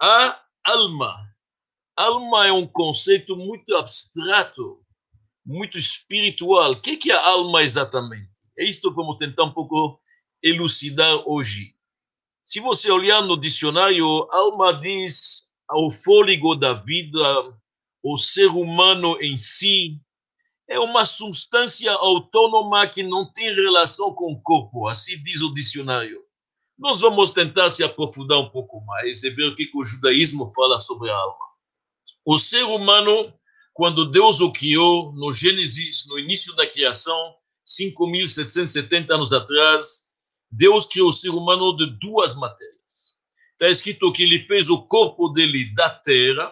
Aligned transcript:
a 0.00 0.40
alma. 0.64 1.28
Alma 1.96 2.46
é 2.46 2.52
um 2.52 2.66
conceito 2.66 3.36
muito 3.36 3.76
abstrato, 3.76 4.82
muito 5.44 5.76
espiritual. 5.76 6.72
O 6.72 6.80
que 6.80 7.10
é 7.10 7.14
a 7.14 7.26
alma 7.28 7.62
exatamente? 7.62 8.30
É 8.58 8.64
isto 8.64 8.88
que 8.88 8.96
vamos 8.96 9.16
tentar 9.18 9.44
um 9.44 9.52
pouco 9.52 10.00
elucidar 10.42 11.28
hoje. 11.28 11.74
Se 12.42 12.60
você 12.60 12.90
olhar 12.90 13.22
no 13.22 13.38
dicionário, 13.38 14.06
alma 14.32 14.72
diz 14.80 15.50
ao 15.68 15.90
fôlego 15.90 16.56
da 16.56 16.72
vida, 16.72 17.20
o 18.02 18.16
ser 18.16 18.46
humano 18.46 19.16
em 19.20 19.36
si, 19.36 20.00
é 20.66 20.78
uma 20.78 21.04
substância 21.04 21.92
autônoma 21.92 22.86
que 22.86 23.02
não 23.02 23.30
tem 23.30 23.54
relação 23.54 24.14
com 24.14 24.32
o 24.32 24.40
corpo, 24.40 24.88
assim 24.88 25.22
diz 25.22 25.42
o 25.42 25.52
dicionário. 25.52 26.24
Nós 26.80 27.02
vamos 27.02 27.30
tentar 27.30 27.68
se 27.68 27.84
aprofundar 27.84 28.38
um 28.38 28.48
pouco 28.48 28.80
mais 28.86 29.22
e 29.22 29.28
ver 29.28 29.48
o 29.48 29.54
que, 29.54 29.66
que 29.66 29.78
o 29.78 29.84
judaísmo 29.84 30.50
fala 30.54 30.78
sobre 30.78 31.10
a 31.10 31.14
alma. 31.14 31.44
O 32.24 32.38
ser 32.38 32.62
humano, 32.62 33.34
quando 33.74 34.10
Deus 34.10 34.40
o 34.40 34.50
criou, 34.50 35.12
no 35.12 35.30
Gênesis, 35.30 36.06
no 36.08 36.18
início 36.18 36.56
da 36.56 36.66
criação, 36.66 37.34
5.770 37.66 39.10
anos 39.10 39.30
atrás, 39.30 40.10
Deus 40.50 40.86
criou 40.86 41.08
o 41.08 41.12
ser 41.12 41.28
humano 41.28 41.76
de 41.76 41.98
duas 42.00 42.34
matérias. 42.36 43.18
Está 43.52 43.68
escrito 43.68 44.10
que 44.10 44.22
ele 44.22 44.38
fez 44.38 44.70
o 44.70 44.82
corpo 44.86 45.28
dele 45.28 45.74
da 45.74 45.90
terra, 45.90 46.50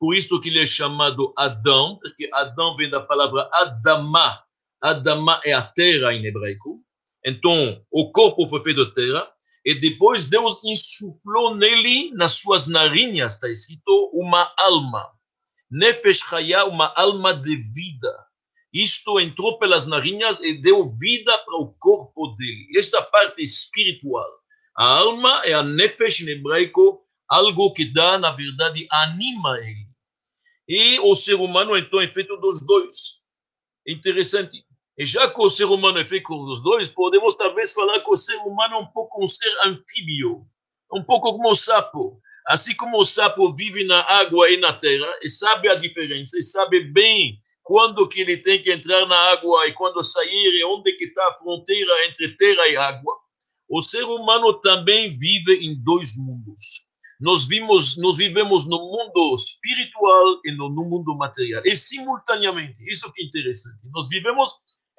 por 0.00 0.16
isso 0.16 0.40
que 0.40 0.48
ele 0.48 0.58
é 0.58 0.66
chamado 0.66 1.32
Adão, 1.38 1.96
porque 2.02 2.28
Adão 2.34 2.74
vem 2.74 2.90
da 2.90 3.00
palavra 3.00 3.48
Adama. 3.54 4.42
Adama 4.82 5.40
é 5.44 5.52
a 5.52 5.62
terra 5.62 6.12
em 6.12 6.26
hebraico. 6.26 6.82
Então, 7.24 7.80
o 7.88 8.10
corpo 8.10 8.48
foi 8.48 8.60
feito 8.64 8.84
de 8.84 8.92
terra. 8.94 9.30
E 9.64 9.74
depois 9.74 10.24
Deus 10.24 10.60
insuflou 10.64 11.54
nele, 11.54 12.10
nas 12.12 12.34
suas 12.34 12.66
narinas, 12.66 13.34
está 13.34 13.48
escrito, 13.48 14.10
uma 14.14 14.52
alma. 14.58 15.10
Nefesh 15.70 16.20
Chaya, 16.28 16.64
uma 16.64 16.92
alma 16.96 17.34
de 17.34 17.56
vida. 17.56 18.12
Isto 18.72 19.20
entrou 19.20 19.58
pelas 19.58 19.86
narinas 19.86 20.40
e 20.40 20.54
deu 20.54 20.88
vida 20.96 21.36
para 21.38 21.56
o 21.56 21.74
corpo 21.78 22.28
dele. 22.36 22.68
Esta 22.76 23.02
parte 23.02 23.42
espiritual. 23.42 24.28
A 24.76 24.84
alma 24.84 25.42
é 25.44 25.52
a 25.52 25.62
nefesh 25.62 26.20
em 26.20 26.28
hebraico, 26.28 27.04
algo 27.28 27.72
que 27.72 27.84
dá, 27.92 28.18
na 28.18 28.30
verdade, 28.30 28.86
anima 28.90 29.58
ele. 29.58 29.90
E 30.68 31.00
o 31.00 31.14
ser 31.14 31.34
humano, 31.34 31.76
então, 31.76 32.00
é 32.00 32.08
feito 32.08 32.36
dos 32.36 32.64
dois. 32.64 33.20
Interessante. 33.86 34.64
E 35.00 35.06
já 35.06 35.30
que 35.30 35.40
o 35.40 35.48
ser 35.48 35.64
humano 35.64 35.98
é 35.98 36.04
feito 36.04 36.28
dos 36.28 36.62
dois, 36.62 36.90
podemos 36.90 37.34
talvez 37.34 37.72
falar 37.72 38.00
que 38.00 38.10
o 38.10 38.16
ser 38.18 38.36
humano 38.36 38.74
é 38.74 38.78
um 38.80 38.86
pouco 38.88 39.24
um 39.24 39.26
ser 39.26 39.50
anfíbio, 39.64 40.46
um 40.92 41.02
pouco 41.02 41.32
como 41.32 41.50
o 41.50 41.54
sapo. 41.54 42.20
Assim 42.46 42.76
como 42.76 42.98
o 42.98 43.04
sapo 43.06 43.50
vive 43.54 43.82
na 43.84 43.98
água 44.02 44.50
e 44.50 44.58
na 44.58 44.74
terra, 44.74 45.10
e 45.22 45.28
sabe 45.30 45.70
a 45.70 45.74
diferença, 45.76 46.38
e 46.38 46.42
sabe 46.42 46.80
bem 46.92 47.38
quando 47.62 48.06
que 48.10 48.20
ele 48.20 48.36
tem 48.36 48.60
que 48.60 48.70
entrar 48.70 49.06
na 49.06 49.16
água 49.30 49.66
e 49.68 49.72
quando 49.72 50.04
sair, 50.04 50.58
e 50.58 50.64
onde 50.66 50.92
que 50.92 51.06
está 51.06 51.28
a 51.28 51.38
fronteira 51.38 52.06
entre 52.06 52.36
terra 52.36 52.68
e 52.68 52.76
água. 52.76 53.14
O 53.70 53.80
ser 53.80 54.02
humano 54.02 54.52
também 54.60 55.16
vive 55.16 55.64
em 55.64 55.82
dois 55.82 56.18
mundos 56.18 56.90
nós 57.20 57.46
vimos, 57.46 57.98
nós 57.98 58.16
vivemos 58.16 58.66
no 58.66 58.78
mundo 58.78 59.34
espiritual 59.34 60.40
e 60.42 60.56
no, 60.56 60.70
no 60.70 60.84
mundo 60.86 61.14
material. 61.14 61.62
E 61.66 61.76
simultaneamente, 61.76 62.82
isso 62.90 63.12
que 63.12 63.22
é 63.22 63.26
interessante, 63.26 63.90
nós 63.92 64.08
vivemos 64.08 64.50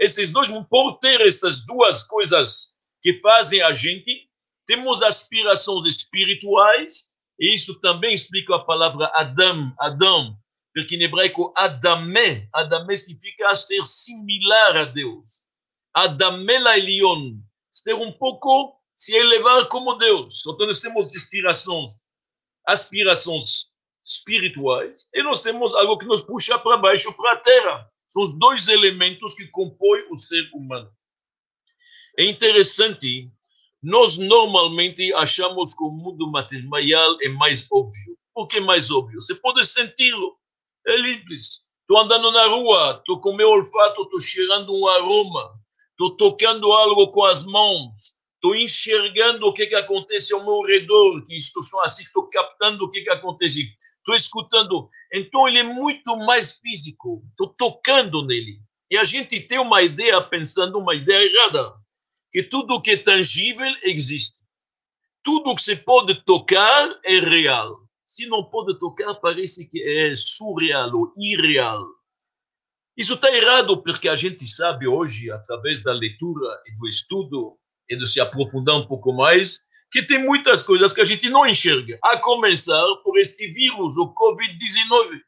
esses 0.01 0.31
dois, 0.31 0.49
por 0.67 0.97
ter 0.97 1.21
estas 1.21 1.63
duas 1.65 2.03
coisas 2.03 2.75
que 3.03 3.13
fazem 3.21 3.61
a 3.61 3.71
gente, 3.71 4.27
temos 4.65 5.01
aspirações 5.03 5.87
espirituais, 5.87 7.11
e 7.39 7.53
isso 7.53 7.79
também 7.79 8.11
explica 8.11 8.55
a 8.55 8.65
palavra 8.65 9.11
Adam, 9.13 9.71
Adão, 9.79 10.35
porque 10.73 10.95
em 10.95 11.03
hebraico 11.03 11.53
Adamé, 11.55 12.47
Adamé 12.51 12.97
significa 12.97 13.55
ser 13.55 13.85
similar 13.85 14.77
a 14.77 14.85
Deus. 14.85 15.43
Adamé 15.93 16.57
la 16.57 16.77
Elion, 16.77 17.37
ser 17.71 17.93
um 17.93 18.11
pouco 18.13 18.75
se 18.95 19.13
elevar 19.15 19.67
como 19.67 19.95
Deus. 19.95 20.41
Então 20.47 20.65
nós 20.65 20.79
temos 20.79 21.15
aspirações 21.15 22.01
aspirações 22.67 23.71
espirituais 24.03 25.07
e 25.13 25.23
nós 25.23 25.41
temos 25.41 25.73
algo 25.75 25.97
que 25.97 26.05
nos 26.05 26.21
puxa 26.21 26.57
para 26.59 26.77
baixo, 26.77 27.11
para 27.15 27.33
a 27.33 27.37
terra. 27.37 27.91
São 28.11 28.23
os 28.23 28.37
dois 28.37 28.67
elementos 28.67 29.33
que 29.33 29.47
compõem 29.47 30.05
o 30.11 30.17
ser 30.17 30.49
humano. 30.53 30.91
É 32.19 32.25
interessante, 32.25 33.31
nós 33.81 34.17
normalmente 34.17 35.13
achamos 35.13 35.73
que 35.73 35.81
o 35.81 35.89
mundo 35.89 36.29
material 36.29 37.17
é 37.21 37.29
mais 37.29 37.65
óbvio. 37.71 38.17
Por 38.33 38.47
que 38.47 38.59
mais 38.59 38.91
óbvio? 38.91 39.21
Você 39.21 39.33
pode 39.35 39.63
senti-lo. 39.65 40.37
É 40.85 40.97
simples. 40.97 41.61
Estou 41.81 41.99
andando 41.99 42.31
na 42.33 42.47
rua, 42.47 42.97
estou 42.97 43.21
com 43.21 43.33
meu 43.33 43.47
olfato, 43.47 44.01
estou 44.01 44.19
cheirando 44.19 44.75
um 44.75 44.87
aroma, 44.87 45.53
estou 45.91 46.17
tocando 46.17 46.69
algo 46.69 47.11
com 47.11 47.23
as 47.23 47.43
mãos, 47.43 48.19
estou 48.35 48.55
enxergando 48.57 49.47
o 49.47 49.53
que, 49.53 49.67
que 49.67 49.75
acontece 49.75 50.33
ao 50.33 50.43
meu 50.43 50.61
redor, 50.63 51.25
que 51.25 51.35
estou 51.35 51.63
só 51.63 51.81
assim, 51.83 52.03
estou 52.03 52.29
captando 52.29 52.83
o 52.83 52.91
que, 52.91 53.03
que 53.03 53.09
acontece, 53.09 53.73
estou 54.01 54.15
escutando. 54.15 54.89
Então 55.13 55.47
ele 55.47 55.59
é 55.59 55.63
muito 55.63 56.15
mais 56.17 56.59
físico, 56.59 57.23
estou 57.31 57.53
tocando 57.55 58.25
nele. 58.25 58.59
E 58.89 58.97
a 58.97 59.03
gente 59.03 59.39
tem 59.47 59.59
uma 59.59 59.81
ideia, 59.81 60.21
pensando 60.21 60.77
uma 60.77 60.93
ideia 60.93 61.25
errada, 61.25 61.73
que 62.31 62.43
tudo 62.43 62.81
que 62.81 62.91
é 62.91 62.97
tangível 62.97 63.73
existe. 63.83 64.39
Tudo 65.23 65.55
que 65.55 65.61
se 65.61 65.75
pode 65.77 66.15
tocar 66.25 66.99
é 67.05 67.19
real. 67.19 67.69
Se 68.05 68.27
não 68.27 68.43
pode 68.43 68.77
tocar, 68.79 69.13
parece 69.15 69.69
que 69.69 69.81
é 69.81 70.13
surreal 70.15 70.93
ou 70.93 71.13
irreal. 71.17 71.81
Isso 72.97 73.13
está 73.13 73.31
errado 73.33 73.81
porque 73.81 74.09
a 74.09 74.15
gente 74.15 74.45
sabe 74.47 74.87
hoje, 74.87 75.31
através 75.31 75.81
da 75.81 75.93
leitura 75.93 76.47
e 76.65 76.77
do 76.77 76.87
estudo, 76.87 77.57
e 77.89 77.97
de 77.97 78.07
se 78.07 78.19
aprofundar 78.19 78.75
um 78.75 78.87
pouco 78.87 79.13
mais, 79.13 79.61
que 79.91 80.01
tem 80.03 80.23
muitas 80.23 80.63
coisas 80.63 80.93
que 80.93 81.01
a 81.01 81.05
gente 81.05 81.29
não 81.29 81.45
enxerga, 81.45 81.99
a 82.01 82.17
começar 82.17 82.95
por 83.03 83.19
este 83.19 83.47
vírus, 83.47 83.97
o 83.97 84.13
Covid-19. 84.13 85.19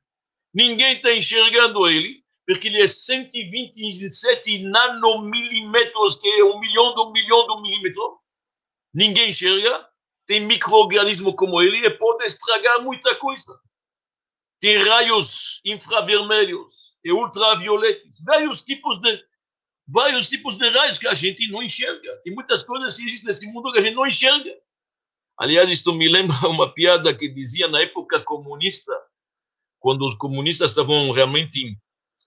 Ninguém 0.53 0.95
está 0.95 1.13
enxergando 1.13 1.87
ele, 1.87 2.23
porque 2.47 2.69
ele 2.69 2.81
é 2.81 2.87
127 2.87 4.69
nanomilímetros, 4.69 6.15
que 6.15 6.27
é 6.27 6.43
um 6.45 6.59
milhão 6.59 6.95
do 6.95 7.11
milhão 7.11 7.45
do 7.47 7.61
milímetro. 7.61 8.19
Ninguém 8.93 9.29
enxerga. 9.29 9.89
Tem 10.25 10.39
microorganismo 10.39 11.35
como 11.35 11.61
ele 11.61 11.85
e 11.85 11.89
pode 11.89 12.23
estragar 12.23 12.81
muita 12.81 13.13
coisa. 13.15 13.59
Tem 14.61 14.77
raios 14.77 15.59
infravermelhos 15.65 16.95
e 17.03 17.11
ultravioletos, 17.11 18.21
vários 18.25 18.61
tipos 18.61 18.97
de 18.99 19.21
vários 19.87 20.27
tipos 20.27 20.55
de 20.55 20.69
raios 20.69 20.97
que 20.97 21.07
a 21.07 21.13
gente 21.13 21.47
não 21.51 21.61
enxerga. 21.61 22.15
Tem 22.23 22.33
muitas 22.33 22.63
coisas 22.63 22.93
que 22.93 23.03
existem 23.03 23.27
nesse 23.27 23.47
mundo 23.51 23.71
que 23.71 23.79
a 23.79 23.81
gente 23.81 23.95
não 23.95 24.07
enxerga. 24.07 24.51
Aliás, 25.37 25.69
isto 25.69 25.93
me 25.93 26.07
lembra 26.09 26.35
uma 26.47 26.73
piada 26.73 27.13
que 27.13 27.27
dizia 27.27 27.67
na 27.67 27.81
época 27.81 28.19
comunista, 28.21 28.93
quando 29.79 30.05
os 30.05 30.15
comunistas 30.15 30.71
estavam 30.71 31.11
realmente 31.11 31.77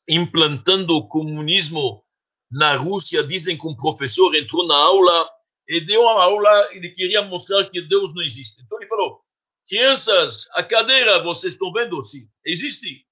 implantando 0.09 0.95
o 0.95 1.09
comunismo 1.09 2.05
na 2.51 2.77
Rússia, 2.77 3.25
dizem 3.25 3.57
que 3.57 3.67
um 3.67 3.75
professor 3.75 4.35
entrou 4.35 4.67
na 4.67 4.77
aula 4.77 5.29
e 5.69 5.81
deu 5.81 6.03
uma 6.03 6.23
aula, 6.23 6.69
ele 6.73 6.91
queria 6.91 7.23
mostrar 7.23 7.65
que 7.69 7.81
Deus 7.83 8.15
não 8.15 8.23
existe. 8.23 8.63
Então 8.63 8.79
ele 8.79 8.89
falou: 8.89 9.21
crianças, 9.67 10.49
a 10.53 10.63
cadeira, 10.63 11.23
vocês 11.23 11.55
estão 11.55 11.73
vendo? 11.73 12.03
Sim. 12.05 12.29
Existe? 12.45 13.05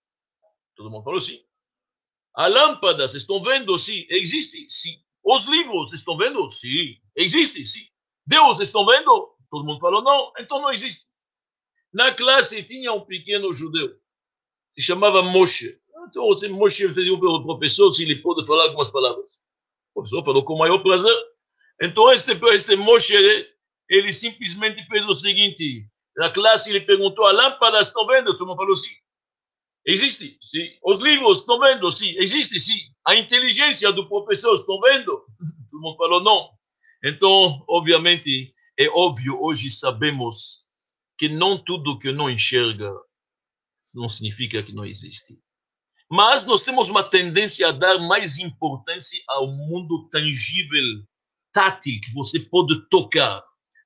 Todo 0.77 0.91
mundo 0.91 1.04
falou 1.04 1.21
sim. 1.21 1.44
A 2.34 2.49
lâmpada, 2.49 3.06
vocês 3.06 3.22
estão 3.22 3.43
vendo? 3.43 3.78
Sim. 3.78 4.05
Existe? 4.11 4.67
Sim. 4.69 4.97
Os 5.25 5.45
livros, 5.45 5.91
vocês 5.91 6.00
estão 6.00 6.17
vendo? 6.17 6.49
Sim. 6.50 6.97
Existe? 7.17 7.65
Sim. 7.65 7.87
Deus, 8.27 8.56
vocês 8.56 8.69
estão 8.69 8.84
vendo? 8.84 9.34
Todo 9.50 9.65
mundo 9.65 9.81
falou, 9.81 10.03
não. 10.03 10.33
Então 10.39 10.61
não 10.61 10.72
existe. 10.72 11.06
Na 11.93 12.12
classe 12.12 12.65
tinha 12.65 12.93
um 12.93 13.04
pequeno 13.04 13.53
judeu. 13.53 13.97
Se 14.71 14.83
chamava 14.83 15.22
Moshe. 15.22 15.78
Então, 16.09 16.27
você, 16.27 16.48
Moshe 16.48 16.92
pediu 16.92 17.19
para 17.19 17.28
o 17.28 17.45
professor 17.45 17.91
se 17.92 18.03
ele 18.03 18.16
pode 18.16 18.47
falar 18.47 18.65
algumas 18.65 18.91
palavras. 18.91 19.34
O 19.91 20.01
professor 20.01 20.25
falou 20.25 20.45
com 20.45 20.54
o 20.54 20.59
maior 20.59 20.83
prazer. 20.83 21.15
Então, 21.80 22.10
este, 22.10 22.33
este 22.53 22.77
Moshe, 22.77 23.15
ele 23.89 24.13
simplesmente 24.13 24.84
fez 24.87 25.04
o 25.04 25.15
seguinte. 25.15 25.89
Na 26.16 26.30
classe, 26.30 26.71
ele 26.71 26.80
perguntou, 26.80 27.25
a 27.27 27.33
lâmpada, 27.33 27.80
estão 27.80 28.07
vendo? 28.07 28.37
Todo 28.37 28.48
mundo 28.48 28.57
falou 28.57 28.77
sim. 28.77 28.95
Existe, 29.86 30.39
sim. 30.41 30.66
Os 30.83 30.98
livros, 30.98 31.41
estão 31.41 31.60
vendo? 31.60 31.91
Sim. 31.91 32.15
Existe, 32.16 32.59
sim. 32.59 32.78
A 33.07 33.15
inteligência 33.16 33.92
do 33.92 34.09
professor, 34.09 34.54
estão 34.54 34.81
vendo? 34.81 35.25
Todo 35.71 35.81
mundo 35.83 35.97
falou 35.97 36.22
não. 36.22 36.51
Então, 37.04 37.65
obviamente, 37.69 38.53
é 38.78 38.89
óbvio, 38.89 39.39
hoje 39.41 39.71
sabemos 39.71 40.65
que 41.19 41.28
não 41.28 41.63
tudo 41.63 41.98
que 41.98 42.10
não 42.10 42.31
enxerga 42.31 42.91
não 43.95 44.09
significa 44.09 44.63
que 44.63 44.72
não 44.72 44.86
existe. 44.86 45.39
Mas 46.10 46.47
nós 46.47 46.63
temos 46.63 46.89
uma 46.89 47.03
tendência 47.03 47.69
a 47.69 47.72
dar 47.72 47.98
mais 47.98 48.39
importância 48.39 49.21
ao 49.28 49.48
mundo 49.48 50.09
tangível, 50.10 51.04
tátil, 51.53 52.01
que 52.03 52.13
você 52.13 52.41
pode 52.41 52.89
tocar. 52.89 53.42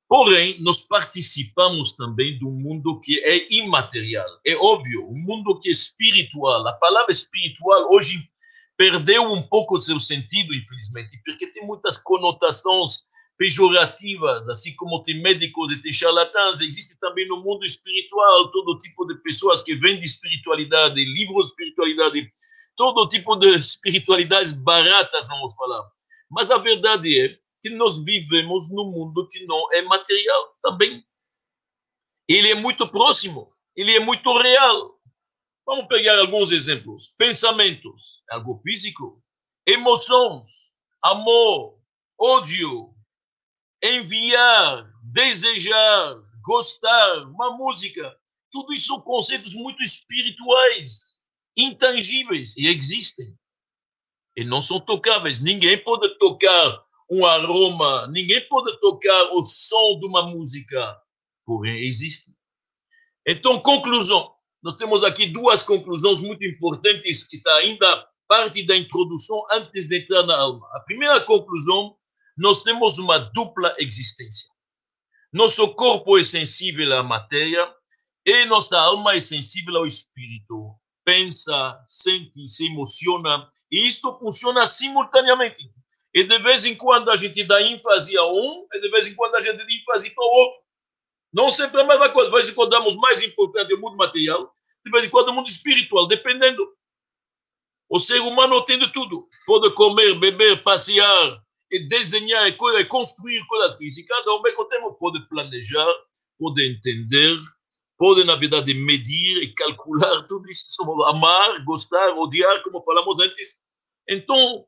Porém, 0.08 0.58
nós 0.60 0.86
participamos 0.86 1.92
também 1.92 2.38
do 2.38 2.50
mundo 2.50 2.98
que 3.00 3.18
é 3.20 3.54
imaterial. 3.54 4.26
É 4.46 4.56
óbvio, 4.56 5.06
o 5.06 5.14
mundo 5.14 5.60
que 5.60 5.68
é 5.68 5.72
espiritual. 5.72 6.66
A 6.66 6.72
palavra 6.72 7.12
espiritual 7.12 7.92
hoje 7.92 8.26
perdeu 8.74 9.22
um 9.24 9.42
pouco 9.42 9.80
seu 9.82 10.00
sentido, 10.00 10.54
infelizmente, 10.54 11.20
porque 11.26 11.48
tem 11.48 11.66
muitas 11.66 11.98
conotações 11.98 13.08
pejorativas, 13.36 14.48
assim 14.48 14.74
como 14.76 15.02
tem 15.02 15.20
médicos 15.20 15.72
e 15.72 15.80
tem 15.80 15.92
charlatãs, 15.92 16.60
existe 16.60 16.98
também 16.98 17.28
no 17.28 17.42
mundo 17.44 17.64
espiritual 17.64 18.50
todo 18.50 18.78
tipo 18.78 19.06
de 19.06 19.14
pessoas 19.22 19.62
que 19.62 19.74
vendem 19.76 19.98
espiritualidade, 19.98 21.04
livros 21.04 21.46
de 21.46 21.50
espiritualidade, 21.50 22.32
todo 22.76 23.08
tipo 23.08 23.36
de 23.36 23.48
espiritualidades 23.56 24.52
baratas, 24.52 25.28
vamos 25.28 25.54
falar. 25.54 25.84
Mas 26.30 26.50
a 26.50 26.58
verdade 26.58 27.20
é 27.20 27.38
que 27.60 27.70
nós 27.70 28.02
vivemos 28.04 28.70
num 28.70 28.90
mundo 28.90 29.26
que 29.28 29.44
não 29.46 29.72
é 29.72 29.82
material 29.82 30.56
também. 30.62 31.04
Ele 32.28 32.50
é 32.50 32.54
muito 32.54 32.86
próximo, 32.88 33.48
ele 33.74 33.94
é 33.96 34.00
muito 34.00 34.36
real. 34.38 34.98
Vamos 35.66 35.86
pegar 35.86 36.18
alguns 36.18 36.50
exemplos. 36.50 37.14
Pensamentos, 37.18 38.22
algo 38.30 38.60
físico. 38.62 39.22
Emoções, 39.66 40.72
amor, 41.02 41.78
ódio, 42.18 42.94
enviar, 43.82 44.90
desejar, 45.02 46.14
gostar, 46.42 47.26
uma 47.26 47.56
música. 47.56 48.16
Tudo 48.50 48.72
isso 48.72 48.86
são 48.86 49.00
conceitos 49.00 49.54
muito 49.54 49.82
espirituais, 49.82 51.20
intangíveis 51.56 52.56
e 52.56 52.66
existem. 52.68 53.36
E 54.36 54.44
não 54.44 54.62
são 54.62 54.80
tocáveis. 54.80 55.40
Ninguém 55.40 55.82
pode 55.82 56.16
tocar 56.18 56.87
um 57.10 57.24
aroma, 57.24 58.06
ninguém 58.08 58.46
pode 58.48 58.78
tocar 58.80 59.30
o 59.32 59.42
som 59.42 59.98
de 59.98 60.06
uma 60.06 60.30
música, 60.30 61.00
porém 61.44 61.86
existe. 61.86 62.32
Então, 63.26 63.60
conclusão. 63.60 64.34
Nós 64.62 64.74
temos 64.74 65.04
aqui 65.04 65.26
duas 65.26 65.62
conclusões 65.62 66.18
muito 66.18 66.44
importantes 66.44 67.24
que 67.28 67.36
está 67.36 67.54
ainda 67.56 68.08
parte 68.26 68.66
da 68.66 68.76
introdução 68.76 69.40
antes 69.52 69.88
de 69.88 69.98
entrar 69.98 70.24
na 70.24 70.36
alma. 70.36 70.68
A 70.74 70.80
primeira 70.80 71.20
conclusão, 71.20 71.96
nós 72.36 72.62
temos 72.62 72.98
uma 72.98 73.18
dupla 73.18 73.74
existência. 73.78 74.50
Nosso 75.32 75.74
corpo 75.74 76.18
é 76.18 76.24
sensível 76.24 76.96
à 76.96 77.02
matéria 77.02 77.72
e 78.26 78.44
nossa 78.46 78.78
alma 78.78 79.14
é 79.14 79.20
sensível 79.20 79.76
ao 79.76 79.86
espírito. 79.86 80.74
Pensa, 81.04 81.82
sente, 81.86 82.48
se 82.48 82.66
emociona 82.66 83.48
e 83.70 83.86
isto 83.86 84.18
funciona 84.18 84.66
simultaneamente. 84.66 85.70
E 86.14 86.24
de 86.24 86.38
vez 86.38 86.64
em 86.64 86.74
quando 86.74 87.10
a 87.10 87.16
gente 87.16 87.44
dá 87.44 87.60
ênfase 87.62 88.16
a 88.16 88.26
um, 88.26 88.66
e 88.72 88.80
de 88.80 88.88
vez 88.90 89.06
em 89.06 89.14
quando 89.14 89.34
a 89.34 89.40
gente 89.40 89.56
dá 89.58 89.64
ênfase 89.64 90.10
para 90.14 90.24
o 90.24 90.28
outro. 90.28 90.60
Não 91.32 91.50
sempre 91.50 91.80
a 91.80 91.84
mesma 91.84 92.08
coisa. 92.08 92.30
De 92.30 92.36
vez 92.36 92.48
em 92.48 92.54
quando 92.54 92.70
damos 92.70 92.96
mais 92.96 93.22
importante 93.22 93.72
ao 93.72 93.78
mundo 93.78 93.96
material, 93.96 94.52
de 94.84 94.90
vez 94.90 95.06
em 95.06 95.10
quando 95.10 95.28
ao 95.28 95.34
mundo 95.34 95.48
espiritual, 95.48 96.06
dependendo. 96.06 96.66
O 97.90 97.98
ser 97.98 98.20
humano 98.20 98.64
tem 98.64 98.78
de 98.78 98.92
tudo. 98.92 99.26
Pode 99.46 99.74
comer, 99.74 100.14
beber, 100.18 100.62
passear, 100.62 101.42
e 101.70 101.86
desenhar, 101.88 102.48
e 102.48 102.84
construir 102.86 103.46
coisas 103.46 103.76
físicas, 103.76 104.26
ao 104.26 104.42
mesmo 104.42 104.64
tempo 104.66 104.94
pode 104.94 105.26
planejar, 105.28 105.86
pode 106.38 106.66
entender, 106.66 107.36
pode, 107.98 108.24
na 108.24 108.36
verdade, 108.36 108.72
medir 108.74 109.42
e 109.42 109.54
calcular 109.54 110.22
tudo 110.26 110.48
isso. 110.50 110.82
Amar, 111.06 111.64
gostar, 111.64 112.14
odiar, 112.18 112.62
como 112.62 112.82
falamos 112.82 113.20
antes. 113.20 113.60
Então, 114.08 114.64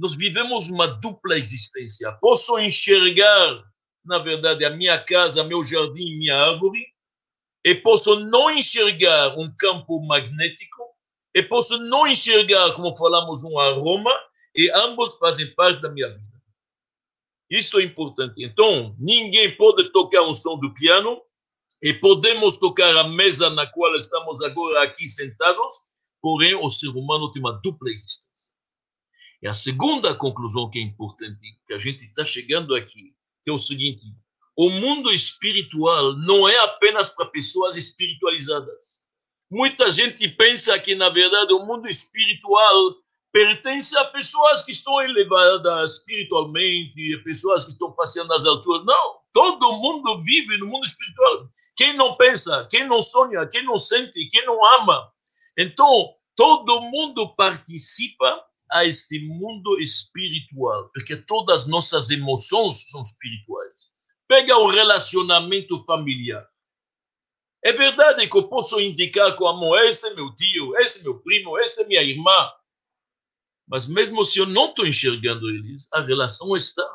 nós 0.00 0.14
vivemos 0.14 0.70
uma 0.70 0.86
dupla 0.86 1.36
existência. 1.36 2.10
Posso 2.12 2.58
enxergar, 2.58 3.62
na 4.02 4.18
verdade, 4.18 4.64
a 4.64 4.70
minha 4.70 4.98
casa, 4.98 5.44
meu 5.44 5.62
jardim, 5.62 6.16
minha 6.16 6.36
árvore, 6.36 6.82
e 7.62 7.74
posso 7.74 8.18
não 8.20 8.50
enxergar 8.50 9.38
um 9.38 9.54
campo 9.58 10.00
magnético, 10.06 10.82
e 11.34 11.42
posso 11.42 11.78
não 11.78 12.06
enxergar, 12.06 12.72
como 12.72 12.96
falamos, 12.96 13.44
um 13.44 13.58
aroma, 13.58 14.10
e 14.56 14.70
ambos 14.70 15.16
fazem 15.18 15.54
parte 15.54 15.82
da 15.82 15.90
minha 15.90 16.08
vida. 16.08 16.42
Isto 17.50 17.78
é 17.78 17.82
importante. 17.82 18.42
Então, 18.42 18.96
ninguém 18.98 19.54
pode 19.56 19.92
tocar 19.92 20.22
um 20.22 20.32
som 20.32 20.58
do 20.58 20.72
piano, 20.72 21.20
e 21.82 21.92
podemos 21.92 22.56
tocar 22.56 22.96
a 22.96 23.04
mesa 23.08 23.50
na 23.50 23.66
qual 23.66 23.94
estamos 23.96 24.42
agora 24.42 24.82
aqui 24.82 25.06
sentados, 25.06 25.74
porém 26.22 26.54
o 26.54 26.70
ser 26.70 26.88
humano 26.88 27.30
tem 27.32 27.42
uma 27.42 27.60
dupla 27.62 27.90
existência. 27.90 28.49
E 29.42 29.48
a 29.48 29.54
segunda 29.54 30.14
conclusão 30.14 30.68
que 30.68 30.78
é 30.78 30.82
importante, 30.82 31.40
que 31.66 31.72
a 31.72 31.78
gente 31.78 32.04
está 32.04 32.24
chegando 32.24 32.74
aqui, 32.74 33.14
que 33.42 33.50
é 33.50 33.52
o 33.52 33.58
seguinte: 33.58 34.04
o 34.56 34.68
mundo 34.68 35.10
espiritual 35.10 36.14
não 36.18 36.48
é 36.48 36.58
apenas 36.58 37.10
para 37.10 37.26
pessoas 37.26 37.76
espiritualizadas. 37.76 39.00
Muita 39.50 39.88
gente 39.88 40.28
pensa 40.28 40.78
que, 40.78 40.94
na 40.94 41.08
verdade, 41.08 41.52
o 41.52 41.64
mundo 41.64 41.88
espiritual 41.88 42.94
pertence 43.32 43.96
a 43.96 44.04
pessoas 44.06 44.62
que 44.62 44.72
estão 44.72 45.00
elevadas 45.00 45.94
espiritualmente, 45.94 47.22
pessoas 47.24 47.64
que 47.64 47.72
estão 47.72 47.92
passeando 47.92 48.28
nas 48.28 48.44
alturas. 48.44 48.84
Não, 48.84 49.16
todo 49.32 49.72
mundo 49.72 50.22
vive 50.22 50.58
no 50.58 50.66
mundo 50.66 50.84
espiritual. 50.84 51.48
Quem 51.76 51.94
não 51.94 52.16
pensa, 52.16 52.68
quem 52.70 52.86
não 52.86 53.00
sonha, 53.00 53.46
quem 53.46 53.64
não 53.64 53.78
sente, 53.78 54.28
quem 54.28 54.44
não 54.44 54.64
ama. 54.80 55.10
Então, 55.56 56.14
todo 56.36 56.82
mundo 56.82 57.34
participa 57.34 58.44
a 58.72 58.84
este 58.84 59.20
mundo 59.26 59.78
espiritual, 59.80 60.90
porque 60.92 61.16
todas 61.16 61.66
nossas 61.66 62.10
emoções 62.10 62.90
são 62.90 63.00
espirituais. 63.00 63.90
Pega 64.28 64.56
o 64.56 64.68
relacionamento 64.68 65.84
familiar. 65.84 66.46
É 67.62 67.72
verdade 67.72 68.26
que 68.28 68.36
eu 68.36 68.48
posso 68.48 68.80
indicar 68.80 69.36
como 69.36 69.76
este 69.76 70.06
é 70.06 70.14
meu 70.14 70.34
tio, 70.34 70.76
este 70.78 71.00
é 71.00 71.02
meu 71.02 71.20
primo, 71.20 71.58
esta 71.58 71.82
é 71.82 71.86
minha 71.86 72.02
irmã. 72.02 72.50
Mas 73.68 73.86
mesmo 73.86 74.24
se 74.24 74.38
eu 74.38 74.46
não 74.46 74.70
estou 74.70 74.86
enxergando 74.86 75.48
eles, 75.50 75.88
a 75.92 76.00
relação 76.00 76.56
está. 76.56 76.88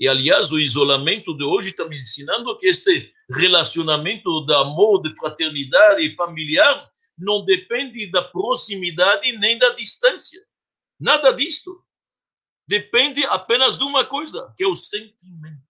E, 0.00 0.06
aliás, 0.06 0.52
o 0.52 0.58
isolamento 0.58 1.36
de 1.36 1.44
hoje 1.44 1.70
está 1.70 1.84
me 1.84 1.96
ensinando 1.96 2.56
que 2.56 2.66
este 2.66 3.10
relacionamento 3.30 4.44
de 4.46 4.54
amor, 4.54 5.02
de 5.02 5.14
fraternidade 5.16 6.14
familiar 6.14 6.90
não 7.16 7.44
depende 7.44 8.10
da 8.10 8.22
proximidade 8.22 9.32
nem 9.38 9.58
da 9.58 9.70
distância. 9.70 10.40
Nada 10.98 11.32
disto. 11.32 11.82
Depende 12.66 13.24
apenas 13.26 13.78
de 13.78 13.84
uma 13.84 14.04
coisa, 14.04 14.52
que 14.56 14.64
é 14.64 14.68
o 14.68 14.74
sentimento. 14.74 15.68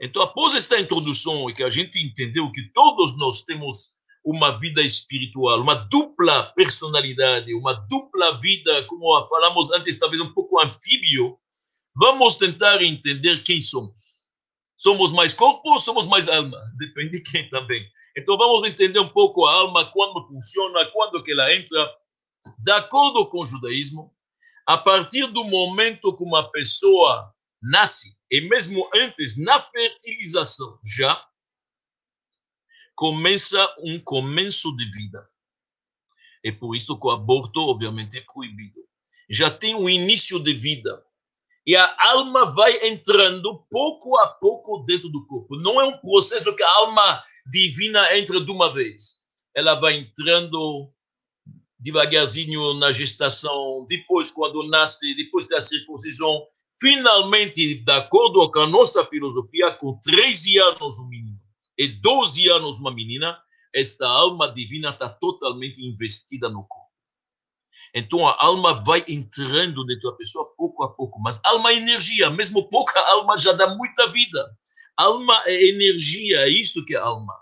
Então, 0.00 0.20
após 0.20 0.54
esta 0.54 0.80
introdução 0.80 1.48
e 1.48 1.54
que 1.54 1.62
a 1.62 1.70
gente 1.70 1.98
entendeu 1.98 2.50
que 2.50 2.72
todos 2.72 3.16
nós 3.16 3.42
temos 3.42 3.94
uma 4.24 4.58
vida 4.58 4.82
espiritual, 4.82 5.60
uma 5.60 5.74
dupla 5.74 6.52
personalidade, 6.54 7.54
uma 7.54 7.72
dupla 7.72 8.40
vida, 8.40 8.84
como 8.84 9.28
falamos 9.28 9.70
antes, 9.72 9.98
talvez 9.98 10.20
um 10.20 10.32
pouco 10.32 10.60
anfíbio, 10.60 11.38
vamos 11.94 12.36
tentar 12.36 12.82
entender 12.82 13.42
quem 13.42 13.62
somos. 13.62 14.22
Somos 14.76 15.12
mais 15.12 15.32
corpo 15.32 15.70
ou 15.70 15.78
somos 15.78 16.06
mais 16.06 16.28
alma? 16.28 16.60
Depende 16.78 17.18
de 17.18 17.22
quem 17.22 17.48
também. 17.48 17.84
Então 18.16 18.36
vamos 18.36 18.68
entender 18.68 18.98
um 18.98 19.08
pouco 19.08 19.44
a 19.44 19.54
alma, 19.54 19.84
quando 19.86 20.26
funciona, 20.26 20.84
quando 20.86 21.22
que 21.22 21.32
ela 21.32 21.54
entra, 21.54 21.94
de 22.58 22.72
acordo 22.72 23.28
com 23.28 23.40
o 23.40 23.46
judaísmo, 23.46 24.14
a 24.66 24.78
partir 24.78 25.26
do 25.28 25.44
momento 25.44 26.16
que 26.16 26.24
uma 26.24 26.50
pessoa 26.50 27.34
nasce, 27.60 28.16
e 28.30 28.40
mesmo 28.42 28.88
antes, 28.94 29.36
na 29.38 29.60
fertilização, 29.60 30.78
já 30.84 31.22
começa 32.94 33.74
um 33.80 34.00
começo 34.00 34.74
de 34.76 34.84
vida. 34.86 35.28
É 36.44 36.50
por 36.50 36.74
isso 36.74 36.98
que 36.98 37.06
o 37.06 37.10
aborto, 37.10 37.60
obviamente, 37.60 38.18
é 38.18 38.20
proibido. 38.20 38.80
Já 39.30 39.50
tem 39.50 39.74
um 39.74 39.88
início 39.88 40.38
de 40.40 40.52
vida. 40.52 41.04
E 41.64 41.76
a 41.76 41.96
alma 42.10 42.46
vai 42.46 42.88
entrando 42.88 43.64
pouco 43.70 44.18
a 44.18 44.28
pouco 44.28 44.78
dentro 44.84 45.08
do 45.08 45.24
corpo. 45.26 45.56
Não 45.56 45.80
é 45.80 45.84
um 45.84 45.98
processo 45.98 46.54
que 46.56 46.62
a 46.62 46.70
alma 46.78 47.24
divina 47.46 48.16
entra 48.18 48.40
de 48.44 48.50
uma 48.50 48.72
vez. 48.72 49.22
Ela 49.54 49.74
vai 49.74 49.94
entrando 49.94 50.92
devagarzinho 51.82 52.74
na 52.74 52.92
gestação, 52.92 53.84
depois 53.88 54.30
quando 54.30 54.66
nasce, 54.68 55.14
depois 55.16 55.48
da 55.48 55.60
circuncisão, 55.60 56.46
finalmente, 56.80 57.74
de 57.74 57.92
acordo 57.92 58.50
com 58.50 58.60
a 58.60 58.66
nossa 58.68 59.04
filosofia, 59.04 59.72
com 59.72 59.98
13 60.00 60.58
anos 60.58 60.98
um 61.00 61.08
menino 61.08 61.40
e 61.76 61.88
12 61.88 62.48
anos 62.50 62.78
uma 62.78 62.94
menina, 62.94 63.36
esta 63.74 64.06
alma 64.06 64.48
divina 64.52 64.90
está 64.90 65.08
totalmente 65.08 65.84
investida 65.84 66.48
no 66.48 66.64
corpo. 66.64 66.82
Então 67.94 68.26
a 68.26 68.36
alma 68.44 68.72
vai 68.72 69.04
entrando 69.08 69.84
dentro 69.84 70.10
da 70.10 70.16
pessoa 70.16 70.54
pouco 70.56 70.84
a 70.84 70.94
pouco, 70.94 71.20
mas 71.20 71.40
alma 71.44 71.72
é 71.72 71.76
energia, 71.76 72.30
mesmo 72.30 72.68
pouca 72.68 72.98
alma 73.10 73.36
já 73.36 73.52
dá 73.52 73.74
muita 73.74 74.10
vida. 74.12 74.56
Alma 74.96 75.34
é 75.46 75.68
energia, 75.68 76.40
é 76.42 76.48
isto 76.48 76.84
que 76.84 76.94
é 76.94 76.98
alma. 76.98 77.34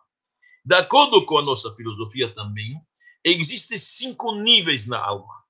De 0.64 0.74
acordo 0.76 1.24
com 1.26 1.38
a 1.38 1.42
nossa 1.42 1.74
filosofia 1.74 2.32
também, 2.32 2.80
Existem 3.24 3.76
cinco 3.76 4.34
níveis 4.36 4.86
na 4.86 4.98
alma. 4.98 5.40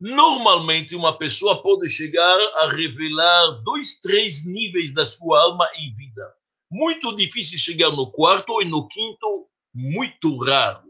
Normalmente, 0.00 0.94
uma 0.94 1.16
pessoa 1.16 1.62
pode 1.62 1.88
chegar 1.88 2.38
a 2.56 2.70
revelar 2.70 3.62
dois, 3.62 4.00
três 4.00 4.46
níveis 4.46 4.94
da 4.94 5.04
sua 5.04 5.42
alma 5.42 5.68
em 5.76 5.94
vida. 5.94 6.32
Muito 6.70 7.14
difícil 7.16 7.58
chegar 7.58 7.90
no 7.90 8.10
quarto 8.10 8.60
e 8.62 8.64
no 8.64 8.86
quinto, 8.88 9.48
muito 9.74 10.36
raro. 10.38 10.88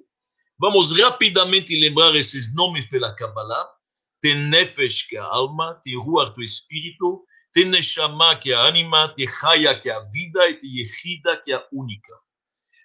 Vamos 0.59 0.99
rapidamente 0.99 1.79
lembrar 1.79 2.15
esses 2.17 2.55
nomes 2.55 2.87
pela 2.87 3.15
Kabbalah. 3.15 3.69
Tem 4.21 4.35
Nefesh, 4.35 5.03
que 5.03 5.17
é 5.17 5.21
a 5.21 5.25
alma, 5.25 5.79
tem 5.83 5.97
Ruach, 5.97 6.35
o 6.37 6.43
espírito, 6.43 7.23
tem 7.53 7.67
Neshama, 7.67 8.35
que 8.37 8.51
é 8.51 8.55
a 8.55 8.63
anima, 8.63 9.15
tem 9.15 9.29
Chaya, 9.29 9.79
que 9.79 9.89
é 9.89 9.93
a 9.93 10.01
vida, 10.01 10.51
e 10.51 10.55
tem 10.55 10.71
Yehida, 10.71 11.37
que 11.37 11.53
é 11.53 11.55
a 11.55 11.67
única. 11.73 12.15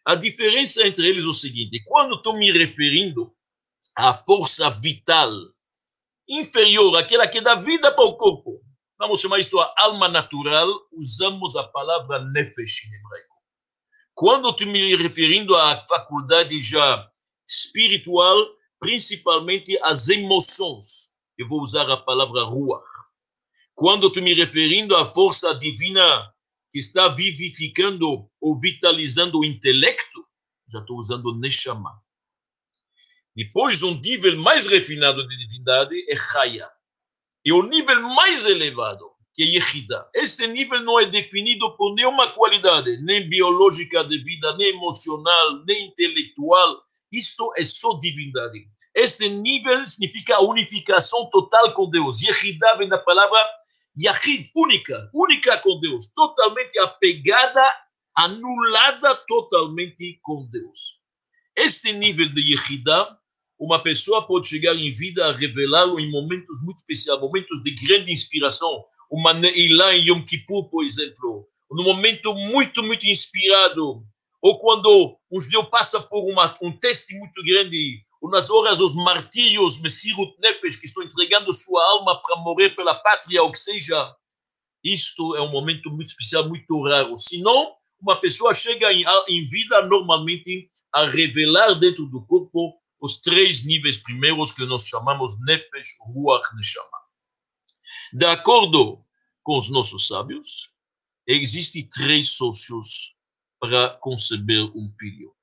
A 0.06 0.16
diferença 0.16 0.86
entre 0.86 1.08
eles 1.08 1.24
é 1.24 1.28
o 1.28 1.34
seguinte: 1.34 1.82
quando 1.86 2.16
estou 2.16 2.34
me 2.34 2.52
referindo 2.52 3.34
à 3.96 4.14
força 4.14 4.70
vital 4.70 5.32
inferior, 6.28 6.98
aquela 6.98 7.28
que 7.28 7.42
dá 7.42 7.56
vida 7.56 7.92
para 7.92 8.06
o 8.06 8.18
corpo, 8.18 8.62
vamos 8.98 9.22
chamar 9.22 9.40
isto 9.40 9.60
a 9.60 9.74
alma 9.78 10.08
natural, 10.08 10.68
usamos 10.92 11.56
a 11.56 11.64
palavra 11.68 12.20
nefesh 12.32 12.86
em 12.86 12.96
hebraico. 12.96 13.34
Quando 14.14 14.50
estou 14.50 14.68
me 14.68 14.96
referindo 14.96 15.56
à 15.56 15.80
faculdade 15.80 16.60
já 16.62 17.10
espiritual, 17.48 18.46
principalmente 18.80 19.78
as 19.84 20.10
emoções, 20.10 21.14
eu 21.38 21.48
vou 21.48 21.62
usar 21.62 21.90
a 21.90 21.98
palavra 21.98 22.44
ruach. 22.44 22.86
Quando 23.74 24.08
estou 24.08 24.22
me 24.22 24.34
referindo 24.34 24.96
à 24.96 25.06
força 25.06 25.56
divina 25.56 26.34
que 26.74 26.80
está 26.80 27.08
vivificando 27.08 28.28
ou 28.42 28.60
vitalizando 28.60 29.40
o 29.40 29.46
intelecto, 29.46 30.26
já 30.68 30.80
estou 30.80 30.98
usando 30.98 31.38
Neshama. 31.38 31.92
Depois, 33.36 33.84
um 33.84 34.00
nível 34.02 34.36
mais 34.42 34.66
refinado 34.66 35.28
de 35.28 35.38
divindade 35.38 35.96
é 36.10 36.16
Chaya. 36.16 36.68
E 37.46 37.54
o 37.54 37.62
nível 37.62 38.02
mais 38.02 38.46
elevado, 38.46 39.06
que 39.36 39.44
é 39.44 39.46
Yehida. 39.46 40.10
Este 40.16 40.48
nível 40.48 40.82
não 40.82 41.00
é 41.00 41.06
definido 41.06 41.76
por 41.78 41.94
nenhuma 41.94 42.34
qualidade, 42.34 42.98
nem 43.04 43.30
biológica 43.30 44.04
de 44.06 44.18
vida, 44.24 44.58
nem 44.58 44.70
emocional, 44.70 45.64
nem 45.68 45.88
intelectual. 45.88 46.82
Isto 47.12 47.52
é 47.56 47.66
só 47.66 48.00
divindade. 48.00 48.68
Este 48.96 49.30
nível 49.30 49.86
significa 49.86 50.38
a 50.38 50.42
unificação 50.42 51.30
total 51.30 51.74
com 51.74 51.88
Deus. 51.90 52.22
Yehida 52.22 52.78
vem 52.78 52.90
da 52.90 52.98
palavra 52.98 53.40
Yahid, 54.02 54.50
única, 54.56 55.10
única 55.14 55.58
com 55.60 55.80
Deus, 55.80 56.08
totalmente 56.14 56.78
apegada, 56.80 57.64
anulada 58.16 59.16
totalmente 59.28 60.20
com 60.22 60.48
Deus. 60.50 61.00
Este 61.56 61.94
nível 61.94 62.28
de 62.34 62.42
Yehida, 62.42 63.18
uma 63.60 63.82
pessoa 63.82 64.26
pode 64.26 64.48
chegar 64.48 64.76
em 64.76 64.90
vida 64.90 65.28
a 65.28 65.32
revelá-lo 65.32 66.00
em 66.00 66.10
momentos 66.10 66.62
muito 66.64 66.78
especiais, 66.78 67.20
momentos 67.20 67.62
de 67.64 67.72
grande 67.86 68.12
inspiração. 68.12 68.84
Uma 69.12 69.34
Neilá 69.34 69.96
em 69.96 70.10
Yom 70.10 70.26
Kippur, 70.26 70.70
por 70.70 70.84
exemplo, 70.84 71.48
num 71.72 71.84
momento 71.84 72.34
muito, 72.34 72.82
muito 72.82 73.06
inspirado. 73.06 74.04
Ou 74.42 74.58
quando 74.58 75.18
um 75.32 75.40
judeu 75.40 75.66
passa 75.66 76.02
por 76.02 76.30
uma, 76.30 76.58
um 76.62 76.72
teste 76.72 77.16
muito 77.18 77.44
grande, 77.44 78.04
nas 78.30 78.50
horas 78.50 78.80
os 78.80 78.96
martírios, 78.96 79.82
Messirut 79.82 80.34
Nefesh, 80.40 80.78
que 80.78 80.86
estão 80.86 81.04
entregando 81.04 81.52
sua 81.52 81.84
alma 81.92 82.22
para 82.22 82.38
morrer 82.38 82.70
pela 82.72 82.96
pátria, 82.96 83.44
ou 83.44 83.52
que 83.52 83.60
seja, 83.60 84.16
isto 84.84 85.36
é 85.36 85.42
um 85.42 85.52
momento 85.52 85.90
muito 85.90 86.08
especial, 86.08 86.48
muito 86.48 86.84
raro. 86.84 87.18
Senão, 87.18 87.74
uma 88.00 88.20
pessoa 88.20 88.54
chega 88.54 88.92
em, 88.94 89.04
em 89.28 89.50
vida 89.50 89.86
normalmente 89.88 90.70
a 90.94 91.06
revelar 91.06 91.74
dentro 91.76 92.06
do 92.06 92.26
corpo 92.26 92.74
os 93.02 93.18
três 93.18 93.66
níveis 93.66 93.98
primeiros 93.98 94.54
que 94.54 94.66
nós 94.66 94.88
chamamos 94.88 95.34
Nefesh, 95.46 95.98
Ruach, 96.06 96.44
Neshama. 96.56 96.98
De 98.14 98.26
acordo 98.26 99.04
com 99.44 99.58
os 99.58 99.70
nossos 99.70 100.08
sábios, 100.08 100.70
existem 101.28 101.90
três 101.90 102.38
sócios 102.38 103.18
para 103.60 103.98
conceber 103.98 104.64
um 104.76 104.88
filho 104.98 105.34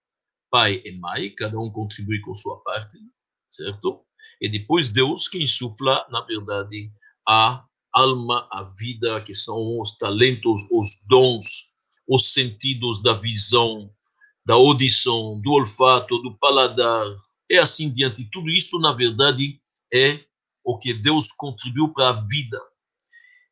pai 0.50 0.82
e 0.84 0.92
mãe, 0.98 1.30
cada 1.34 1.58
um 1.58 1.70
contribui 1.70 2.20
com 2.20 2.34
sua 2.34 2.60
parte, 2.62 2.98
certo? 3.48 4.04
E 4.40 4.48
depois 4.48 4.88
Deus 4.88 5.28
que 5.28 5.42
insufla, 5.42 6.06
na 6.10 6.22
verdade, 6.22 6.90
a 7.28 7.64
alma, 7.92 8.48
a 8.50 8.62
vida, 8.78 9.20
que 9.22 9.34
são 9.34 9.80
os 9.80 9.96
talentos, 9.96 10.66
os 10.70 11.04
dons, 11.08 11.74
os 12.08 12.32
sentidos 12.32 13.02
da 13.02 13.12
visão, 13.12 13.90
da 14.44 14.54
audição, 14.54 15.40
do 15.40 15.52
olfato, 15.52 16.18
do 16.18 16.36
paladar, 16.38 17.06
e 17.48 17.58
assim 17.58 17.90
diante. 17.90 18.28
Tudo 18.30 18.48
isso, 18.48 18.78
na 18.78 18.92
verdade, 18.92 19.60
é 19.92 20.20
o 20.64 20.78
que 20.78 20.94
Deus 20.94 21.28
contribuiu 21.28 21.92
para 21.92 22.10
a 22.10 22.12
vida. 22.12 22.60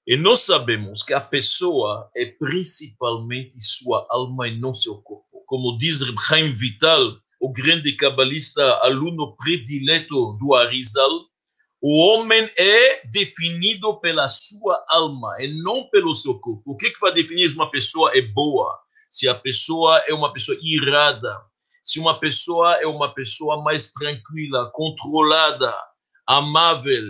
E 0.06 0.16
nós 0.16 0.40
sabemos 0.40 1.02
que 1.02 1.12
a 1.12 1.20
pessoa 1.20 2.10
é 2.16 2.24
principalmente 2.24 3.60
sua 3.60 4.06
alma 4.08 4.48
e 4.48 4.58
não 4.58 4.72
seu 4.72 5.02
corpo 5.02 5.27
como 5.48 5.76
diz 5.78 6.00
Chaim 6.28 6.52
Vital, 6.52 7.16
o 7.40 7.50
grande 7.50 7.92
cabalista, 7.92 8.62
aluno 8.82 9.34
predileto 9.36 10.34
do 10.34 10.54
Arizal, 10.54 11.10
o 11.80 11.96
homem 12.02 12.48
é 12.56 13.06
definido 13.06 13.98
pela 13.98 14.28
sua 14.28 14.84
alma 14.90 15.34
e 15.40 15.62
não 15.62 15.88
pelo 15.88 16.12
seu 16.12 16.38
corpo. 16.38 16.62
O 16.66 16.76
que, 16.76 16.90
que 16.90 17.00
vai 17.00 17.12
definir 17.12 17.48
se 17.48 17.54
uma 17.54 17.70
pessoa 17.70 18.10
é 18.14 18.20
boa? 18.20 18.78
Se 19.08 19.26
a 19.26 19.34
pessoa 19.34 19.96
é 20.06 20.12
uma 20.12 20.32
pessoa 20.34 20.58
irada? 20.60 21.40
Se 21.82 21.98
uma 21.98 22.20
pessoa 22.20 22.74
é 22.82 22.86
uma 22.86 23.14
pessoa 23.14 23.62
mais 23.62 23.90
tranquila, 23.92 24.70
controlada, 24.74 25.74
amável, 26.26 27.04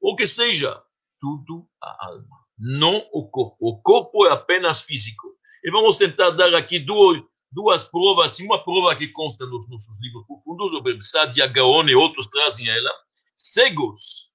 ou 0.00 0.16
que 0.16 0.26
seja, 0.26 0.82
tudo 1.20 1.64
a 1.80 2.08
alma, 2.08 2.38
não 2.58 3.06
o 3.12 3.28
corpo. 3.28 3.56
O 3.60 3.80
corpo 3.82 4.26
é 4.26 4.32
apenas 4.32 4.82
físico. 4.82 5.28
E 5.62 5.70
vamos 5.70 5.96
tentar 5.96 6.30
dar 6.30 6.54
aqui 6.54 6.78
duas, 6.80 7.22
duas 7.50 7.84
provas, 7.84 8.32
assim, 8.32 8.44
uma 8.44 8.62
prova 8.62 8.94
que 8.96 9.08
consta 9.08 9.46
nos 9.46 9.68
nossos 9.68 10.00
livros 10.02 10.26
profundos, 10.26 10.72
o 10.74 10.82
Bebsad 10.82 11.36
e 11.36 11.46
Gaon 11.48 11.88
e 11.88 11.94
outros 11.94 12.26
trazem 12.26 12.68
ela, 12.68 12.90
cegos 13.36 14.30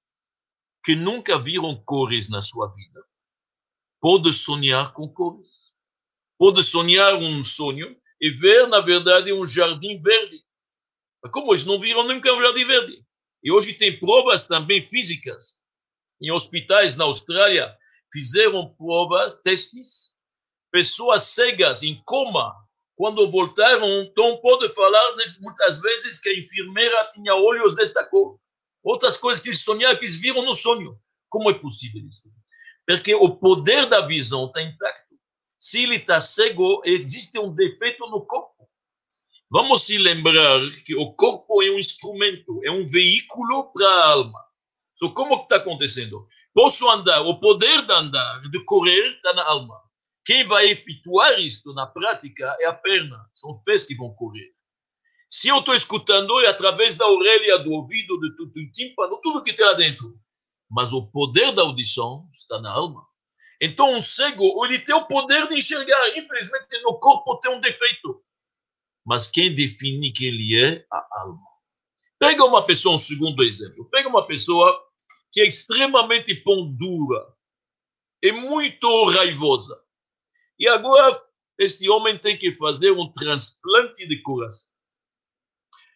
que 0.84 0.94
nunca 0.94 1.38
viram 1.38 1.82
cores 1.84 2.28
na 2.28 2.40
sua 2.40 2.68
vida, 2.74 3.04
pode 4.00 4.32
sonhar 4.32 4.92
com 4.92 5.08
cores. 5.08 5.72
Pode 6.38 6.62
sonhar 6.62 7.14
um 7.14 7.44
sonho 7.44 7.96
e 8.20 8.30
ver, 8.30 8.66
na 8.66 8.80
verdade, 8.80 9.32
um 9.32 9.46
jardim 9.46 10.02
verde. 10.02 10.42
Como 11.32 11.52
eles 11.52 11.64
não 11.64 11.78
viram 11.78 12.06
nunca 12.06 12.32
um 12.34 12.42
jardim 12.42 12.66
verde? 12.66 13.06
E 13.42 13.50
hoje 13.50 13.74
tem 13.74 13.98
provas 13.98 14.46
também 14.46 14.82
físicas. 14.82 15.62
Em 16.20 16.30
hospitais 16.30 16.96
na 16.96 17.04
Austrália, 17.04 17.74
fizeram 18.12 18.74
provas, 18.74 19.40
testes, 19.42 20.14
pessoas 20.70 21.22
cegas 21.22 21.82
em 21.82 21.94
coma 22.04 22.52
quando 22.96 23.30
voltaram, 23.30 24.06
Tom 24.14 24.36
pode 24.38 24.68
falar 24.72 25.16
né, 25.16 25.24
muitas 25.40 25.80
vezes 25.80 26.18
que 26.20 26.28
a 26.28 26.38
enfermeira 26.38 27.08
tinha 27.12 27.34
olhos 27.34 27.74
desta 27.74 28.04
cor. 28.04 28.38
Outras 28.82 29.16
coisas 29.16 29.40
que 29.40 29.48
eles 29.48 29.62
sonharam, 29.62 29.98
que 29.98 30.04
eles 30.04 30.18
viram 30.18 30.42
no 30.42 30.54
sonho. 30.54 30.98
Como 31.28 31.50
é 31.50 31.54
possível 31.54 32.06
isso? 32.08 32.30
Porque 32.86 33.14
o 33.14 33.36
poder 33.36 33.86
da 33.86 34.02
visão 34.02 34.46
está 34.46 34.62
intacto. 34.62 35.14
Se 35.58 35.82
ele 35.82 35.96
está 35.96 36.20
cego, 36.20 36.82
existe 36.84 37.38
um 37.38 37.52
defeito 37.52 38.06
no 38.06 38.24
corpo. 38.26 38.68
Vamos 39.50 39.82
se 39.82 39.96
lembrar 39.98 40.60
que 40.84 40.94
o 40.94 41.12
corpo 41.14 41.62
é 41.62 41.70
um 41.70 41.78
instrumento, 41.78 42.60
é 42.64 42.70
um 42.70 42.86
veículo 42.86 43.72
para 43.72 43.88
a 43.88 44.10
alma. 44.10 44.44
So, 44.94 45.12
como 45.12 45.42
está 45.42 45.56
acontecendo? 45.56 46.26
Posso 46.52 46.88
andar, 46.88 47.22
o 47.22 47.40
poder 47.40 47.86
de 47.86 47.92
andar, 47.92 48.40
de 48.50 48.64
correr, 48.64 49.16
está 49.16 49.32
na 49.32 49.44
alma. 49.44 49.74
Quem 50.24 50.46
vai 50.46 50.66
efetuar 50.66 51.38
isto 51.38 51.74
na 51.74 51.86
prática 51.86 52.56
é 52.60 52.66
a 52.66 52.72
perna, 52.72 53.18
são 53.34 53.50
os 53.50 53.58
pés 53.58 53.84
que 53.84 53.94
vão 53.94 54.14
correr. 54.14 54.54
Se 55.28 55.48
eu 55.48 55.58
estou 55.58 55.74
escutando, 55.74 56.40
é 56.40 56.46
através 56.46 56.94
da 56.94 57.06
orelha, 57.08 57.58
do 57.58 57.72
ouvido, 57.72 58.16
do, 58.18 58.34
do, 58.36 58.46
do 58.46 58.70
tímpano, 58.70 59.20
tudo 59.22 59.42
que 59.42 59.52
tem 59.52 59.64
lá 59.66 59.74
dentro. 59.74 60.18
Mas 60.70 60.92
o 60.92 61.06
poder 61.06 61.52
da 61.52 61.62
audição 61.62 62.26
está 62.32 62.60
na 62.60 62.70
alma. 62.70 63.04
Então, 63.60 63.92
um 63.94 64.00
cego, 64.00 64.64
ele 64.64 64.78
tem 64.78 64.94
o 64.94 65.06
poder 65.06 65.48
de 65.48 65.58
enxergar. 65.58 66.16
Infelizmente, 66.16 66.80
no 66.82 66.98
corpo 66.98 67.38
tem 67.40 67.54
um 67.54 67.60
defeito. 67.60 68.22
Mas 69.04 69.26
quem 69.26 69.52
define 69.52 70.12
quem 70.12 70.28
ele 70.28 70.58
é? 70.58 70.86
A 70.90 71.20
alma. 71.20 71.42
Pega 72.18 72.44
uma 72.44 72.64
pessoa, 72.64 72.94
um 72.94 72.98
segundo 72.98 73.42
exemplo. 73.42 73.84
Pega 73.90 74.08
uma 74.08 74.26
pessoa 74.26 74.82
que 75.30 75.40
é 75.40 75.46
extremamente 75.46 76.34
pão 76.36 76.72
dura, 76.72 77.26
é 78.22 78.32
muito 78.32 79.04
raivosa. 79.10 79.83
E 80.58 80.68
agora 80.68 81.20
este 81.58 81.88
homem 81.88 82.16
tem 82.18 82.36
que 82.36 82.52
fazer 82.52 82.90
um 82.92 83.10
transplante 83.12 84.06
de 84.06 84.20
coração. 84.22 84.68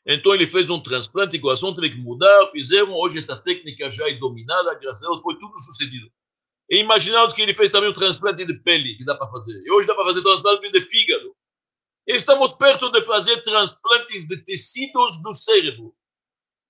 Então 0.07 0.35
ele 0.35 0.47
fez 0.47 0.71
um 0.71 0.81
transplante 0.81 1.33
de 1.33 1.41
coração, 1.41 1.75
teve 1.75 1.91
que 1.91 1.99
mudar, 1.99 2.51
fizeram, 2.51 2.95
hoje 2.95 3.19
esta 3.19 3.37
técnica 3.37 3.91
já 3.91 4.09
é 4.09 4.15
dominada, 4.15 4.75
graças 4.75 5.03
a 5.05 5.07
Deus 5.07 5.21
foi 5.21 5.39
tudo 5.39 5.59
sucedido. 5.59 6.11
E 6.71 6.79
imaginamos 6.79 7.35
que 7.35 7.43
ele 7.43 7.55
fez 7.55 7.71
também 7.71 7.91
um 7.91 7.95
transplante 7.95 8.45
de 8.45 8.59
pele, 8.61 8.97
que 8.97 9.05
dá 9.05 9.15
para 9.15 9.31
fazer. 9.31 9.61
E 9.63 9.71
hoje 9.71 9.87
dá 9.87 9.95
para 9.95 10.05
fazer 10.05 10.23
transplante 10.23 10.71
de 10.71 10.81
fígado. 10.83 11.37
E 12.07 12.17
estamos 12.17 12.53
perto 12.53 12.91
de 12.91 13.03
fazer 13.03 13.41
transplantes 13.43 14.27
de 14.27 14.45
tecidos 14.45 15.23
do 15.23 15.35
cérebro. 15.35 15.95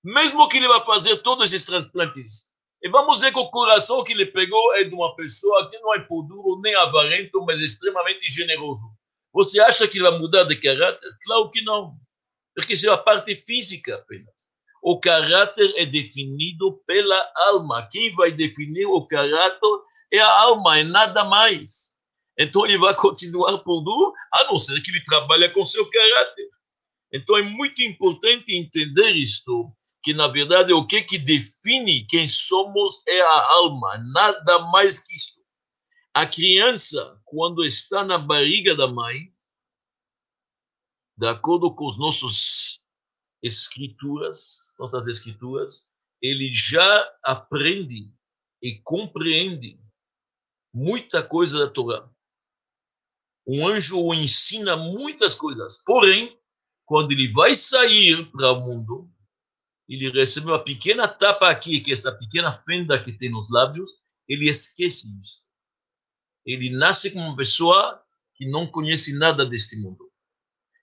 Mesmo 0.03 0.47
que 0.49 0.57
ele 0.57 0.67
vá 0.67 0.81
fazer 0.85 1.17
todos 1.21 1.51
esses 1.51 1.65
transplantes, 1.65 2.48
E 2.81 2.89
vamos 2.89 3.19
ver 3.19 3.33
que 3.33 3.39
o 3.39 3.49
coração 3.49 4.03
que 4.03 4.13
ele 4.13 4.25
pegou 4.25 4.75
é 4.75 4.85
de 4.85 4.95
uma 4.95 5.15
pessoa 5.15 5.69
que 5.69 5.77
não 5.79 5.93
é 5.95 5.99
duro 6.07 6.61
nem 6.63 6.73
avarento, 6.75 7.43
mas 7.45 7.59
extremamente 7.59 8.29
generoso. 8.31 8.83
Você 9.33 9.59
acha 9.61 9.87
que 9.87 10.01
vai 10.01 10.17
mudar 10.17 10.45
de 10.45 10.55
caráter? 10.55 11.09
Claro 11.23 11.51
que 11.51 11.61
não. 11.61 11.95
Porque 12.55 12.73
isso 12.73 12.89
é 12.89 12.93
a 12.93 12.97
parte 12.97 13.35
física 13.35 13.95
apenas. 13.95 14.53
O 14.81 14.99
caráter 14.99 15.73
é 15.75 15.85
definido 15.85 16.81
pela 16.87 17.31
alma. 17.47 17.87
Quem 17.91 18.13
vai 18.15 18.31
definir 18.31 18.85
o 18.85 19.05
caráter 19.05 19.59
é 20.11 20.19
a 20.19 20.41
alma, 20.41 20.79
é 20.79 20.83
nada 20.83 21.23
mais. 21.25 21.97
Então 22.37 22.65
ele 22.65 22.77
vai 22.77 22.95
continuar 22.95 23.57
por 23.59 23.81
duro, 23.81 24.13
a 24.33 24.45
não 24.45 24.57
ser 24.57 24.81
que 24.81 24.91
ele 24.91 25.03
trabalhe 25.03 25.49
com 25.49 25.65
seu 25.65 25.89
caráter. 25.89 26.47
Então 27.11 27.37
é 27.37 27.41
muito 27.41 27.83
importante 27.83 28.55
entender 28.55 29.11
isto, 29.11 29.69
que 30.03 30.13
na 30.13 30.27
verdade 30.27 30.73
o 30.73 30.85
que 30.85 31.01
que 31.01 31.17
define 31.17 32.05
quem 32.05 32.27
somos 32.27 33.01
é 33.07 33.21
a 33.21 33.51
alma, 33.53 33.97
nada 34.13 34.59
mais 34.71 34.99
que 34.99 35.15
isso. 35.15 35.39
A 36.13 36.25
criança, 36.25 37.21
quando 37.25 37.63
está 37.63 38.03
na 38.03 38.17
barriga 38.17 38.75
da 38.75 38.87
mãe, 38.87 39.33
de 41.17 41.27
acordo 41.27 41.73
com 41.73 41.85
os 41.85 41.97
nossos 41.97 42.81
escrituras, 43.43 44.73
nossas 44.79 45.05
escrituras, 45.07 45.91
ele 46.21 46.53
já 46.53 47.17
aprende 47.23 48.11
e 48.61 48.79
compreende 48.81 49.79
muita 50.73 51.23
coisa 51.23 51.59
da 51.59 51.69
Torá. 51.69 52.09
Um 53.47 53.67
anjo 53.67 53.99
o 53.99 54.13
ensina 54.13 54.75
muitas 54.75 55.35
coisas. 55.35 55.81
Porém, 55.85 56.37
quando 56.85 57.11
ele 57.11 57.31
vai 57.31 57.55
sair 57.55 58.29
para 58.31 58.51
o 58.51 58.61
mundo, 58.61 58.98
ele 59.89 60.11
recebe 60.11 60.45
uma 60.45 60.63
pequena 60.63 61.07
tapa 61.07 61.49
aqui, 61.49 61.81
que 61.81 61.89
é 61.89 61.93
esta 61.93 62.11
pequena 62.11 62.53
fenda 62.53 63.01
que 63.01 63.11
tem 63.11 63.29
nos 63.29 63.49
lábios, 63.49 63.99
ele 64.27 64.47
esquece 64.47 65.07
isso. 65.19 65.43
Ele 66.45 66.69
nasce 66.69 67.11
como 67.11 67.25
uma 67.25 67.35
pessoa 67.35 67.99
que 68.35 68.45
não 68.45 68.67
conhece 68.67 69.17
nada 69.17 69.43
deste 69.43 69.77
mundo. 69.77 70.09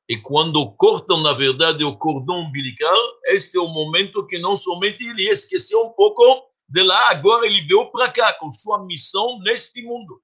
E 0.08 0.16
quando 0.16 0.70
cortam, 0.72 1.22
na 1.22 1.32
verdade, 1.32 1.84
o 1.84 1.96
cordão 1.96 2.40
umbilical, 2.42 2.96
este 3.26 3.56
é 3.56 3.60
o 3.60 3.68
momento 3.68 4.26
que 4.26 4.38
não 4.38 4.54
somente 4.54 5.04
ele 5.04 5.28
esqueceu 5.28 5.84
um 5.84 5.92
pouco 5.92 6.48
de 6.68 6.82
lá, 6.82 7.10
agora 7.10 7.46
ele 7.46 7.60
veio 7.62 7.90
para 7.90 8.10
cá 8.10 8.32
com 8.34 8.50
sua 8.50 8.84
missão 8.84 9.38
neste 9.40 9.82
mundo. 9.82 10.20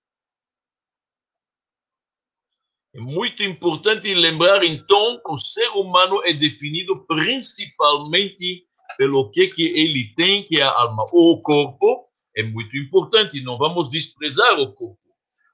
É 2.94 3.00
muito 3.00 3.42
importante 3.42 4.12
lembrar, 4.14 4.62
então, 4.64 5.20
que 5.24 5.32
o 5.32 5.38
ser 5.38 5.68
humano 5.68 6.20
é 6.24 6.32
definido 6.32 7.06
principalmente 7.06 8.66
pelo 8.96 9.30
que, 9.30 9.48
que 9.48 9.62
ele 9.62 10.14
tem, 10.16 10.44
que 10.44 10.60
é 10.60 10.62
a 10.62 10.70
alma. 10.70 11.04
O 11.12 11.40
corpo 11.42 12.06
é 12.36 12.42
muito 12.42 12.76
importante, 12.76 13.42
não 13.42 13.56
vamos 13.56 13.90
desprezar 13.90 14.58
o 14.60 14.72
corpo. 14.72 14.98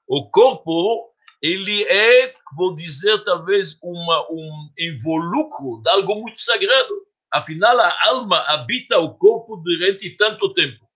O 0.07 0.29
corpo 0.29 1.09
ele 1.41 1.83
é, 1.83 2.33
vou 2.57 2.75
dizer, 2.75 3.23
talvez 3.23 3.77
uma, 3.81 4.31
um 4.31 4.69
involucro 4.77 5.81
de 5.81 5.89
algo 5.89 6.15
muito 6.15 6.41
sagrado. 6.41 6.93
Afinal, 7.31 7.79
a 7.79 8.07
alma 8.07 8.37
habita 8.47 8.99
o 8.99 9.15
corpo 9.15 9.57
durante 9.57 10.15
tanto 10.17 10.51
tempo. 10.53 10.89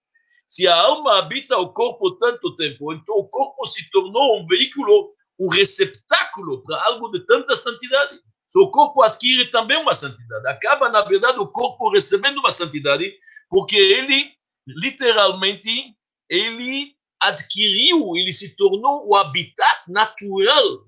Se 0.45 0.67
a 0.67 0.75
alma 0.75 1.19
habita 1.19 1.57
o 1.57 1.71
corpo 1.71 2.17
tanto 2.17 2.55
tempo, 2.55 2.93
então 2.93 3.15
o 3.15 3.29
corpo 3.29 3.65
se 3.65 3.89
tornou 3.89 4.41
um 4.41 4.47
veículo, 4.47 5.13
um 5.39 5.47
receptáculo 5.47 6.62
para 6.63 6.83
algo 6.88 7.09
de 7.12 7.25
tanta 7.25 7.55
santidade. 7.55 8.19
O 8.55 8.69
corpo 8.69 9.01
adquire 9.01 9.50
também 9.50 9.77
uma 9.77 9.95
santidade. 9.95 10.48
Acaba, 10.48 10.89
na 10.89 11.01
verdade, 11.01 11.39
o 11.39 11.48
corpo 11.48 11.89
recebendo 11.89 12.38
uma 12.38 12.51
santidade, 12.51 13.12
porque 13.50 13.75
ele, 13.75 14.31
literalmente, 14.67 15.95
ele 16.29 16.95
adquiriu, 17.19 18.15
ele 18.15 18.31
se 18.31 18.55
tornou 18.55 19.07
o 19.07 19.15
habitat 19.15 19.83
natural 19.88 20.86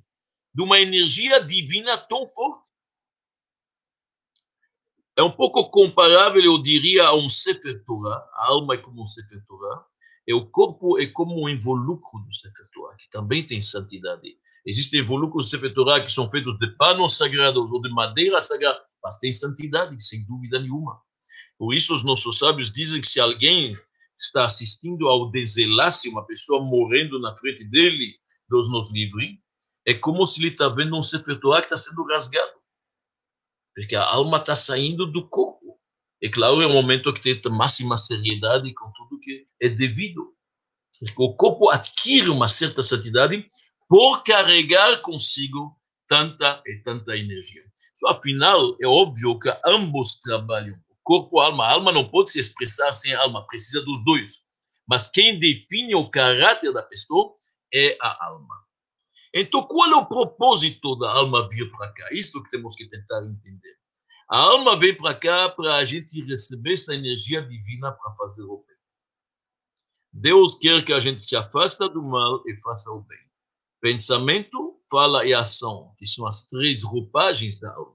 de 0.53 0.63
uma 0.63 0.79
energia 0.79 1.43
divina 1.43 1.97
tão 1.97 2.27
forte. 2.27 2.65
É 5.17 5.23
um 5.23 5.31
pouco 5.31 5.69
comparável, 5.69 6.41
eu 6.41 6.61
diria, 6.61 7.05
a 7.05 7.15
um 7.15 7.29
Sefer 7.29 7.83
Torah. 7.85 8.17
A 8.33 8.47
alma 8.47 8.75
é 8.75 8.77
como 8.77 9.01
um 9.01 9.05
Sefer 9.05 9.43
Torah. 9.47 9.85
E 10.27 10.33
o 10.33 10.45
corpo 10.49 10.99
é 10.99 11.07
como 11.07 11.41
um 11.41 11.47
involucro 11.47 12.19
do 12.19 12.33
Sefer 12.33 12.67
Torah, 12.73 12.95
que 12.97 13.09
também 13.09 13.45
tem 13.45 13.61
santidade. 13.61 14.37
Existem 14.65 15.01
involucros 15.01 15.45
do 15.45 15.49
Sefer 15.51 15.73
que 16.03 16.11
são 16.11 16.29
feitos 16.29 16.57
de 16.57 16.67
panos 16.75 17.17
sagrados 17.17 17.71
ou 17.71 17.81
de 17.81 17.89
madeira 17.89 18.41
sagrada, 18.41 18.81
mas 19.03 19.17
tem 19.19 19.31
santidade, 19.31 20.03
sem 20.03 20.25
dúvida 20.25 20.59
nenhuma. 20.59 20.99
Por 21.57 21.73
isso, 21.73 21.93
os 21.93 22.03
nossos 22.03 22.39
sábios 22.39 22.71
dizem 22.71 22.99
que 22.99 23.07
se 23.07 23.19
alguém 23.19 23.77
está 24.17 24.45
assistindo 24.45 25.07
ao 25.07 25.29
desenlace, 25.29 26.09
uma 26.09 26.25
pessoa 26.25 26.63
morrendo 26.63 27.19
na 27.19 27.37
frente 27.37 27.63
dele, 27.69 28.15
Deus 28.49 28.69
nos 28.69 28.91
livre, 28.91 29.39
é 29.85 29.93
como 29.93 30.25
se 30.25 30.39
ele 30.39 30.49
está 30.49 30.67
vendo 30.67 30.97
um 30.97 31.03
Sefer 31.03 31.39
que 31.39 31.47
está 31.59 31.77
sendo 31.77 32.03
rasgado. 32.05 32.53
Porque 33.75 33.95
a 33.95 34.03
alma 34.03 34.37
está 34.37 34.55
saindo 34.55 35.05
do 35.05 35.27
corpo. 35.27 35.79
É 36.23 36.29
claro, 36.29 36.61
é 36.61 36.67
um 36.67 36.73
momento 36.73 37.13
que 37.13 37.35
tem 37.35 37.51
máxima 37.51 37.97
seriedade 37.97 38.73
com 38.73 38.91
tudo 38.93 39.19
que 39.19 39.47
é 39.61 39.69
devido. 39.69 40.33
Porque 40.99 41.13
o 41.21 41.35
corpo 41.35 41.69
adquire 41.69 42.29
uma 42.29 42.47
certa 42.47 42.81
santidade 42.81 43.47
por 43.87 44.23
carregar 44.23 45.01
consigo 45.01 45.75
tanta 46.07 46.61
e 46.65 46.81
tanta 46.83 47.15
energia. 47.15 47.63
Só, 47.93 48.09
afinal, 48.09 48.75
é 48.81 48.87
óbvio 48.87 49.39
que 49.39 49.49
ambos 49.65 50.15
trabalham 50.15 50.75
corpo, 51.05 51.39
alma. 51.39 51.65
A 51.65 51.71
alma 51.73 51.91
não 51.91 52.09
pode 52.09 52.31
se 52.31 52.39
expressar 52.39 52.91
sem 52.91 53.13
alma, 53.13 53.45
precisa 53.47 53.81
dos 53.85 54.03
dois. 54.03 54.49
Mas 54.87 55.09
quem 55.09 55.39
define 55.39 55.95
o 55.95 56.09
caráter 56.09 56.73
da 56.73 56.83
pessoa 56.83 57.35
é 57.73 57.97
a 58.01 58.25
alma. 58.27 58.55
Então, 59.33 59.63
qual 59.63 59.91
é 59.91 59.95
o 59.95 60.07
propósito 60.07 60.95
da 60.97 61.11
alma 61.11 61.47
vir 61.49 61.69
para 61.71 61.91
cá? 61.93 62.07
Isso 62.11 62.41
que 62.43 62.49
temos 62.49 62.75
que 62.75 62.87
tentar 62.87 63.23
entender. 63.23 63.75
A 64.29 64.39
alma 64.39 64.77
vem 64.77 64.95
para 64.95 65.13
cá 65.13 65.49
para 65.49 65.75
a 65.75 65.83
gente 65.83 66.21
receber 66.25 66.73
esta 66.73 66.95
energia 66.95 67.41
divina 67.41 67.91
para 67.91 68.15
fazer 68.15 68.43
o 68.43 68.63
bem. 68.65 68.75
Deus 70.11 70.55
quer 70.55 70.83
que 70.83 70.93
a 70.93 70.99
gente 70.99 71.21
se 71.21 71.35
afasta 71.35 71.89
do 71.89 72.01
mal 72.01 72.41
e 72.47 72.55
faça 72.61 72.89
o 72.91 73.01
bem. 73.01 73.24
Pensamento, 73.85 74.73
fala 74.89 75.27
e 75.27 75.33
ação, 75.35 75.93
que 75.99 76.07
são 76.07 76.25
as 76.25 76.47
três 76.47 76.81
roupagens 76.81 77.59
da 77.59 77.71
alma. 77.71 77.93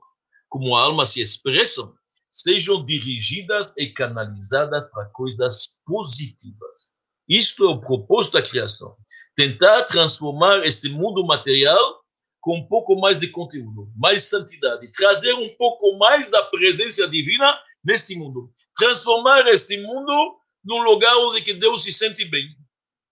Como 0.49 0.77
a 0.77 0.83
alma 0.83 1.05
se 1.05 1.21
expressa, 1.21 1.83
sejam 2.31 2.85
dirigidas 2.85 3.73
e 3.77 3.89
canalizadas 3.93 4.89
para 4.93 5.07
coisas 5.07 5.81
positivas. 5.85 6.97
Isto 7.29 7.65
é 7.65 7.71
o 7.71 7.81
propósito 7.81 8.35
da 8.35 8.43
criação. 8.43 8.97
Tentar 9.35 9.83
transformar 9.83 10.65
este 10.65 10.89
mundo 10.91 11.27
material 11.27 12.05
com 12.41 12.59
um 12.59 12.69
pouco 12.69 12.95
mais 13.01 13.19
de 13.19 13.27
conteúdo, 13.27 13.91
mais 13.97 14.29
santidade, 14.29 14.93
trazer 14.93 15.35
um 15.35 15.49
pouco 15.57 15.99
mais 15.99 16.31
da 16.31 16.45
presença 16.45 17.09
divina 17.09 17.61
neste 17.83 18.15
mundo. 18.15 18.49
Transformar 18.77 19.45
este 19.49 19.77
mundo 19.83 20.39
num 20.65 20.85
lugar 20.85 21.17
onde 21.17 21.43
que 21.43 21.55
Deus 21.55 21.83
se 21.83 21.91
sente 21.91 22.25
bem, 22.27 22.47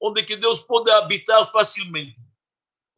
onde 0.01 0.23
que 0.23 0.37
Deus 0.37 0.61
pode 0.61 0.89
habitar 0.93 1.45
facilmente. 1.51 2.28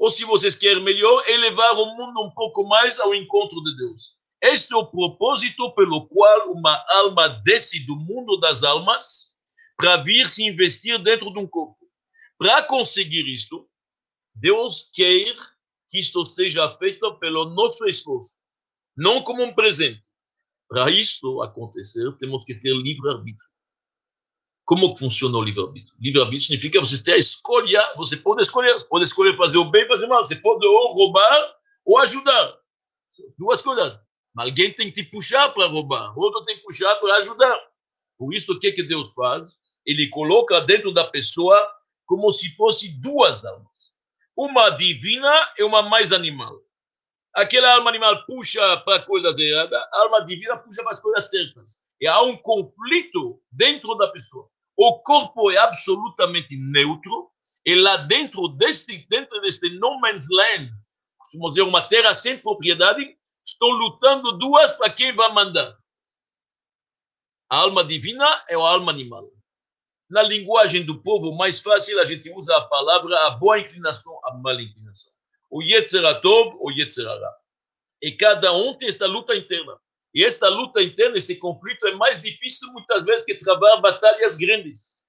Ou 0.01 0.11
se 0.11 0.25
vocês 0.25 0.57
querem 0.57 0.83
melhor, 0.83 1.29
elevar 1.29 1.75
o 1.75 1.95
mundo 1.95 2.23
um 2.23 2.31
pouco 2.31 2.67
mais 2.67 2.99
ao 2.99 3.15
encontro 3.15 3.63
de 3.63 3.77
Deus. 3.77 4.17
Este 4.41 4.73
é 4.73 4.77
o 4.79 4.87
propósito 4.87 5.75
pelo 5.75 6.09
qual 6.09 6.53
uma 6.53 6.75
alma 6.89 7.29
desce 7.45 7.85
do 7.85 7.95
mundo 7.97 8.41
das 8.41 8.63
almas 8.63 9.35
para 9.77 9.99
vir 9.99 10.27
se 10.27 10.43
investir 10.47 10.99
dentro 11.03 11.31
de 11.31 11.39
um 11.39 11.47
corpo. 11.47 11.77
Para 12.39 12.63
conseguir 12.63 13.31
isto, 13.31 13.69
Deus 14.35 14.89
quer 14.95 15.37
que 15.91 15.99
isto 16.01 16.23
esteja 16.23 16.67
feito 16.79 17.19
pelo 17.19 17.51
nosso 17.51 17.87
esforço, 17.87 18.39
não 18.97 19.23
como 19.23 19.43
um 19.43 19.55
presente. 19.55 20.01
Para 20.67 20.91
isto 20.91 21.43
acontecer, 21.43 22.11
temos 22.17 22.45
que 22.45 22.55
ter 22.55 22.73
livre-arbítrio. 22.73 23.50
Como 24.71 24.97
funciona 24.97 25.37
o 25.37 25.43
livre-arbítrio? 25.43 25.93
Livre-arbítrio 25.99 26.43
significa 26.43 26.79
você 26.79 27.03
ter 27.03 27.15
a 27.15 27.17
escolha, 27.17 27.83
você 27.97 28.17
pode 28.17 28.43
escolher, 28.43 28.73
você 28.73 28.87
pode 28.87 29.05
escolher 29.05 29.37
fazer 29.37 29.59
o 29.59 29.65
bem, 29.65 29.85
fazer 29.89 30.07
o 30.07 30.09
mal, 30.09 30.25
você 30.25 30.37
pode 30.37 30.65
ou 30.65 30.93
roubar 30.93 31.57
ou 31.85 31.99
ajudar. 31.99 32.57
Duas 33.37 33.63
coisas. 33.63 33.99
Alguém 34.39 34.73
tem 34.73 34.93
que 34.93 35.03
te 35.03 35.11
puxar 35.11 35.49
para 35.49 35.67
roubar, 35.67 36.17
outro 36.17 36.45
tem 36.45 36.55
que 36.55 36.63
puxar 36.63 36.95
para 37.01 37.17
ajudar. 37.17 37.59
Por 38.17 38.33
isso, 38.33 38.53
o 38.53 38.61
que, 38.61 38.71
que 38.71 38.85
Deus 38.85 39.13
faz? 39.13 39.59
Ele 39.85 40.09
coloca 40.09 40.61
dentro 40.61 40.93
da 40.93 41.03
pessoa 41.03 41.61
como 42.07 42.31
se 42.31 42.55
fosse 42.55 43.01
duas 43.01 43.45
almas. 43.45 43.93
Uma 44.37 44.71
divina 44.71 45.53
e 45.59 45.65
uma 45.65 45.83
mais 45.83 46.13
animal. 46.13 46.57
Aquela 47.35 47.75
alma 47.75 47.91
animal 47.91 48.25
puxa 48.25 48.77
para 48.85 49.03
coisas 49.03 49.37
erradas, 49.37 49.77
a 49.77 50.03
alma 50.05 50.25
divina 50.25 50.57
puxa 50.59 50.81
para 50.85 50.93
as 50.93 51.01
coisas 51.01 51.29
certas. 51.29 51.79
E 52.01 52.07
há 52.07 52.23
um 52.23 52.37
conflito 52.37 53.43
dentro 53.51 53.97
da 53.97 54.07
pessoa. 54.07 54.49
O 54.83 54.99
corpo 55.03 55.51
é 55.51 55.59
absolutamente 55.59 56.57
neutro, 56.57 57.31
e 57.67 57.75
lá 57.75 57.99
dentro 57.99 58.49
deste, 58.49 59.07
dentro 59.11 59.39
deste 59.43 59.69
no 59.79 60.01
man's 60.01 60.27
land, 60.31 60.71
vamos 61.35 61.51
dizer, 61.51 61.69
uma 61.69 61.83
terra 61.83 62.15
sem 62.15 62.39
propriedade, 62.39 63.15
estão 63.45 63.69
lutando 63.69 64.39
duas 64.39 64.73
para 64.73 64.89
quem 64.89 65.15
vai 65.15 65.31
mandar. 65.35 65.77
A 67.51 67.59
alma 67.59 67.85
divina 67.85 68.25
é 68.49 68.55
a 68.55 68.59
alma 68.59 68.91
animal. 68.91 69.31
na 70.09 70.23
linguagem 70.23 70.83
do 70.83 71.03
povo 71.03 71.37
mais 71.37 71.61
fácil, 71.61 72.01
a 72.01 72.07
gente 72.07 72.31
usa 72.31 72.57
a 72.57 72.67
palavra 72.67 73.15
a 73.27 73.31
boa 73.33 73.61
inclinação, 73.61 74.19
a 74.25 74.35
má 74.39 74.55
inclinação. 74.55 75.13
O 75.51 75.63
Yetzeratov, 75.63 76.57
o 76.59 76.71
Yetzerará. 76.71 77.37
E 78.01 78.13
cada 78.13 78.51
um 78.55 78.75
tem 78.75 78.89
esta 78.89 79.07
luta 79.07 79.37
interna. 79.37 79.79
E 80.15 80.25
esta 80.25 80.49
luta 80.49 80.83
interna, 80.83 81.17
esse 81.17 81.37
conflito 81.37 81.87
é 81.87 81.95
mais 81.95 82.21
difícil 82.21 82.73
muitas 82.73 83.05
vezes 83.05 83.25
que 83.25 83.35
travar 83.35 83.81
batalhas 83.81 84.37
grandes. 84.37 85.01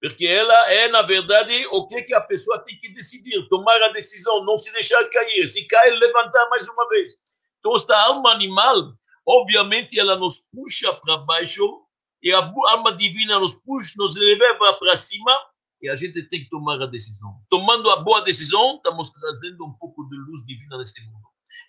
Porque 0.00 0.24
ela 0.24 0.72
é, 0.72 0.88
na 0.88 1.02
verdade, 1.02 1.52
o 1.72 1.86
que, 1.86 2.02
que 2.02 2.14
a 2.14 2.20
pessoa 2.22 2.58
tem 2.64 2.78
que 2.78 2.92
decidir, 2.94 3.48
tomar 3.48 3.82
a 3.82 3.92
decisão, 3.92 4.44
não 4.44 4.56
se 4.56 4.72
deixar 4.72 5.04
cair. 5.10 5.46
Se 5.46 5.66
cair, 5.66 5.98
levantar 5.98 6.48
mais 6.48 6.68
uma 6.68 6.88
vez. 6.88 7.12
Então, 7.58 7.74
esta 7.74 7.98
alma 8.04 8.30
animal, 8.30 8.94
obviamente, 9.26 9.98
ela 9.98 10.16
nos 10.16 10.38
puxa 10.52 10.92
para 10.94 11.18
baixo 11.18 11.84
e 12.22 12.32
a 12.32 12.52
alma 12.68 12.92
divina 12.92 13.38
nos 13.38 13.54
puxa, 13.54 13.92
nos 13.98 14.14
leva 14.14 14.72
para 14.74 14.96
cima 14.96 15.36
e 15.82 15.88
a 15.88 15.94
gente 15.94 16.22
tem 16.28 16.40
que 16.40 16.48
tomar 16.48 16.80
a 16.80 16.86
decisão. 16.86 17.34
Tomando 17.48 17.90
a 17.90 17.96
boa 17.96 18.22
decisão, 18.22 18.76
estamos 18.76 19.10
trazendo 19.10 19.66
um 19.66 19.72
pouco 19.72 20.08
de 20.08 20.16
luz 20.16 20.46
divina 20.46 20.78
neste 20.78 21.02
mundo 21.06 21.19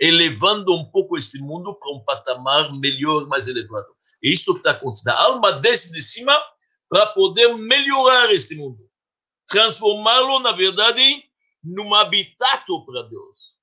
elevando 0.02 0.74
um 0.74 0.84
pouco 0.86 1.16
este 1.16 1.38
mundo 1.38 1.76
para 1.76 1.94
um 1.94 2.04
patamar 2.04 2.74
melhor, 2.74 3.28
mais 3.28 3.46
elevado. 3.46 3.96
É 4.24 4.30
isto 4.30 4.54
que 4.54 4.60
está 4.62 4.72
acontecendo. 4.72 5.10
A 5.10 5.24
alma 5.26 5.52
desce 5.54 5.94
de 5.94 6.02
cima 6.02 6.36
para 6.90 7.06
poder 7.08 7.56
melhorar 7.56 8.34
este 8.34 8.56
mundo, 8.56 8.80
transformá-lo, 9.48 10.40
na 10.40 10.54
verdade, 10.54 11.24
num 11.64 11.94
habitat 11.94 12.66
para 12.86 13.04
Deus, 13.04 13.58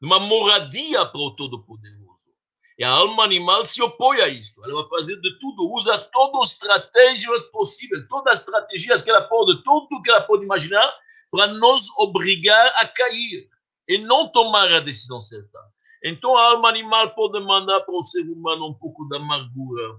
numa 0.00 0.20
moradia 0.20 1.04
para 1.04 1.20
o 1.20 1.34
Todo-Poderoso. 1.34 2.30
E 2.78 2.84
a 2.84 2.90
alma 2.90 3.24
animal 3.24 3.64
se 3.66 3.82
opõe 3.82 4.20
a 4.20 4.28
isto. 4.28 4.64
Ela 4.64 4.80
vai 4.80 4.88
fazer 4.88 5.20
de 5.20 5.38
tudo, 5.38 5.74
usa 5.74 5.98
todas 5.98 6.40
as 6.40 6.52
estratégias 6.52 7.42
possíveis, 7.50 8.06
todas 8.08 8.32
as 8.32 8.40
estratégias 8.40 9.02
que 9.02 9.10
ela 9.10 9.28
pode, 9.28 9.62
tudo 9.64 10.00
que 10.02 10.08
ela 10.08 10.22
pode 10.22 10.44
imaginar, 10.44 10.90
para 11.30 11.48
nos 11.48 11.90
obrigar 11.98 12.72
a 12.76 12.86
cair 12.86 13.50
e 13.90 13.98
não 13.98 14.28
tomar 14.28 14.72
a 14.72 14.78
decisão 14.78 15.20
certa. 15.20 15.58
Então, 16.04 16.38
a 16.38 16.52
alma 16.52 16.68
animal 16.68 17.12
pode 17.12 17.44
mandar 17.44 17.80
para 17.80 17.94
o 17.94 18.04
ser 18.04 18.22
humano 18.22 18.68
um 18.68 18.74
pouco 18.74 19.04
de 19.08 19.16
amargura, 19.16 19.98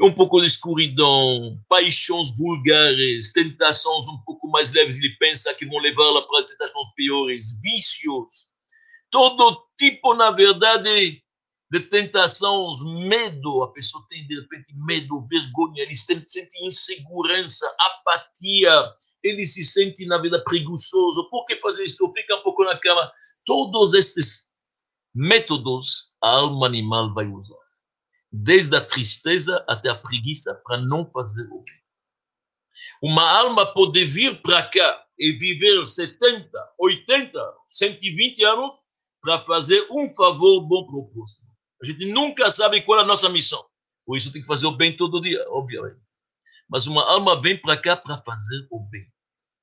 um 0.00 0.12
pouco 0.12 0.40
de 0.40 0.46
escuridão, 0.46 1.60
paixões 1.68 2.38
vulgares, 2.38 3.32
tentações 3.32 4.06
um 4.06 4.22
pouco 4.24 4.48
mais 4.48 4.72
leves. 4.72 4.98
Ele 4.98 5.16
pensa 5.18 5.52
que 5.54 5.66
vão 5.66 5.78
levá-la 5.80 6.22
para 6.22 6.46
tentações 6.46 6.86
piores, 6.94 7.60
vícios, 7.60 8.52
todo 9.10 9.66
tipo, 9.76 10.14
na 10.14 10.30
verdade, 10.30 11.20
de 11.72 11.80
tentações, 11.80 12.76
medo. 13.08 13.64
A 13.64 13.72
pessoa 13.72 14.04
tem, 14.08 14.24
de 14.28 14.40
repente, 14.40 14.72
medo, 14.86 15.20
vergonha, 15.22 15.82
eles 15.82 16.04
sentem 16.04 16.66
insegurança, 16.66 17.66
apatia, 17.80 18.94
ele 19.26 19.44
se 19.44 19.64
sente, 19.64 20.06
na 20.06 20.18
vida, 20.18 20.42
preguiçoso. 20.44 21.28
Por 21.30 21.44
que 21.46 21.56
fazer 21.56 21.84
isso? 21.84 22.12
Fica 22.12 22.36
um 22.36 22.42
pouco 22.42 22.64
na 22.64 22.78
cama. 22.78 23.10
Todos 23.44 23.92
estes 23.92 24.48
métodos 25.14 26.14
a 26.22 26.28
alma 26.28 26.66
animal 26.66 27.12
vai 27.12 27.26
usar. 27.26 27.56
Desde 28.30 28.76
a 28.76 28.80
tristeza 28.80 29.64
até 29.68 29.88
a 29.88 29.94
preguiça, 29.94 30.54
para 30.64 30.80
não 30.82 31.10
fazer 31.10 31.46
o 31.50 31.62
bem. 31.62 31.82
Uma 33.02 33.28
alma 33.38 33.66
pode 33.72 34.04
vir 34.04 34.40
para 34.42 34.62
cá 34.68 35.06
e 35.18 35.32
viver 35.32 35.86
70, 35.86 36.50
80, 36.78 37.54
120 37.68 38.44
anos 38.44 38.72
para 39.22 39.40
fazer 39.40 39.86
um 39.90 40.12
favor 40.14 40.60
bom 40.60 40.86
para 40.86 40.96
o 40.96 41.08
próximo. 41.08 41.48
A 41.82 41.86
gente 41.86 42.12
nunca 42.12 42.50
sabe 42.50 42.82
qual 42.82 43.00
é 43.00 43.02
a 43.02 43.06
nossa 43.06 43.28
missão. 43.28 43.64
Por 44.04 44.16
isso 44.16 44.32
tem 44.32 44.40
que 44.40 44.46
fazer 44.46 44.66
o 44.66 44.76
bem 44.76 44.96
todo 44.96 45.20
dia, 45.20 45.44
obviamente. 45.48 46.14
Mas 46.68 46.86
uma 46.86 47.04
alma 47.10 47.40
vem 47.40 47.60
para 47.60 47.76
cá 47.76 47.96
para 47.96 48.18
fazer 48.18 48.66
o 48.70 48.80
bem 48.80 49.06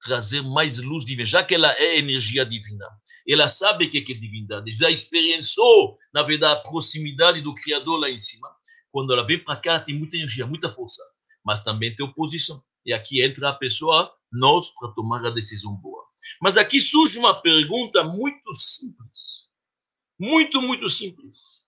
trazer 0.03 0.41
mais 0.41 0.79
luz 0.79 1.05
divina, 1.05 1.25
já 1.25 1.43
que 1.43 1.55
ela 1.55 1.71
é 1.77 1.97
energia 1.97 2.45
divina. 2.45 2.85
Ela 3.27 3.47
sabe 3.47 3.85
o 3.85 3.89
que 3.89 3.99
é 3.99 4.15
divindade, 4.15 4.71
já 4.71 4.89
experienciou, 4.89 5.97
na 6.13 6.23
verdade, 6.23 6.59
a 6.59 6.63
proximidade 6.63 7.41
do 7.41 7.53
Criador 7.53 7.99
lá 7.99 8.09
em 8.09 8.19
cima. 8.19 8.49
Quando 8.91 9.13
ela 9.13 9.25
vem 9.25 9.39
para 9.39 9.55
cá, 9.55 9.79
tem 9.79 9.97
muita 9.97 10.17
energia, 10.17 10.45
muita 10.45 10.69
força, 10.69 11.01
mas 11.43 11.63
também 11.63 11.95
tem 11.95 12.05
oposição. 12.05 12.61
E 12.85 12.93
aqui 12.93 13.23
entra 13.23 13.49
a 13.49 13.53
pessoa, 13.53 14.13
nós, 14.31 14.69
para 14.75 14.91
tomar 14.91 15.25
a 15.25 15.29
decisão 15.29 15.73
boa. 15.75 16.03
Mas 16.41 16.57
aqui 16.57 16.79
surge 16.79 17.17
uma 17.17 17.41
pergunta 17.41 18.03
muito 18.03 18.53
simples. 18.53 19.49
Muito, 20.19 20.61
muito 20.61 20.89
simples. 20.89 21.63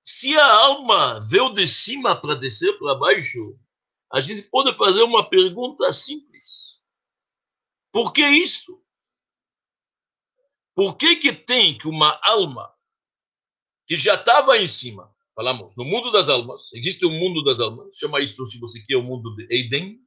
Se 0.00 0.36
a 0.36 0.54
alma 0.54 1.26
veio 1.28 1.52
de 1.52 1.66
cima 1.66 2.14
para 2.14 2.34
descer 2.34 2.78
para 2.78 2.94
baixo, 2.94 3.58
a 4.12 4.20
gente 4.20 4.42
pode 4.42 4.72
fazer 4.76 5.02
uma 5.02 5.28
pergunta 5.28 5.92
simples 5.92 6.75
por 7.96 8.12
que 8.12 8.28
isso? 8.28 8.78
Por 10.74 10.98
que, 10.98 11.16
que 11.16 11.32
tem 11.32 11.78
que 11.78 11.88
uma 11.88 12.20
alma 12.24 12.70
que 13.86 13.96
já 13.96 14.16
estava 14.16 14.58
em 14.58 14.66
cima, 14.66 15.10
falamos, 15.34 15.74
no 15.78 15.84
mundo 15.86 16.12
das 16.12 16.28
almas, 16.28 16.70
existe 16.74 17.06
um 17.06 17.18
mundo 17.18 17.42
das 17.42 17.58
almas, 17.58 17.96
chama 17.96 18.20
isto, 18.20 18.44
se 18.44 18.60
você 18.60 18.84
quer, 18.84 18.96
o 18.96 19.02
mundo 19.02 19.34
de 19.36 19.46
Eden, 19.50 19.98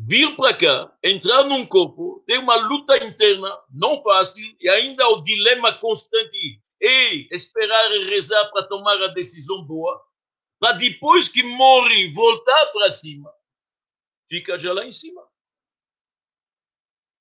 vir 0.00 0.36
para 0.36 0.54
cá, 0.54 0.98
entrar 1.02 1.44
num 1.44 1.64
corpo, 1.64 2.22
ter 2.26 2.36
uma 2.36 2.56
luta 2.56 2.94
interna 3.02 3.58
não 3.70 4.02
fácil 4.02 4.54
e 4.60 4.68
ainda 4.68 5.08
o 5.12 5.22
dilema 5.22 5.72
constante 5.78 6.60
e 6.78 7.28
esperar 7.30 7.90
e 7.92 8.10
rezar 8.10 8.50
para 8.50 8.68
tomar 8.68 9.02
a 9.02 9.14
decisão 9.14 9.64
boa, 9.64 9.98
para 10.60 10.72
depois 10.72 11.26
que 11.26 11.42
morre 11.42 12.12
voltar 12.12 12.66
para 12.66 12.92
cima, 12.92 13.32
fica 14.28 14.58
já 14.58 14.74
lá 14.74 14.84
em 14.84 14.92
cima. 14.92 15.31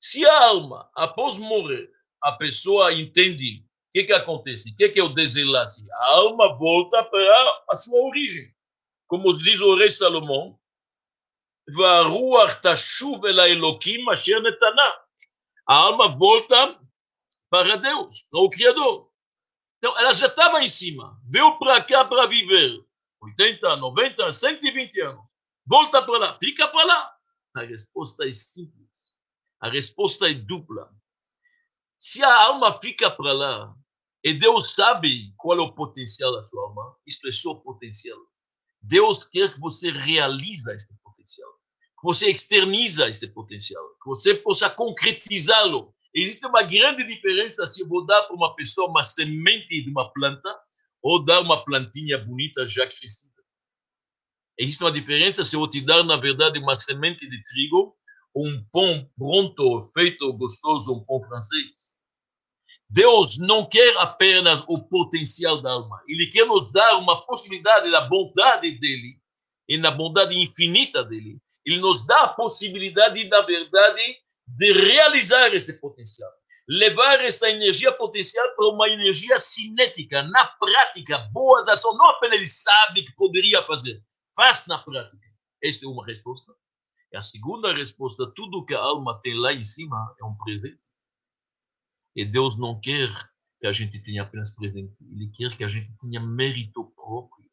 Se 0.03 0.25
a 0.25 0.45
alma, 0.45 0.89
após 0.95 1.37
morrer, 1.37 1.91
a 2.23 2.31
pessoa 2.31 2.91
entende 2.91 3.63
o 3.63 3.91
que, 3.93 4.05
que 4.05 4.13
acontece, 4.13 4.71
o 4.71 4.75
que, 4.75 4.89
que 4.89 4.99
é 4.99 5.03
o 5.03 5.13
desenlace, 5.13 5.85
a 5.93 6.07
alma 6.15 6.57
volta 6.57 7.03
para 7.03 7.63
a 7.69 7.75
sua 7.75 7.99
origem. 8.07 8.51
Como 9.07 9.31
diz 9.37 9.59
o 9.59 9.75
rei 9.75 9.91
Salomão, 9.91 10.59
a 15.67 15.75
alma 15.75 16.07
volta 16.17 16.79
para 17.51 17.75
Deus, 17.75 18.23
para 18.23 18.41
o 18.41 18.49
Criador. 18.49 19.11
Então, 19.77 19.99
ela 19.99 20.13
já 20.13 20.25
estava 20.25 20.63
em 20.63 20.67
cima, 20.67 21.21
veio 21.29 21.59
para 21.59 21.83
cá 21.83 22.05
para 22.05 22.25
viver 22.25 22.83
80, 23.21 23.75
90, 23.75 24.31
120 24.31 25.01
anos. 25.01 25.23
Volta 25.67 26.01
para 26.01 26.17
lá, 26.17 26.35
fica 26.39 26.67
para 26.69 26.85
lá. 26.85 27.15
A 27.55 27.61
resposta 27.61 28.27
é 28.27 28.31
simples 28.31 28.90
a 29.61 29.69
resposta 29.69 30.29
é 30.29 30.33
dupla. 30.33 30.91
Se 31.97 32.23
a 32.23 32.43
alma 32.45 32.73
fica 32.79 33.11
para 33.11 33.31
lá, 33.31 33.75
e 34.23 34.33
Deus 34.33 34.73
sabe 34.73 35.33
qual 35.37 35.57
é 35.57 35.61
o 35.61 35.73
potencial 35.73 36.31
da 36.33 36.45
sua 36.45 36.63
alma, 36.63 36.95
isto 37.05 37.27
é 37.27 37.31
seu 37.31 37.55
potencial. 37.55 38.17
Deus 38.81 39.23
quer 39.23 39.53
que 39.53 39.59
você 39.59 39.91
realize 39.91 40.69
este 40.71 40.93
potencial, 41.03 41.49
que 41.99 42.03
você 42.03 42.31
externiza 42.31 43.07
este 43.07 43.27
potencial, 43.27 43.87
que 44.01 44.09
você 44.09 44.33
possa 44.33 44.69
concretizá-lo. 44.69 45.93
Existe 46.13 46.45
uma 46.47 46.63
grande 46.63 47.05
diferença 47.05 47.65
se 47.67 47.81
eu 47.81 47.87
vou 47.87 48.05
dar 48.05 48.23
para 48.23 48.35
uma 48.35 48.55
pessoa 48.55 48.89
uma 48.89 49.03
semente 49.03 49.83
de 49.83 49.89
uma 49.91 50.11
planta 50.11 50.59
ou 51.03 51.23
dar 51.23 51.39
uma 51.41 51.63
plantinha 51.63 52.17
bonita 52.17 52.65
já 52.65 52.87
crescida. 52.87 53.31
Existe 54.57 54.83
uma 54.83 54.91
diferença 54.91 55.43
se 55.43 55.55
eu 55.55 55.67
te 55.67 55.81
dar, 55.81 56.03
na 56.03 56.17
verdade, 56.17 56.59
uma 56.59 56.75
semente 56.75 57.27
de 57.29 57.43
trigo 57.45 57.95
um 58.35 58.65
pão 58.71 59.09
pronto, 59.17 59.83
feito 59.93 60.31
gostoso, 60.33 60.93
um 60.93 61.03
pão 61.03 61.21
francês. 61.21 61.91
Deus 62.89 63.37
não 63.37 63.65
quer 63.65 63.97
apenas 63.99 64.63
o 64.67 64.77
potencial 64.79 65.61
da 65.61 65.71
alma, 65.71 66.01
Ele 66.07 66.27
quer 66.27 66.45
nos 66.45 66.71
dar 66.71 66.97
uma 66.97 67.25
possibilidade 67.25 67.89
da 67.89 68.01
bondade 68.01 68.71
dele 68.79 69.17
e 69.67 69.77
na 69.77 69.91
bondade 69.91 70.37
infinita 70.37 71.03
dele. 71.03 71.39
Ele 71.65 71.77
nos 71.77 72.05
dá 72.05 72.23
a 72.23 72.33
possibilidade, 72.33 73.23
na 73.29 73.41
verdade, 73.41 74.17
de 74.45 74.73
realizar 74.73 75.53
este 75.53 75.73
potencial, 75.73 76.29
levar 76.67 77.23
esta 77.23 77.49
energia 77.49 77.91
potencial 77.93 78.55
para 78.55 78.67
uma 78.67 78.89
energia 78.89 79.37
cinética, 79.37 80.23
na 80.23 80.45
prática, 80.45 81.17
boas 81.31 81.67
ações. 81.69 81.97
Não 81.97 82.09
apenas 82.09 82.35
ele 82.35 82.49
sabe 82.49 83.05
que 83.05 83.15
poderia 83.15 83.61
fazer, 83.63 84.03
faz 84.35 84.65
na 84.67 84.79
prática. 84.79 85.25
Esta 85.63 85.85
é 85.85 85.89
uma 85.89 86.05
resposta. 86.05 86.51
E 87.11 87.17
a 87.17 87.21
segunda 87.21 87.73
resposta, 87.73 88.31
tudo 88.33 88.65
que 88.65 88.73
a 88.73 88.79
alma 88.79 89.19
tem 89.21 89.33
lá 89.33 89.51
em 89.51 89.63
cima 89.63 90.15
é 90.19 90.23
um 90.23 90.35
presente. 90.35 90.79
E 92.15 92.23
Deus 92.23 92.57
não 92.57 92.79
quer 92.79 93.09
que 93.59 93.67
a 93.67 93.71
gente 93.71 94.01
tenha 94.01 94.23
apenas 94.23 94.51
presente, 94.51 94.97
Ele 95.03 95.27
quer 95.27 95.55
que 95.55 95.63
a 95.63 95.67
gente 95.67 95.95
tenha 95.97 96.19
mérito 96.19 96.85
próprio. 96.95 97.49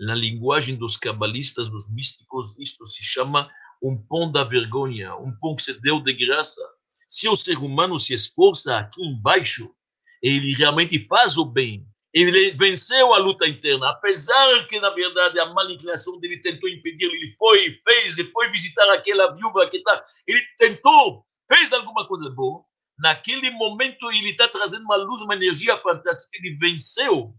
Na 0.00 0.14
linguagem 0.14 0.76
dos 0.76 0.96
cabalistas, 0.96 1.68
dos 1.68 1.90
místicos, 1.90 2.56
isto 2.58 2.84
se 2.84 3.02
chama 3.02 3.48
um 3.82 3.96
pão 3.96 4.30
da 4.30 4.44
vergonha, 4.44 5.16
um 5.16 5.36
pão 5.38 5.56
que 5.56 5.62
se 5.62 5.80
deu 5.80 6.00
de 6.00 6.12
graça. 6.12 6.60
Se 7.08 7.28
o 7.28 7.36
ser 7.36 7.58
humano 7.58 7.98
se 7.98 8.14
esforça 8.14 8.78
aqui 8.78 9.02
embaixo, 9.04 9.74
ele 10.22 10.54
realmente 10.54 10.98
faz 11.06 11.36
o 11.36 11.44
bem, 11.44 11.86
Ele 12.14 12.50
venceu 12.52 13.14
a 13.14 13.18
luta 13.18 13.48
interna, 13.48 13.88
apesar 13.88 14.68
que, 14.68 14.78
na 14.80 14.90
verdade, 14.90 15.40
a 15.40 15.46
má 15.46 15.64
inclinação 15.64 16.18
dele 16.20 16.42
tentou 16.42 16.68
impedir, 16.68 17.06
ele 17.06 17.34
foi, 17.38 17.70
fez, 17.88 18.18
e 18.18 18.24
foi 18.24 18.50
visitar 18.50 18.92
aquela 18.92 19.34
viúva 19.34 19.68
que 19.70 19.78
está. 19.78 20.04
Ele 20.26 20.40
tentou, 20.58 21.24
fez 21.48 21.72
alguma 21.72 22.06
coisa 22.06 22.28
boa. 22.30 22.62
Naquele 22.98 23.50
momento, 23.52 24.10
ele 24.12 24.30
está 24.30 24.46
trazendo 24.46 24.84
uma 24.84 24.96
luz, 24.96 25.22
uma 25.22 25.34
energia 25.34 25.76
fantástica. 25.78 26.30
Ele 26.34 26.56
venceu. 26.56 27.34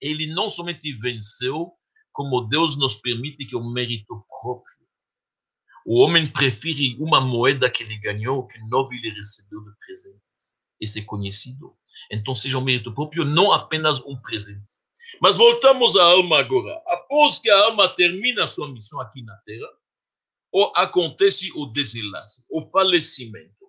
Ele 0.00 0.26
não 0.28 0.48
somente 0.48 0.90
venceu, 0.94 1.72
como 2.10 2.48
Deus 2.48 2.76
nos 2.76 2.94
permite 2.94 3.44
que 3.44 3.54
é 3.54 3.58
um 3.58 3.70
mérito 3.70 4.24
próprio. 4.40 4.78
O 5.84 6.02
homem 6.02 6.26
prefere 6.26 6.96
uma 6.98 7.20
moeda 7.20 7.70
que 7.70 7.82
ele 7.82 7.98
ganhou 7.98 8.46
que 8.46 8.58
nove 8.68 8.96
ele 8.96 9.10
recebeu 9.10 9.60
de 9.60 9.70
presentes. 9.78 10.58
Esse 10.80 11.00
é 11.00 11.04
conhecido. 11.04 11.76
Então, 12.10 12.34
seja 12.34 12.58
um 12.58 12.64
mérito 12.64 12.94
próprio, 12.94 13.24
não 13.24 13.52
apenas 13.52 14.00
um 14.00 14.16
presente. 14.16 14.78
Mas 15.20 15.36
voltamos 15.36 15.96
à 15.96 16.04
alma 16.04 16.38
agora. 16.38 16.80
Após 16.86 17.38
que 17.38 17.50
a 17.50 17.64
alma 17.64 17.88
termina 17.88 18.46
sua 18.46 18.70
missão 18.70 19.00
aqui 19.00 19.22
na 19.22 19.36
Terra, 19.38 19.68
acontece 20.76 21.50
o 21.54 21.66
desenlace, 21.66 22.44
o 22.50 22.62
falecimento. 22.70 23.66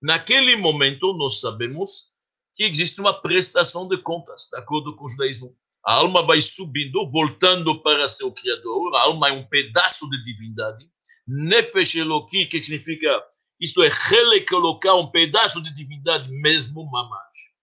Naquele 0.00 0.56
momento, 0.56 1.12
nós 1.14 1.40
sabemos 1.40 2.12
que 2.54 2.64
existe 2.64 3.00
uma 3.00 3.12
prestação 3.12 3.88
de 3.88 3.98
contas, 4.02 4.48
de 4.52 4.58
acordo 4.58 4.94
com 4.94 5.04
o 5.04 5.08
judaísmo. 5.08 5.56
A 5.84 5.94
alma 5.94 6.22
vai 6.22 6.40
subindo, 6.40 7.10
voltando 7.10 7.82
para 7.82 8.08
seu 8.08 8.30
Criador. 8.32 8.94
A 8.94 9.02
alma 9.02 9.28
é 9.28 9.32
um 9.32 9.44
pedaço 9.44 10.08
de 10.08 10.24
divindade. 10.24 10.88
Nefesh 11.26 11.96
Eloki, 11.96 12.46
que 12.46 12.62
significa, 12.62 13.22
isto 13.60 13.82
é, 13.82 13.90
ele 14.12 14.42
colocar 14.42 14.94
um 14.94 15.10
pedaço 15.10 15.62
de 15.62 15.74
divindade 15.74 16.28
mesmo, 16.30 16.88
mamash 16.90 17.53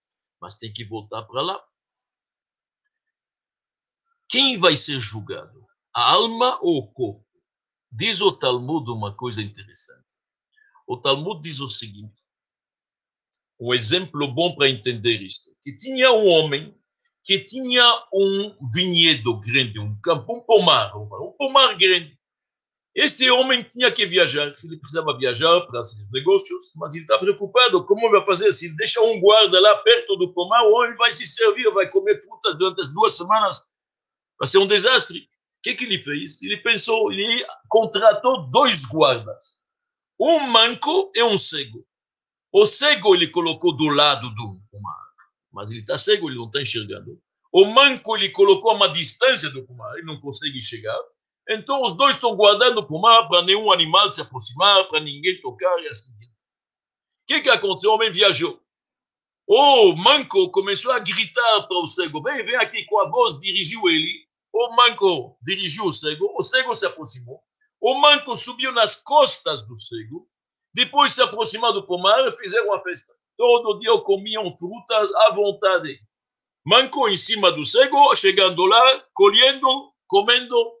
mas 0.42 0.56
tem 0.56 0.72
que 0.72 0.84
voltar 0.84 1.22
para 1.22 1.40
lá. 1.40 1.64
Quem 4.28 4.58
vai 4.58 4.74
ser 4.74 4.98
julgado? 4.98 5.64
A 5.94 6.10
alma 6.14 6.58
ou 6.60 6.78
o 6.78 6.92
corpo? 6.92 7.24
Diz 7.90 8.20
o 8.20 8.32
Talmud 8.32 8.90
uma 8.90 9.14
coisa 9.14 9.40
interessante. 9.40 10.16
O 10.84 11.00
Talmud 11.00 11.40
diz 11.40 11.60
o 11.60 11.68
seguinte: 11.68 12.18
um 13.60 13.72
exemplo 13.72 14.26
bom 14.34 14.56
para 14.56 14.68
entender 14.68 15.22
isto. 15.22 15.54
Que 15.62 15.76
tinha 15.76 16.10
um 16.10 16.26
homem 16.26 16.76
que 17.22 17.44
tinha 17.44 17.84
um 18.12 18.68
vinhedo 18.72 19.38
grande, 19.38 19.78
um 19.78 19.96
campo, 20.00 20.34
um 20.34 20.44
pomar, 20.44 20.96
um 20.96 21.32
pomar 21.38 21.76
grande. 21.78 22.18
Este 22.94 23.30
homem 23.30 23.62
tinha 23.62 23.90
que 23.90 24.04
viajar, 24.04 24.54
ele 24.62 24.76
precisava 24.76 25.16
viajar 25.16 25.62
para 25.62 25.82
seus 25.82 26.10
negócios, 26.10 26.72
mas 26.76 26.92
ele 26.92 27.04
está 27.04 27.18
preocupado, 27.18 27.84
como 27.86 28.10
vai 28.10 28.22
fazer? 28.24 28.52
Se 28.52 28.66
ele 28.66 28.76
deixa 28.76 29.00
um 29.00 29.18
guarda 29.18 29.58
lá 29.60 29.78
perto 29.78 30.14
do 30.16 30.32
pomar, 30.34 30.62
o 30.64 30.74
homem 30.74 30.94
vai 30.96 31.10
se 31.10 31.26
servir, 31.26 31.70
vai 31.72 31.88
comer 31.88 32.20
frutas 32.22 32.54
durante 32.56 32.82
as 32.82 32.92
duas 32.92 33.16
semanas, 33.16 33.62
vai 34.38 34.46
ser 34.46 34.58
um 34.58 34.66
desastre. 34.66 35.20
O 35.20 35.62
que, 35.62 35.74
que 35.74 35.84
ele 35.84 35.98
fez? 35.98 36.42
Ele 36.42 36.58
pensou, 36.58 37.10
ele 37.10 37.46
contratou 37.68 38.50
dois 38.50 38.84
guardas, 38.84 39.56
um 40.20 40.50
manco 40.50 41.10
e 41.14 41.22
um 41.22 41.38
cego. 41.38 41.86
O 42.52 42.66
cego 42.66 43.14
ele 43.14 43.28
colocou 43.28 43.74
do 43.74 43.88
lado 43.88 44.28
do 44.34 44.60
pomar, 44.70 45.06
mas 45.50 45.70
ele 45.70 45.80
está 45.80 45.96
cego, 45.96 46.28
ele 46.28 46.36
não 46.36 46.46
está 46.46 46.60
enxergando. 46.60 47.18
O 47.50 47.64
manco 47.66 48.14
ele 48.16 48.28
colocou 48.30 48.72
a 48.72 48.74
uma 48.74 48.88
distância 48.88 49.48
do 49.48 49.66
pomar, 49.66 49.94
ele 49.94 50.06
não 50.06 50.20
consegue 50.20 50.60
chegar. 50.60 50.98
Então 51.48 51.82
os 51.82 51.94
dois 51.94 52.14
estão 52.14 52.36
guardando 52.36 52.78
o 52.78 52.86
pomar 52.86 53.28
para 53.28 53.42
nenhum 53.42 53.72
animal 53.72 54.10
se 54.10 54.20
aproximar, 54.20 54.88
para 54.88 55.00
ninguém 55.00 55.40
tocar 55.40 55.78
e 55.82 55.88
assim. 55.88 56.12
O 56.12 57.26
que, 57.26 57.40
que 57.42 57.50
aconteceu? 57.50 57.90
O 57.90 57.94
homem 57.94 58.12
viajou. 58.12 58.60
O 59.46 59.94
manco 59.96 60.50
começou 60.50 60.92
a 60.92 60.98
gritar 60.98 61.66
para 61.66 61.78
o 61.78 61.86
cego: 61.86 62.22
vem, 62.22 62.44
vem 62.44 62.56
aqui, 62.56 62.84
com 62.86 63.00
a 63.00 63.10
voz 63.10 63.38
dirigiu 63.40 63.88
ele. 63.88 64.26
O 64.52 64.76
manco 64.76 65.36
dirigiu 65.42 65.84
o 65.84 65.92
cego, 65.92 66.32
o 66.38 66.42
cego 66.42 66.74
se 66.74 66.86
aproximou. 66.86 67.42
O 67.80 67.94
manco 67.94 68.36
subiu 68.36 68.70
nas 68.72 68.96
costas 69.02 69.66
do 69.66 69.76
cego, 69.76 70.28
depois 70.74 71.12
se 71.14 71.22
aproximou 71.22 71.72
do 71.72 71.86
pomar 71.86 72.26
e 72.28 72.32
fizeram 72.32 72.66
uma 72.66 72.82
festa. 72.82 73.12
Todo 73.36 73.78
dia 73.78 73.98
comiam 74.02 74.56
frutas 74.56 75.12
à 75.14 75.30
vontade. 75.34 75.98
Manco 76.64 77.08
em 77.08 77.16
cima 77.16 77.50
do 77.50 77.64
cego, 77.64 78.14
chegando 78.14 78.64
lá, 78.64 79.04
colhendo, 79.14 79.92
comendo 80.06 80.72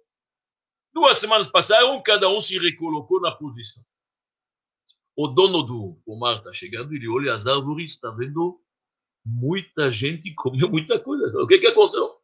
Duas 0.92 1.18
semanas 1.18 1.48
passaram, 1.48 2.02
cada 2.02 2.28
um 2.28 2.40
se 2.40 2.58
recolocou 2.58 3.20
na 3.20 3.32
posição. 3.32 3.82
O 5.16 5.28
dono 5.28 5.62
do 5.62 6.00
pomar 6.04 6.38
está 6.38 6.52
chegando, 6.52 6.92
ele 6.94 7.08
olha 7.08 7.34
as 7.34 7.46
árvores, 7.46 7.92
está 7.92 8.10
vendo 8.10 8.60
muita 9.24 9.90
gente 9.90 10.34
comeu 10.34 10.68
muita 10.68 10.98
coisa. 10.98 11.26
O 11.42 11.46
que, 11.46 11.58
que 11.58 11.66
aconteceu? 11.66 12.16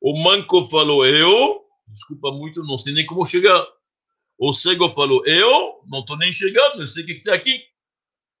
O 0.00 0.22
manco 0.22 0.62
falou, 0.68 1.06
eu, 1.06 1.64
desculpa 1.88 2.30
muito, 2.32 2.62
não 2.62 2.76
sei 2.76 2.94
nem 2.94 3.06
como 3.06 3.24
chegar. 3.24 3.66
O 4.38 4.52
cego 4.52 4.90
falou, 4.90 5.24
eu 5.26 5.80
não 5.86 6.00
estou 6.00 6.16
nem 6.18 6.32
chegando, 6.32 6.78
não 6.78 6.86
sei 6.86 7.04
o 7.04 7.06
que 7.06 7.12
está 7.12 7.34
aqui. 7.34 7.62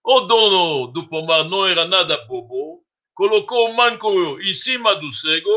O 0.04 0.20
dono 0.20 0.88
do 0.88 1.08
pomar 1.08 1.44
não 1.44 1.64
era 1.64 1.86
nada 1.86 2.16
bobo, 2.26 2.84
colocou 3.14 3.70
o 3.70 3.74
manco 3.74 4.40
em 4.40 4.52
cima 4.52 4.94
do 4.96 5.10
cego, 5.10 5.50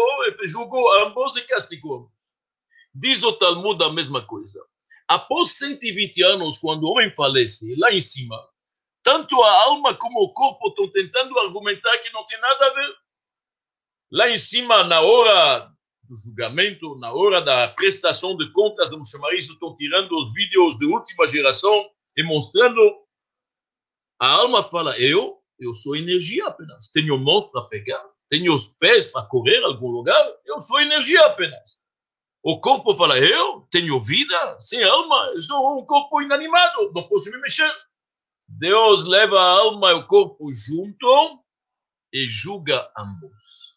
julgou 0.45 1.03
ambos 1.03 1.35
e 1.35 1.41
castigou. 1.41 2.11
Diz 2.99 3.21
o 3.21 3.31
Talmud 3.33 3.83
a 3.83 3.93
mesma 3.93 4.25
coisa. 4.25 4.59
Após 5.07 5.51
120 5.51 6.23
anos, 6.23 6.57
quando 6.57 6.83
o 6.83 6.91
homem 6.91 7.11
falece, 7.11 7.75
lá 7.77 7.91
em 7.91 8.01
cima, 8.01 8.35
tanto 9.03 9.39
a 9.43 9.63
alma 9.65 9.93
como 9.93 10.19
o 10.19 10.33
corpo 10.33 10.67
estão 10.67 10.89
tentando 10.91 11.37
argumentar 11.37 11.95
que 11.99 12.11
não 12.11 12.25
tem 12.25 12.41
nada 12.41 12.65
a 12.65 12.73
ver. 12.73 12.95
Lá 14.11 14.29
em 14.29 14.37
cima, 14.37 14.83
na 14.85 14.99
hora 14.99 15.71
do 16.03 16.15
julgamento, 16.15 16.97
na 16.97 17.13
hora 17.13 17.39
da 17.39 17.67
prestação 17.67 18.35
de 18.35 18.51
contas, 18.51 18.89
vamos 18.89 19.09
chamar 19.09 19.31
isso, 19.35 19.53
estão 19.53 19.75
tirando 19.75 20.11
os 20.17 20.33
vídeos 20.33 20.75
de 20.79 20.87
última 20.87 21.27
geração 21.27 21.91
e 22.17 22.23
mostrando. 22.23 22.81
A 24.19 24.27
alma 24.27 24.63
fala: 24.63 24.97
Eu, 24.99 25.37
eu 25.59 25.71
sou 25.71 25.95
energia 25.95 26.47
apenas. 26.47 26.89
Tenho 26.89 27.19
mãos 27.19 27.45
para 27.45 27.61
pegar, 27.63 28.03
tenho 28.27 28.55
os 28.55 28.67
pés 28.67 29.05
para 29.05 29.27
correr 29.27 29.63
a 29.63 29.67
algum 29.67 29.91
lugar, 29.91 30.33
eu 30.45 30.59
sou 30.59 30.81
energia 30.81 31.23
apenas. 31.27 31.85
O 32.43 32.61
corpo 32.61 32.95
fala, 32.95 33.17
eu 33.19 33.67
tenho 33.71 33.99
vida, 33.99 34.57
sem 34.61 34.81
alma, 34.83 35.31
eu 35.33 35.41
sou 35.41 35.79
um 35.79 35.85
corpo 35.85 36.21
inanimado, 36.21 36.91
não 36.93 37.07
posso 37.07 37.31
me 37.31 37.41
mexer. 37.41 37.71
Deus 38.47 39.05
leva 39.05 39.37
a 39.37 39.59
alma 39.59 39.91
e 39.91 39.95
o 39.95 40.07
corpo 40.07 40.47
junto 40.53 41.43
e 42.13 42.27
julga 42.27 42.89
ambos. 42.97 43.75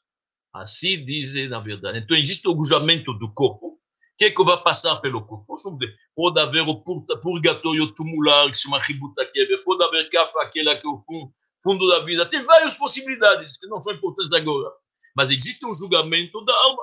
Assim 0.53 1.05
dizem 1.05 1.49
na 1.49 1.59
verdade. 1.59 1.99
Então 1.99 2.17
existe 2.17 2.47
o 2.49 2.53
julgamento 2.53 3.13
do 3.15 3.33
corpo. 3.33 3.67
O 3.67 3.79
que, 4.17 4.27
é 4.27 4.31
que 4.31 4.45
vai 4.45 4.63
passar 4.63 4.97
pelo 4.97 5.27
corpo? 5.27 5.57
Pode 6.15 6.41
haver 6.41 6.61
o 6.69 6.83
purgatório 6.83 7.93
tumular, 7.95 8.51
que 8.51 8.57
se 8.57 8.65
chama 8.65 8.79
Ributakever. 8.79 9.65
Pode 9.65 9.83
haver 9.83 10.09
Kafa, 10.11 10.43
aquela 10.43 10.77
que 10.77 10.87
é 10.87 10.91
o 10.91 11.03
fundo 11.63 11.89
da 11.89 12.01
vida. 12.05 12.27
Tem 12.27 12.45
várias 12.45 12.75
possibilidades 12.75 13.57
que 13.57 13.67
não 13.67 13.81
são 13.81 13.95
importantes 13.95 14.33
agora. 14.33 14.71
Mas 15.17 15.31
existe 15.31 15.65
um 15.65 15.73
julgamento 15.73 16.45
da 16.45 16.55
alma 16.55 16.83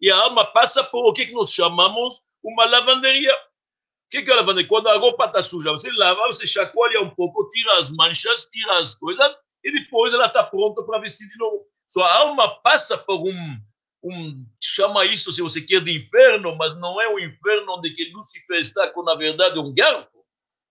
e 0.00 0.10
a 0.10 0.16
alma 0.16 0.44
passa 0.46 0.82
por 0.84 1.06
o 1.08 1.12
que, 1.12 1.30
nós 1.32 1.52
chamamos 1.52 2.22
uma 2.42 2.64
lavanderia. 2.64 3.34
O 3.34 4.10
que, 4.10 4.22
que 4.22 4.30
é 4.30 4.32
a 4.32 4.36
lavanderia? 4.36 4.68
Quando 4.68 4.88
a 4.88 4.96
roupa 4.96 5.26
está 5.26 5.42
suja, 5.42 5.70
você 5.70 5.90
lava, 5.92 6.26
você 6.26 6.46
chacoalha 6.46 7.02
um 7.02 7.10
pouco, 7.10 7.48
tira 7.50 7.78
as 7.78 7.90
manchas, 7.90 8.46
tira 8.46 8.78
as 8.78 8.94
coisas, 8.94 9.38
e 9.62 9.72
depois 9.72 10.14
ela 10.14 10.26
está 10.26 10.42
pronta 10.42 10.82
para 10.82 11.00
vestir 11.00 11.28
de 11.28 11.38
novo. 11.38 11.66
Sua 11.86 12.10
alma 12.18 12.48
passa 12.62 12.96
por 12.96 13.20
um, 13.20 13.60
um, 14.02 14.46
chama 14.62 15.04
isso, 15.04 15.32
se 15.32 15.42
você 15.42 15.60
quer, 15.60 15.82
de 15.84 15.96
inferno, 15.96 16.56
mas 16.56 16.74
não 16.78 17.00
é 17.00 17.08
o 17.08 17.18
inferno 17.18 17.74
onde 17.76 17.90
que 17.90 18.10
Lúcifer 18.12 18.58
está 18.58 18.88
com, 18.90 19.02
na 19.02 19.14
verdade, 19.14 19.58
um 19.58 19.74
garfo. 19.74 20.08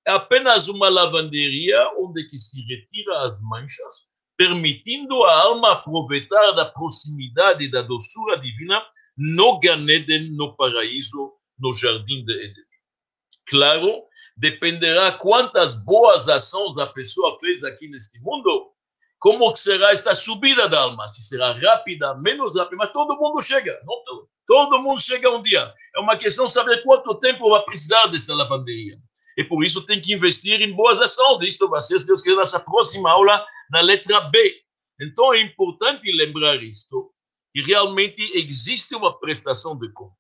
É 0.08 0.12
apenas 0.12 0.68
uma 0.68 0.90
lavanderia 0.90 1.78
onde 2.00 2.28
que 2.28 2.38
se 2.38 2.62
retira 2.66 3.28
as 3.28 3.40
manchas, 3.42 4.08
permitindo 4.36 5.24
a 5.24 5.42
alma 5.42 5.74
aproveitar 5.74 6.52
da 6.54 6.66
proximidade 6.66 7.66
e 7.66 7.72
da 7.72 7.82
doçura 7.82 8.40
divina 8.40 8.82
no 9.20 9.60
Ganeden, 9.60 10.32
no 10.32 10.56
paraíso, 10.56 11.34
no 11.60 11.74
jardim 11.74 12.24
de 12.24 12.32
Eden. 12.32 12.64
Claro, 13.46 14.04
dependerá 14.38 15.12
quantas 15.12 15.84
boas 15.84 16.30
ações 16.30 16.78
a 16.78 16.88
pessoa 16.88 17.38
fez 17.42 17.62
aqui 17.66 17.90
neste 17.90 18.24
mundo, 18.24 18.72
como 19.20 19.54
será 19.58 19.92
esta 19.92 20.16
subida 20.16 20.70
da 20.70 20.80
alma, 20.80 21.06
se 21.10 21.22
será 21.22 21.52
rápida, 21.52 22.16
menos 22.16 22.56
rápida, 22.56 22.78
mas 22.78 22.94
todo 22.94 23.20
mundo 23.20 23.42
chega, 23.42 23.78
não 23.86 24.02
todo, 24.06 24.30
todo 24.48 24.80
mundo 24.82 25.02
chega 25.02 25.30
um 25.30 25.44
dia. 25.44 25.70
É 25.98 26.00
uma 26.00 26.18
questão 26.18 26.46
de 26.46 26.54
saber 26.54 26.82
quanto 26.84 27.20
tempo 27.20 27.50
vai 27.50 27.62
precisar 27.66 28.08
desta 28.08 28.34
lavanderia. 28.34 28.96
E 29.38 29.44
por 29.44 29.66
isso 29.66 29.86
tem 29.86 30.00
que 30.00 30.14
investir 30.14 30.62
em 30.62 30.74
boas 30.74 31.02
ações. 31.02 31.42
Isto 31.42 31.70
vai 31.70 31.82
ser, 31.82 32.00
se 32.00 32.08
Deus 32.08 32.22
quiser, 32.22 32.36
nossa 32.36 32.60
próxima 32.62 33.12
aula 33.12 33.46
na 33.70 33.82
letra 33.82 34.22
B. 34.22 34.56
Então 35.02 35.34
é 35.34 35.42
importante 35.42 36.10
lembrar 36.14 36.62
isto, 36.64 37.09
que 37.52 37.62
realmente 37.62 38.22
existe 38.36 38.96
uma 38.96 39.18
prestação 39.20 39.78
de 39.78 39.92
contas. 39.94 40.18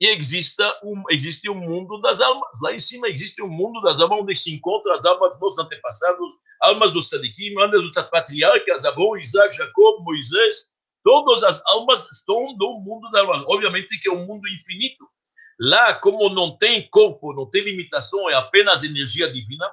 E 0.00 0.06
existe 0.08 0.62
um, 0.84 1.02
existe 1.10 1.48
um 1.48 1.54
mundo 1.54 2.00
das 2.02 2.20
almas. 2.20 2.50
Lá 2.60 2.74
em 2.74 2.80
cima 2.80 3.08
existe 3.08 3.42
um 3.42 3.48
mundo 3.48 3.80
das 3.80 3.98
almas 4.00 4.20
onde 4.20 4.36
se 4.36 4.54
encontram 4.54 4.92
as 4.92 5.04
almas 5.04 5.32
dos 5.32 5.40
nossos 5.40 5.64
antepassados, 5.64 6.32
almas 6.60 6.92
dos 6.92 7.08
tzadikim, 7.08 7.58
almas 7.58 7.82
dos 7.82 7.94
patriarcas, 8.10 8.84
Abraão, 8.84 9.16
Isaac, 9.16 9.56
Jacob, 9.56 10.04
Moisés, 10.04 10.76
Todas 11.06 11.44
as 11.44 11.64
almas 11.66 12.10
estão 12.10 12.52
no 12.58 12.80
mundo 12.80 13.08
da 13.12 13.20
alma. 13.20 13.44
Obviamente 13.46 13.96
que 14.00 14.08
é 14.08 14.12
um 14.12 14.26
mundo 14.26 14.48
infinito. 14.48 15.08
Lá, 15.56 15.94
como 15.94 16.28
não 16.30 16.58
tem 16.58 16.82
corpo, 16.90 17.32
não 17.32 17.48
tem 17.48 17.62
limitação, 17.62 18.28
é 18.28 18.34
apenas 18.34 18.82
energia 18.82 19.32
divina. 19.32 19.70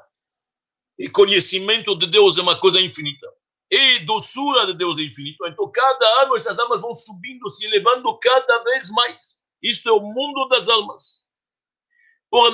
E 0.99 1.09
conhecimento 1.09 1.97
de 1.97 2.05
Deus 2.05 2.37
é 2.37 2.41
uma 2.41 2.59
coisa 2.59 2.79
infinita. 2.79 3.27
E 3.75 4.05
doçura 4.05 4.67
de 4.67 4.75
Deus 4.75 4.99
é 4.99 5.01
infinito. 5.01 5.43
Então, 5.47 5.71
cada 5.71 6.21
ano 6.21 6.35
essas 6.35 6.59
almas 6.59 6.79
vão 6.79 6.93
subindo, 6.93 7.49
se 7.49 7.65
elevando 7.65 8.15
cada 8.19 8.63
vez 8.65 8.91
mais. 8.91 9.41
Isto 9.63 9.89
é 9.89 9.91
o 9.91 9.99
mundo 9.99 10.47
das 10.47 10.69
almas. 10.69 11.25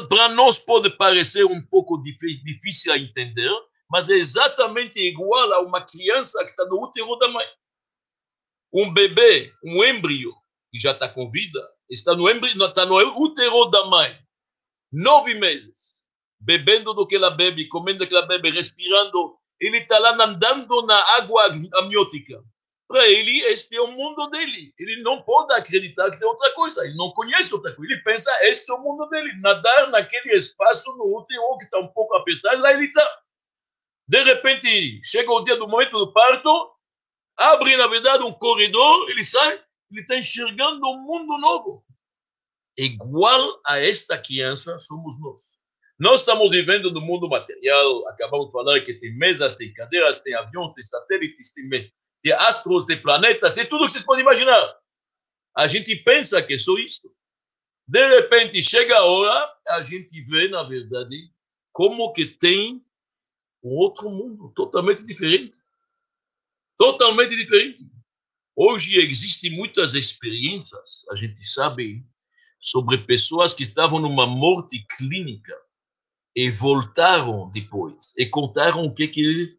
Para 0.08 0.30
nós 0.30 0.60
pode 0.60 0.90
parecer 0.92 1.44
um 1.44 1.62
pouco 1.68 2.02
difícil 2.02 2.94
a 2.94 2.98
entender, 2.98 3.52
mas 3.90 4.10
é 4.10 4.14
exatamente 4.14 4.98
igual 4.98 5.52
a 5.56 5.60
uma 5.60 5.82
criança 5.82 6.42
que 6.46 6.52
está 6.52 6.66
no 6.68 6.82
útero 6.82 7.14
da 7.18 7.28
mãe. 7.28 7.48
Um 8.74 8.94
bebê, 8.94 9.54
um 9.62 9.84
embryo, 9.84 10.34
que 10.72 10.80
já 10.80 10.92
está 10.92 11.10
com 11.10 11.30
vida, 11.30 11.60
está 11.90 12.16
no, 12.16 12.30
embryo, 12.30 12.66
está 12.66 12.86
no 12.86 12.96
útero 12.96 13.66
da 13.66 13.86
mãe, 13.88 14.18
nove 14.90 15.34
meses, 15.34 16.06
bebendo 16.40 16.94
do 16.94 17.06
que 17.06 17.18
ela 17.18 17.32
bebe, 17.32 17.68
comendo 17.68 18.00
do 18.00 18.08
que 18.08 18.16
ela 18.16 18.26
bebe, 18.26 18.52
respirando, 18.52 19.39
ele 19.60 19.78
está 19.78 20.00
lá 20.00 20.12
andando 20.24 20.86
na 20.86 20.98
água 21.16 21.46
amniótica. 21.76 22.44
Para 22.88 23.08
ele, 23.08 23.42
este 23.42 23.76
é 23.76 23.82
o 23.82 23.92
mundo 23.92 24.28
dele. 24.32 24.74
Ele 24.80 25.04
não 25.04 25.22
pode 25.22 25.54
acreditar 25.54 26.10
que 26.10 26.18
tem 26.18 26.28
outra 26.28 26.52
coisa. 26.56 26.84
Ele 26.84 26.96
não 26.96 27.12
conhece 27.12 27.54
outra 27.54 27.76
coisa. 27.76 27.94
Ele 27.94 28.02
pensa, 28.02 28.32
este 28.46 28.72
é 28.72 28.74
o 28.74 28.82
mundo 28.82 29.08
dele. 29.10 29.32
Nadar 29.42 29.92
naquele 29.92 30.36
espaço 30.36 30.92
no 30.94 31.16
útero 31.16 31.58
que 31.60 31.66
está 31.66 31.80
um 31.80 31.88
pouco 31.90 32.16
apertado, 32.16 32.62
lá 32.62 32.74
ele 32.74 32.86
está. 32.86 33.22
De 34.08 34.24
repente, 34.24 35.00
chega 35.04 35.32
o 35.32 35.44
dia 35.44 35.56
do 35.56 35.68
momento 35.68 35.92
do 35.92 36.12
parto, 36.12 36.72
abre, 37.38 37.78
na 37.78 37.86
verdade, 37.86 38.24
um 38.24 38.34
corredor, 38.34 39.08
ele 39.08 39.24
sai, 39.24 39.64
ele 39.92 40.02
está 40.02 40.18
enxergando 40.18 40.84
um 40.88 41.04
mundo 41.04 41.38
novo. 41.38 41.86
Igual 42.76 43.62
a 43.68 43.78
esta 43.78 44.18
criança 44.18 44.80
somos 44.80 45.20
nós. 45.22 45.64
Nós 46.00 46.22
estamos 46.22 46.50
vivendo 46.50 46.92
no 46.92 47.02
mundo 47.02 47.28
material, 47.28 48.08
acabamos 48.08 48.48
de 48.48 48.54
falar 48.54 48.80
que 48.80 48.94
tem 48.94 49.14
mesas, 49.18 49.56
tem 49.56 49.74
cadeiras, 49.74 50.22
tem 50.22 50.34
aviões, 50.34 50.72
tem 50.72 50.84
satélites, 50.84 51.52
tem, 51.52 51.70
tem 52.24 52.32
astros, 52.32 52.86
tem 52.86 53.02
planetas, 53.02 53.56
tem 53.56 53.66
tudo 53.66 53.86
que 53.86 53.92
vocês 53.92 54.06
podem 54.06 54.22
imaginar. 54.22 54.78
A 55.58 55.68
gente 55.68 55.94
pensa 55.98 56.42
que 56.42 56.54
é 56.54 56.58
só 56.58 56.74
isso. 56.78 57.14
De 57.86 58.08
repente, 58.16 58.64
chega 58.64 58.96
a 58.96 59.04
hora, 59.04 59.58
a 59.68 59.82
gente 59.82 60.22
vê, 60.22 60.48
na 60.48 60.64
verdade, 60.64 61.30
como 61.74 62.14
que 62.14 62.26
tem 62.26 62.82
um 63.62 63.72
outro 63.72 64.10
mundo 64.10 64.54
totalmente 64.56 65.06
diferente. 65.06 65.58
Totalmente 66.78 67.36
diferente. 67.36 67.86
Hoje 68.56 68.98
existem 69.00 69.52
muitas 69.52 69.96
experiências, 69.96 71.06
a 71.12 71.16
gente 71.16 71.46
sabe, 71.46 72.06
sobre 72.58 73.00
pessoas 73.00 73.54
que 73.54 73.64
estavam 73.64 74.00
numa 74.00 74.26
morte 74.26 74.86
clínica 74.98 75.54
e 76.36 76.50
voltaram 76.50 77.50
depois 77.52 78.14
e 78.18 78.26
contaram 78.26 78.86
o 78.86 78.94
que 78.94 79.08
que 79.08 79.58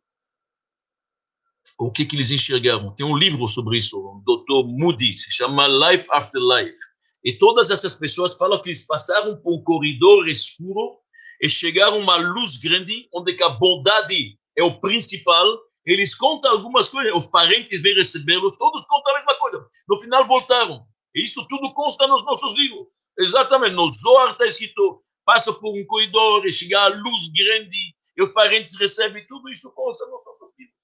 o 1.78 1.90
que 1.90 2.04
que 2.04 2.14
eles 2.14 2.30
enxergaram. 2.30 2.94
Tem 2.94 3.06
um 3.06 3.16
livro 3.16 3.48
sobre 3.48 3.78
isso, 3.78 3.98
um 3.98 4.20
Dr. 4.20 4.68
Moody, 4.78 5.16
se 5.16 5.30
chama 5.32 5.66
Life 5.66 6.06
After 6.10 6.40
Life. 6.40 6.78
E 7.24 7.32
todas 7.32 7.70
essas 7.70 7.94
pessoas 7.94 8.34
falam 8.34 8.60
que 8.60 8.68
eles 8.68 8.86
passaram 8.86 9.36
por 9.36 9.54
um 9.54 9.62
corredor 9.62 10.28
escuro 10.28 10.98
e 11.40 11.48
chegaram 11.48 11.94
a 11.94 11.98
uma 11.98 12.16
luz 12.16 12.58
grande, 12.58 13.08
onde 13.14 13.42
a 13.42 13.48
bondade 13.48 14.38
é 14.56 14.62
o 14.62 14.78
principal. 14.80 15.58
Eles 15.86 16.14
contam 16.14 16.52
algumas 16.52 16.90
coisas, 16.90 17.14
os 17.14 17.26
parentes 17.26 17.80
vêm 17.80 17.94
recebê-los, 17.94 18.58
todos 18.58 18.84
contam 18.84 19.14
a 19.14 19.16
mesma 19.16 19.38
coisa. 19.38 19.66
No 19.88 19.98
final 20.00 20.26
voltaram. 20.26 20.84
E 21.14 21.24
isso 21.24 21.46
tudo 21.48 21.72
consta 21.72 22.06
nos 22.06 22.24
nossos 22.24 22.56
livros. 22.56 22.86
Exatamente, 23.18 23.74
no 23.74 23.88
Zohar 23.88 24.32
está 24.32 24.46
escrito, 24.46 25.02
passa 25.24 25.52
por 25.52 25.76
um 25.76 25.84
corredor 25.86 26.50
chega 26.50 26.78
a 26.78 26.88
luz 26.88 27.28
grande, 27.28 27.94
e 28.16 28.22
os 28.22 28.30
parentes 28.30 28.78
recebem 28.78 29.26
tudo 29.26 29.48
isso 29.48 29.70
consta 29.72 30.04
nos 30.06 30.24
nossos 30.24 30.52
livros. 30.58 30.76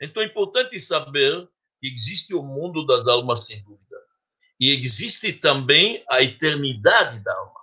Então 0.00 0.22
é 0.22 0.26
importante 0.26 0.78
saber 0.78 1.48
que 1.78 1.88
existe 1.88 2.34
o 2.34 2.42
mundo 2.42 2.84
das 2.86 3.06
almas 3.06 3.46
sem 3.46 3.62
dúvida. 3.62 3.96
E 4.58 4.70
existe 4.70 5.32
também 5.34 6.04
a 6.08 6.22
eternidade 6.22 7.22
da 7.22 7.34
alma 7.34 7.56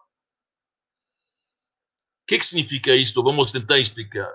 que, 2.33 2.39
que 2.39 2.45
significa 2.45 2.95
isto? 2.95 3.23
Vamos 3.23 3.51
tentar 3.51 3.79
explicar. 3.79 4.31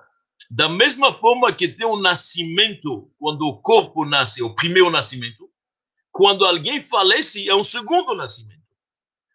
Da 0.51 0.69
mesma 0.69 1.13
forma 1.13 1.53
que 1.53 1.69
tem 1.69 1.87
um 1.87 2.01
nascimento, 2.01 3.11
quando 3.19 3.43
o 3.43 3.61
corpo 3.61 4.05
nasce, 4.05 4.43
o 4.43 4.55
primeiro 4.55 4.91
nascimento, 4.91 5.51
quando 6.11 6.45
alguém 6.47 6.81
falece, 6.81 7.49
é 7.49 7.55
um 7.55 7.63
segundo 7.63 8.15
nascimento. 8.15 8.58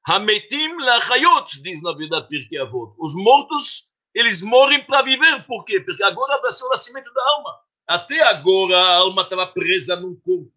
Hametim 0.07 0.77
lachayot, 0.79 1.61
diz 1.61 1.81
na 1.81 1.93
verdade 1.93 2.27
Pirkei 2.27 2.59
Avot. 2.59 2.93
Os 2.99 3.15
mortos, 3.15 3.89
eles 4.13 4.41
morrem 4.41 4.83
para 4.85 5.01
viver. 5.01 5.45
Por 5.45 5.63
quê? 5.63 5.79
Porque 5.79 6.03
agora 6.03 6.41
vai 6.41 6.51
ser 6.51 6.65
o 6.65 6.69
nascimento 6.69 7.11
da 7.13 7.23
alma. 7.31 7.59
Até 7.87 8.21
agora 8.23 8.77
a 8.77 8.95
alma 8.97 9.21
estava 9.21 9.47
presa 9.47 9.95
num 9.95 10.15
corpo. 10.15 10.51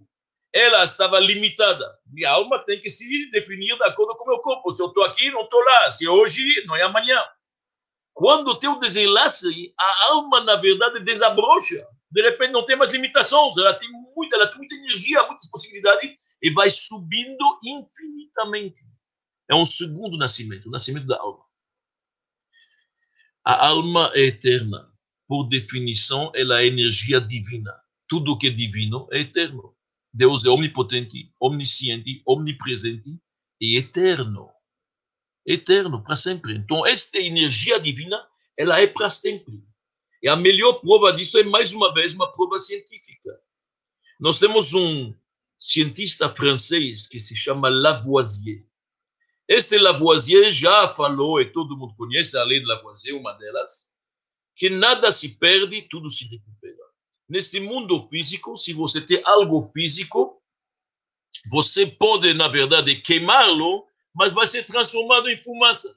Ela 0.53 0.85
estava 0.85 1.21
limitada. 1.21 1.99
Minha 2.07 2.31
alma 2.31 2.59
tem 2.65 2.81
que 2.81 2.89
se 2.89 3.31
definir 3.31 3.77
de 3.77 3.85
acordo 3.85 4.17
com 4.17 4.25
o 4.25 4.29
meu 4.29 4.39
corpo. 4.39 4.73
Se 4.73 4.83
eu 4.83 4.89
estou 4.89 5.05
aqui, 5.05 5.31
não 5.31 5.43
estou 5.43 5.61
lá. 5.61 5.91
Se 5.91 6.07
é 6.07 6.11
hoje, 6.11 6.43
não 6.67 6.75
é 6.77 6.83
amanhã. 6.83 7.23
Quando 8.15 8.59
tem 8.59 8.71
o 8.71 8.79
desenlace, 8.79 9.75
a 9.79 10.07
alma, 10.13 10.41
na 10.43 10.57
verdade, 10.57 11.05
desabrocha. 11.05 11.87
De 12.11 12.23
repente, 12.23 12.53
não 12.53 12.65
tem 12.65 12.77
mais 12.77 12.91
limitações. 12.91 13.57
Ela 13.59 13.75
tem 13.75 13.91
muita, 14.17 14.37
ela 14.37 14.47
tem 14.47 14.57
muita 14.57 14.75
energia, 14.77 15.23
muitas 15.25 15.51
possibilidades 15.51 16.17
e 16.43 16.51
vai 16.51 16.71
subindo 16.71 17.45
infinitamente. 17.63 18.81
É 19.49 19.55
um 19.55 19.65
segundo 19.65 20.17
nascimento, 20.17 20.67
o 20.67 20.71
nascimento 20.71 21.07
da 21.07 21.19
alma. 21.21 21.45
A 23.45 23.69
alma 23.69 24.11
é 24.15 24.23
eterna. 24.23 24.93
Por 25.29 25.49
definição, 25.49 26.31
ela 26.35 26.61
é 26.61 26.67
energia 26.67 27.21
divina. 27.21 27.73
Tudo 28.09 28.39
que 28.39 28.49
é 28.49 28.51
divino 28.51 29.09
é 29.13 29.21
eterno. 29.21 29.77
Deus 30.13 30.45
é 30.45 30.49
omnipotente, 30.49 31.33
omnisciente, 31.41 32.23
omnipresente 32.27 33.21
e 33.61 33.77
eterno 33.77 34.51
eterno, 35.47 36.03
para 36.03 36.17
sempre. 36.17 36.55
Então, 36.55 36.85
esta 36.85 37.19
energia 37.19 37.79
divina, 37.79 38.21
ela 38.59 38.81
é 38.81 38.87
para 38.87 39.09
sempre. 39.09 39.63
E 40.23 40.29
a 40.29 40.35
melhor 40.35 40.81
prova 40.81 41.13
disso 41.13 41.39
é, 41.39 41.45
mais 41.45 41.73
uma 41.73 41.95
vez, 41.95 42.15
uma 42.15 42.31
prova 42.33 42.59
científica. 42.59 43.31
Nós 44.19 44.39
temos 44.39 44.75
um 44.75 45.15
cientista 45.59 46.29
francês 46.29 47.07
que 47.07 47.21
se 47.21 47.37
chama 47.37 47.69
Lavoisier. 47.69 48.65
Este 49.49 49.79
Lavoisier 49.79 50.51
já 50.51 50.89
falou, 50.89 51.41
e 51.41 51.53
todo 51.53 51.77
mundo 51.77 51.95
conhece 51.97 52.37
a 52.37 52.45
lei 52.45 52.61
de 52.61 52.67
Lavoisier, 52.67 53.17
uma 53.17 53.33
delas, 53.33 53.93
que 54.57 54.69
nada 54.69 55.13
se 55.13 55.39
perde, 55.39 55.83
tudo 55.83 56.11
se 56.11 56.25
recupera. 56.29 56.77
Neste 57.29 57.61
mundo 57.61 58.01
físico, 58.09 58.57
se 58.57 58.73
você 58.73 59.01
tem 59.01 59.21
algo 59.25 59.71
físico, 59.73 60.43
você 61.51 61.87
pode, 61.87 62.35
na 62.35 62.49
verdade, 62.49 62.97
queimá-lo 63.03 63.87
mas 64.17 64.33
vai 64.33 64.47
ser 64.47 64.65
transformado 64.65 65.29
em 65.29 65.37
fumaça. 65.37 65.95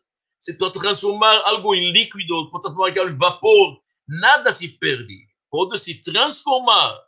Tu 0.57 0.71
transformar 0.71 1.41
algo 1.45 1.73
em 1.73 1.91
líquido, 1.91 2.49
pode 2.51 2.63
transformar 2.63 2.99
algo 2.99 3.13
em 3.13 3.17
vapor, 3.17 3.81
nada 4.07 4.51
se 4.51 4.77
perde. 4.77 5.25
Pode 5.49 5.79
se 5.79 6.01
transformar, 6.01 6.99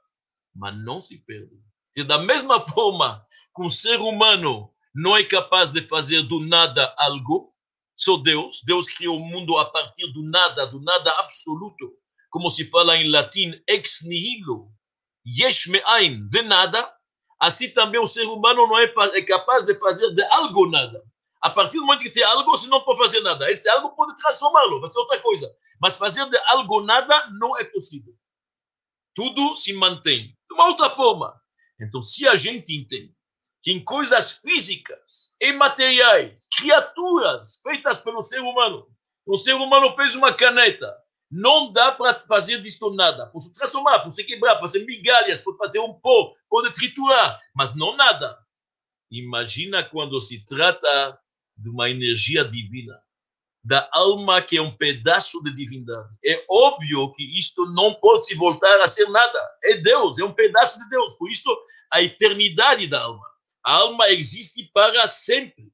mas 0.55 0.73
não 0.83 1.01
se 1.01 1.19
perde. 1.25 1.61
Se 1.91 2.03
da 2.05 2.17
mesma 2.17 2.59
forma 2.65 3.25
que 3.53 3.61
um 3.61 3.69
ser 3.69 3.99
humano 3.99 4.71
não 4.93 5.15
é 5.15 5.23
capaz 5.23 5.71
de 5.71 5.81
fazer 5.81 6.21
do 6.23 6.39
nada 6.47 6.93
algo, 6.97 7.53
só 7.95 8.17
Deus, 8.17 8.61
Deus 8.65 8.87
criou 8.87 9.17
o 9.17 9.25
mundo 9.25 9.57
a 9.57 9.65
partir 9.65 10.11
do 10.13 10.23
nada, 10.23 10.65
do 10.67 10.81
nada 10.81 11.11
absoluto, 11.19 11.93
como 12.29 12.49
se 12.49 12.69
fala 12.69 12.97
em 12.97 13.09
latim, 13.09 13.51
ex 13.67 13.99
nihilo, 14.03 14.71
yesh 15.25 15.67
me'ain, 15.67 16.27
de 16.29 16.41
nada, 16.43 16.93
assim 17.39 17.69
também 17.73 18.01
o 18.01 18.07
ser 18.07 18.25
humano 18.25 18.67
não 18.67 18.79
é, 18.79 18.93
é 19.13 19.21
capaz 19.21 19.65
de 19.65 19.75
fazer 19.75 20.13
de 20.13 20.23
algo 20.23 20.69
nada. 20.69 20.99
A 21.41 21.49
partir 21.49 21.77
do 21.77 21.85
momento 21.85 22.01
que 22.01 22.11
tem 22.11 22.23
algo, 22.23 22.51
você 22.51 22.67
não 22.67 22.83
pode 22.83 22.99
fazer 22.99 23.19
nada. 23.21 23.49
Esse 23.49 23.67
algo 23.69 23.95
pode 23.95 24.15
transformá-lo, 24.15 24.79
vai 24.79 24.87
ser 24.87 24.99
outra 24.99 25.19
coisa. 25.21 25.51
Mas 25.81 25.97
fazer 25.97 26.23
de 26.29 26.37
algo 26.49 26.81
nada 26.81 27.29
não 27.39 27.57
é 27.57 27.63
possível. 27.63 28.13
Tudo 29.15 29.55
se 29.55 29.73
mantém 29.73 30.27
de 30.27 30.53
uma 30.53 30.67
outra 30.67 30.89
forma. 30.91 31.33
Então, 31.79 32.01
se 32.01 32.27
a 32.27 32.35
gente 32.35 32.75
entende 32.75 33.15
que 33.63 33.71
em 33.71 33.83
coisas 33.83 34.33
físicas, 34.33 35.35
e 35.39 35.53
materiais, 35.53 36.47
criaturas 36.57 37.59
feitas 37.63 37.99
pelo 37.99 38.23
ser 38.23 38.39
humano, 38.39 38.87
o 39.25 39.37
ser 39.37 39.53
humano 39.53 39.95
fez 39.95 40.15
uma 40.15 40.33
caneta, 40.33 40.91
não 41.31 41.71
dá 41.71 41.93
para 41.93 42.19
fazer 42.21 42.61
disto 42.61 42.93
nada. 42.93 43.27
Pode 43.27 43.53
transformar, 43.53 43.99
pode 43.99 44.23
quebrar, 44.23 44.55
pode 44.55 44.73
fazer 44.73 44.85
migalhas, 44.85 45.39
pode 45.39 45.57
fazer 45.57 45.79
um 45.79 45.93
pó, 45.93 46.33
pode 46.49 46.73
triturar, 46.73 47.39
mas 47.55 47.73
não 47.75 47.95
nada. 47.95 48.37
Imagina 49.09 49.83
quando 49.83 50.19
se 50.19 50.43
trata 50.45 51.19
de 51.55 51.69
uma 51.69 51.89
energia 51.89 52.43
divina, 52.43 52.99
da 53.63 53.87
alma 53.93 54.41
que 54.41 54.57
é 54.57 54.61
um 54.61 54.75
pedaço 54.75 55.41
de 55.43 55.55
divindade. 55.55 56.09
É 56.25 56.43
óbvio 56.49 57.13
que 57.13 57.23
isto 57.37 57.63
não 57.73 57.93
pode 57.93 58.25
se 58.25 58.35
voltar 58.35 58.81
a 58.81 58.87
ser 58.87 59.07
nada. 59.09 59.57
É 59.63 59.75
Deus, 59.77 60.17
é 60.17 60.23
um 60.23 60.33
pedaço 60.33 60.79
de 60.79 60.89
Deus. 60.89 61.13
Por 61.13 61.29
isso, 61.29 61.49
a 61.91 62.01
eternidade 62.01 62.87
da 62.87 63.01
alma. 63.01 63.30
A 63.63 63.73
alma 63.73 64.09
existe 64.09 64.69
para 64.73 65.07
sempre. 65.07 65.71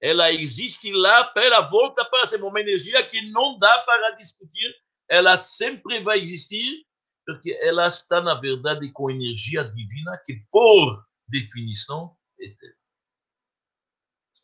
Ela 0.00 0.30
existe 0.32 0.92
lá 0.92 1.24
para 1.24 1.60
volta 1.62 2.04
para 2.04 2.24
ser 2.26 2.42
uma 2.42 2.60
energia 2.60 3.02
que 3.04 3.20
não 3.30 3.58
dá 3.58 3.78
para 3.78 4.12
discutir. 4.12 4.74
Ela 5.08 5.36
sempre 5.38 6.00
vai 6.00 6.20
existir 6.20 6.86
porque 7.26 7.58
ela 7.60 7.86
está, 7.86 8.22
na 8.22 8.34
verdade, 8.34 8.90
com 8.90 9.10
energia 9.10 9.62
divina 9.62 10.18
que, 10.24 10.42
por 10.50 11.06
definição, 11.28 12.16
é 12.40 12.46
eterna. 12.46 12.74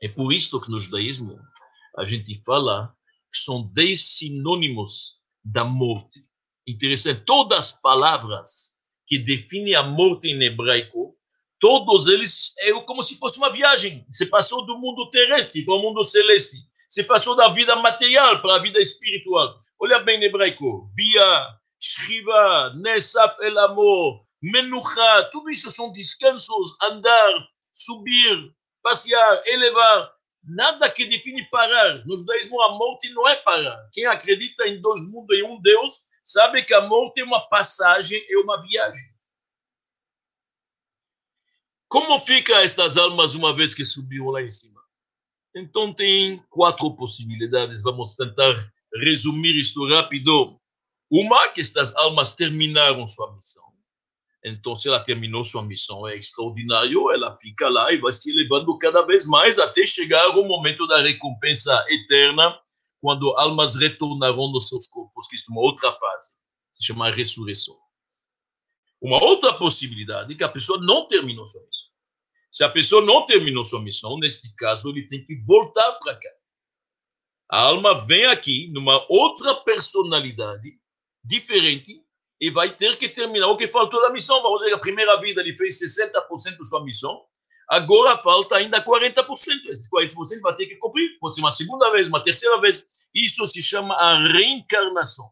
É 0.02 0.08
por 0.08 0.32
isso 0.34 0.60
que 0.60 0.70
no 0.70 0.78
judaísmo 0.78 1.40
a 1.96 2.04
gente 2.04 2.34
fala 2.44 2.94
que 3.32 3.38
são 3.38 3.66
dez 3.72 4.18
sinônimos 4.18 5.22
da 5.42 5.64
morte. 5.64 6.28
Interessante, 6.66 7.24
todas 7.24 7.58
as 7.58 7.80
palavras 7.80 8.78
que 9.06 9.18
definem 9.18 9.74
a 9.74 9.82
morte 9.82 10.28
em 10.28 10.42
hebraico, 10.42 11.13
todos 11.64 12.06
eles 12.08 12.52
é 12.58 12.72
como 12.82 13.02
se 13.02 13.18
fosse 13.18 13.38
uma 13.38 13.50
viagem. 13.50 14.04
Você 14.10 14.26
passou 14.26 14.66
do 14.66 14.78
mundo 14.78 15.08
terrestre 15.08 15.64
para 15.64 15.72
o 15.72 15.80
mundo 15.80 16.04
celeste. 16.04 16.58
Você 16.86 17.02
passou 17.02 17.34
da 17.34 17.48
vida 17.48 17.74
material 17.76 18.42
para 18.42 18.56
a 18.56 18.58
vida 18.58 18.78
espiritual. 18.78 19.58
Olha 19.80 19.98
bem 20.00 20.20
em 20.20 20.24
hebraico. 20.24 20.90
Bia, 20.94 21.56
Shriva, 21.80 22.74
Nesaf 22.76 23.42
el 23.42 23.56
amor, 23.56 24.26
Menucha, 24.42 25.30
tudo 25.32 25.50
isso 25.50 25.70
são 25.70 25.90
descansos, 25.90 26.76
andar, 26.82 27.32
subir, 27.72 28.54
passear, 28.82 29.42
elevar. 29.46 30.12
Nada 30.46 30.90
que 30.90 31.06
define 31.06 31.48
parar. 31.48 32.04
No 32.04 32.14
judaísmo, 32.14 32.60
a 32.60 32.76
morte 32.76 33.08
não 33.14 33.26
é 33.26 33.36
parar. 33.36 33.88
Quem 33.90 34.04
acredita 34.04 34.68
em 34.68 34.82
dois 34.82 35.10
mundos 35.10 35.38
e 35.38 35.42
um 35.42 35.58
Deus, 35.62 36.00
sabe 36.26 36.62
que 36.62 36.74
a 36.74 36.82
morte 36.82 37.22
é 37.22 37.24
uma 37.24 37.40
passagem, 37.48 38.22
é 38.28 38.36
uma 38.36 38.60
viagem. 38.60 39.13
Como 41.94 42.18
ficam 42.18 42.56
estas 42.56 42.96
almas 42.96 43.34
uma 43.34 43.54
vez 43.54 43.72
que 43.72 43.84
subiram 43.84 44.26
lá 44.26 44.42
em 44.42 44.50
cima? 44.50 44.80
Então, 45.54 45.92
tem 45.94 46.42
quatro 46.50 46.90
possibilidades. 46.96 47.84
Vamos 47.84 48.16
tentar 48.16 48.52
resumir 49.00 49.54
isto 49.54 49.88
rápido. 49.88 50.58
Uma, 51.08 51.46
que 51.50 51.60
estas 51.60 51.94
almas 51.94 52.34
terminaram 52.34 53.06
sua 53.06 53.32
missão. 53.36 53.62
Então, 54.44 54.74
se 54.74 54.88
ela 54.88 55.04
terminou 55.04 55.44
sua 55.44 55.62
missão, 55.62 56.04
é 56.08 56.16
extraordinário, 56.16 57.12
ela 57.12 57.32
fica 57.36 57.68
lá 57.68 57.92
e 57.92 57.98
vai 57.98 58.12
se 58.12 58.28
elevando 58.28 58.76
cada 58.78 59.02
vez 59.02 59.24
mais 59.26 59.60
até 59.60 59.86
chegar 59.86 60.36
o 60.36 60.48
momento 60.48 60.88
da 60.88 61.00
recompensa 61.00 61.86
eterna, 61.90 62.58
quando 63.00 63.30
almas 63.38 63.76
retornarão 63.76 64.50
nos 64.50 64.68
seus 64.68 64.88
corpos, 64.88 65.28
que 65.28 65.36
é 65.36 65.38
uma 65.48 65.60
outra 65.60 65.92
fase, 65.92 66.38
se 66.72 66.86
chama 66.86 67.12
ressurreição. 67.12 67.83
Uma 69.04 69.22
outra 69.22 69.52
possibilidade 69.52 70.32
é 70.32 70.36
que 70.36 70.42
a 70.42 70.48
pessoa 70.48 70.80
não 70.80 71.06
terminou 71.06 71.46
sua 71.46 71.60
missão. 71.60 71.90
Se 72.50 72.64
a 72.64 72.70
pessoa 72.70 73.04
não 73.04 73.26
terminou 73.26 73.62
sua 73.62 73.82
missão, 73.82 74.18
neste 74.18 74.50
caso, 74.56 74.88
ele 74.88 75.06
tem 75.06 75.22
que 75.22 75.36
voltar 75.44 75.92
para 75.98 76.18
cá. 76.18 76.30
A 77.50 77.60
alma 77.64 78.06
vem 78.06 78.24
aqui 78.24 78.70
numa 78.72 79.04
outra 79.10 79.56
personalidade 79.56 80.80
diferente 81.22 82.02
e 82.40 82.48
vai 82.50 82.74
ter 82.74 82.96
que 82.96 83.06
terminar 83.06 83.48
o 83.48 83.58
que 83.58 83.68
faltou 83.68 84.00
da 84.00 84.08
missão. 84.08 84.40
Vamos 84.40 84.62
dizer, 84.62 84.72
a 84.72 84.78
primeira 84.78 85.20
vida 85.20 85.42
ele 85.42 85.52
fez 85.52 85.78
60% 85.82 86.56
da 86.56 86.64
sua 86.64 86.82
missão, 86.82 87.26
agora 87.68 88.16
falta 88.16 88.56
ainda 88.56 88.82
40%. 88.82 89.26
Esses 89.68 89.90
40% 89.90 90.40
vai 90.40 90.56
ter 90.56 90.64
que 90.64 90.76
cumprir. 90.76 91.18
Pode 91.20 91.34
ser 91.34 91.42
uma 91.42 91.52
segunda 91.52 91.90
vez, 91.90 92.08
uma 92.08 92.24
terceira 92.24 92.58
vez. 92.58 92.86
Isso 93.14 93.44
se 93.44 93.60
chama 93.60 93.94
a 93.96 94.16
reencarnação. 94.32 95.30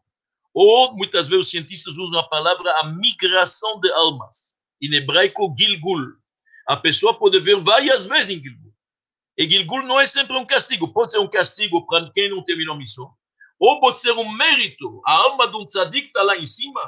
Ou, 0.53 0.95
muitas 0.95 1.27
vezes, 1.27 1.45
os 1.45 1.51
cientistas 1.51 1.97
usam 1.97 2.19
a 2.19 2.29
palavra 2.29 2.71
a 2.79 2.93
migração 2.93 3.79
de 3.79 3.91
almas. 3.91 4.59
Em 4.81 4.93
hebraico, 4.93 5.53
Gilgul. 5.57 6.13
A 6.67 6.77
pessoa 6.77 7.17
pode 7.17 7.39
ver 7.39 7.59
várias 7.59 8.05
vezes 8.05 8.29
em 8.29 8.41
Gilgul. 8.41 8.71
E 9.37 9.49
Gilgul 9.49 9.83
não 9.83 9.99
é 9.99 10.05
sempre 10.05 10.37
um 10.37 10.45
castigo. 10.45 10.93
Pode 10.93 11.11
ser 11.11 11.19
um 11.19 11.27
castigo 11.27 11.85
para 11.87 12.11
quem 12.11 12.29
não 12.29 12.43
terminou 12.43 12.75
a 12.75 12.77
missão 12.77 13.11
ou 13.65 13.79
pode 13.79 14.01
ser 14.01 14.11
um 14.11 14.29
mérito. 14.29 15.01
A 15.05 15.13
alma 15.23 15.47
de 15.47 15.55
um 15.55 15.65
tzadik 15.65 16.07
está 16.07 16.21
lá 16.21 16.37
em 16.37 16.45
cima, 16.45 16.81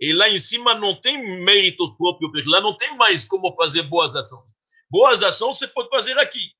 e 0.00 0.14
lá 0.14 0.30
em 0.30 0.38
cima 0.38 0.74
não 0.74 0.98
tem 0.98 1.42
méritos 1.42 1.90
próprios, 1.90 2.32
porque 2.32 2.48
lá 2.48 2.58
não 2.62 2.74
tem 2.74 2.96
mais 2.96 3.26
como 3.26 3.54
fazer 3.54 3.82
boas 3.82 4.14
ações. 4.14 4.48
Boas 4.90 5.22
ações 5.22 5.58
você 5.58 5.68
pode 5.68 5.90
fazer 5.90 6.18
aqui. 6.18 6.52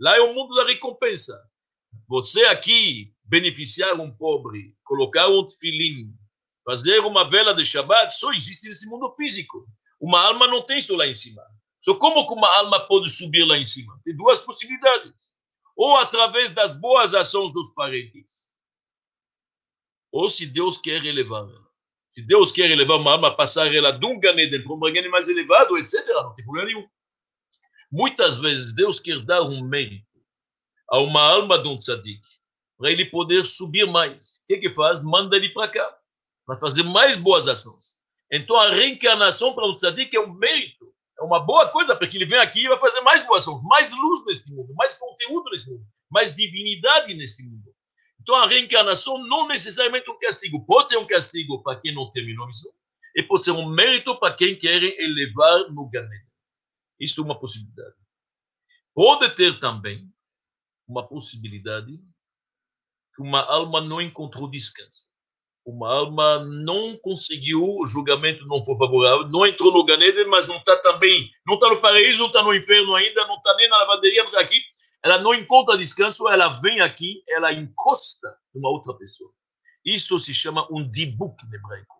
Lá 0.00 0.16
é 0.16 0.20
o 0.20 0.34
mundo 0.34 0.54
da 0.54 0.64
recompensa. 0.64 1.38
Você 2.08 2.42
aqui 2.46 3.12
beneficiar 3.32 3.98
um 3.98 4.14
pobre, 4.14 4.76
colocar 4.84 5.26
um 5.28 5.46
tefilim, 5.46 6.14
fazer 6.66 6.98
uma 6.98 7.24
vela 7.30 7.54
de 7.54 7.64
Shabbat, 7.64 8.14
só 8.14 8.30
existe 8.34 8.68
nesse 8.68 8.86
mundo 8.86 9.10
físico. 9.14 9.66
Uma 9.98 10.20
alma 10.20 10.46
não 10.48 10.60
tem 10.60 10.76
isso 10.76 10.94
lá 10.94 11.06
em 11.06 11.14
cima. 11.14 11.42
Só 11.80 11.94
como 11.94 12.28
que 12.28 12.34
uma 12.34 12.58
alma 12.58 12.80
pode 12.80 13.08
subir 13.08 13.46
lá 13.46 13.56
em 13.56 13.64
cima? 13.64 13.98
Tem 14.04 14.14
duas 14.14 14.40
possibilidades. 14.40 15.14
Ou 15.74 15.96
através 15.96 16.50
das 16.52 16.74
boas 16.74 17.14
ações 17.14 17.54
dos 17.54 17.70
parentes, 17.70 18.46
ou 20.12 20.28
se 20.28 20.44
Deus 20.44 20.76
quer 20.76 21.02
elevar 21.02 21.40
ela. 21.40 21.72
Se 22.10 22.20
Deus 22.26 22.52
quer 22.52 22.70
elevar 22.70 22.98
uma 22.98 23.12
alma, 23.12 23.34
passar 23.34 23.74
ela 23.74 23.92
de 23.92 24.04
um 24.04 24.20
Ganeden 24.20 24.62
para 24.62 24.74
um 24.74 24.78
Ganeden 24.78 25.10
mais 25.10 25.30
elevado, 25.30 25.78
etc., 25.78 26.06
não 26.08 26.34
tem 26.34 26.44
problema 26.44 26.68
nenhum. 26.68 26.86
Muitas 27.90 28.36
vezes 28.36 28.74
Deus 28.74 29.00
quer 29.00 29.24
dar 29.24 29.40
um 29.40 29.66
mérito 29.66 30.06
a 30.90 30.98
uma 30.98 31.22
alma 31.22 31.58
de 31.58 31.68
um 31.68 31.78
tzadik, 31.78 32.20
para 32.82 32.90
ele 32.90 33.06
poder 33.06 33.46
subir 33.46 33.86
mais. 33.86 34.38
O 34.38 34.46
que 34.48 34.58
que 34.58 34.70
faz? 34.70 35.04
Manda 35.04 35.36
ele 35.36 35.50
para 35.50 35.70
cá, 35.70 35.98
para 36.44 36.58
fazer 36.58 36.82
mais 36.82 37.16
boas 37.16 37.46
ações. 37.46 38.00
Então 38.28 38.56
a 38.56 38.70
reencarnação 38.70 39.54
para 39.54 39.68
um 39.68 39.74
tzadik 39.74 40.16
é 40.16 40.20
um 40.20 40.34
mérito, 40.34 40.92
é 41.16 41.22
uma 41.22 41.38
boa 41.38 41.68
coisa, 41.68 41.94
porque 41.94 42.16
ele 42.16 42.26
vem 42.26 42.40
aqui 42.40 42.64
e 42.64 42.68
vai 42.68 42.76
fazer 42.80 43.00
mais 43.02 43.24
boas 43.24 43.46
ações, 43.46 43.62
mais 43.62 43.92
luz 43.92 44.26
neste 44.26 44.52
mundo, 44.52 44.74
mais 44.74 44.94
conteúdo 44.94 45.48
neste 45.52 45.70
mundo, 45.70 45.86
mais 46.10 46.34
divinidade 46.34 47.14
neste 47.14 47.44
mundo. 47.44 47.72
Então, 48.20 48.34
a 48.34 48.48
reencarnação 48.48 49.16
não 49.28 49.46
necessariamente 49.46 50.10
um 50.10 50.18
castigo. 50.18 50.66
Pode 50.66 50.88
ser 50.88 50.96
um 50.96 51.06
castigo 51.06 51.62
para 51.62 51.80
quem 51.80 51.94
não 51.94 52.10
terminou 52.10 52.48
isso, 52.48 52.68
e 53.14 53.22
pode 53.22 53.44
ser 53.44 53.52
um 53.52 53.68
mérito 53.68 54.18
para 54.18 54.34
quem 54.34 54.58
quer 54.58 54.82
elevar 54.82 55.70
no 55.70 55.88
Ganeda. 55.88 56.26
Isso 56.98 57.20
é 57.20 57.24
uma 57.24 57.38
possibilidade. 57.38 57.94
Pode 58.92 59.28
ter 59.36 59.60
também 59.60 60.12
uma 60.88 61.06
possibilidade 61.06 62.00
que 63.14 63.22
uma 63.22 63.40
alma 63.40 63.80
não 63.80 64.00
encontrou 64.00 64.48
descanso. 64.48 65.06
Uma 65.64 65.92
alma 65.94 66.44
não 66.44 66.96
conseguiu, 66.98 67.62
o 67.62 67.86
julgamento 67.86 68.44
não 68.46 68.64
foi 68.64 68.76
favorável, 68.76 69.28
não 69.28 69.46
entrou 69.46 69.72
no 69.72 69.84
Ganeda, 69.84 70.26
mas 70.26 70.48
não 70.48 70.56
está 70.56 70.76
também, 70.78 71.30
não 71.46 71.54
está 71.54 71.68
no 71.68 71.80
paraíso, 71.80 72.18
não 72.18 72.26
está 72.26 72.42
no 72.42 72.54
inferno 72.54 72.94
ainda, 72.96 73.26
não 73.26 73.36
está 73.36 73.54
nem 73.56 73.68
na 73.68 73.78
lavanderia, 73.78 74.24
não 74.24 74.30
está 74.30 74.42
aqui, 74.42 74.60
ela 75.04 75.18
não 75.18 75.34
encontra 75.34 75.76
descanso, 75.76 76.28
ela 76.28 76.48
vem 76.60 76.80
aqui, 76.80 77.22
ela 77.28 77.52
encosta 77.52 78.36
numa 78.54 78.70
outra 78.70 78.94
pessoa. 78.94 79.32
Isto 79.84 80.18
se 80.18 80.34
chama 80.34 80.66
um 80.70 80.88
dibuk 80.88 81.36
em 81.44 81.54
hebraico. 81.54 81.96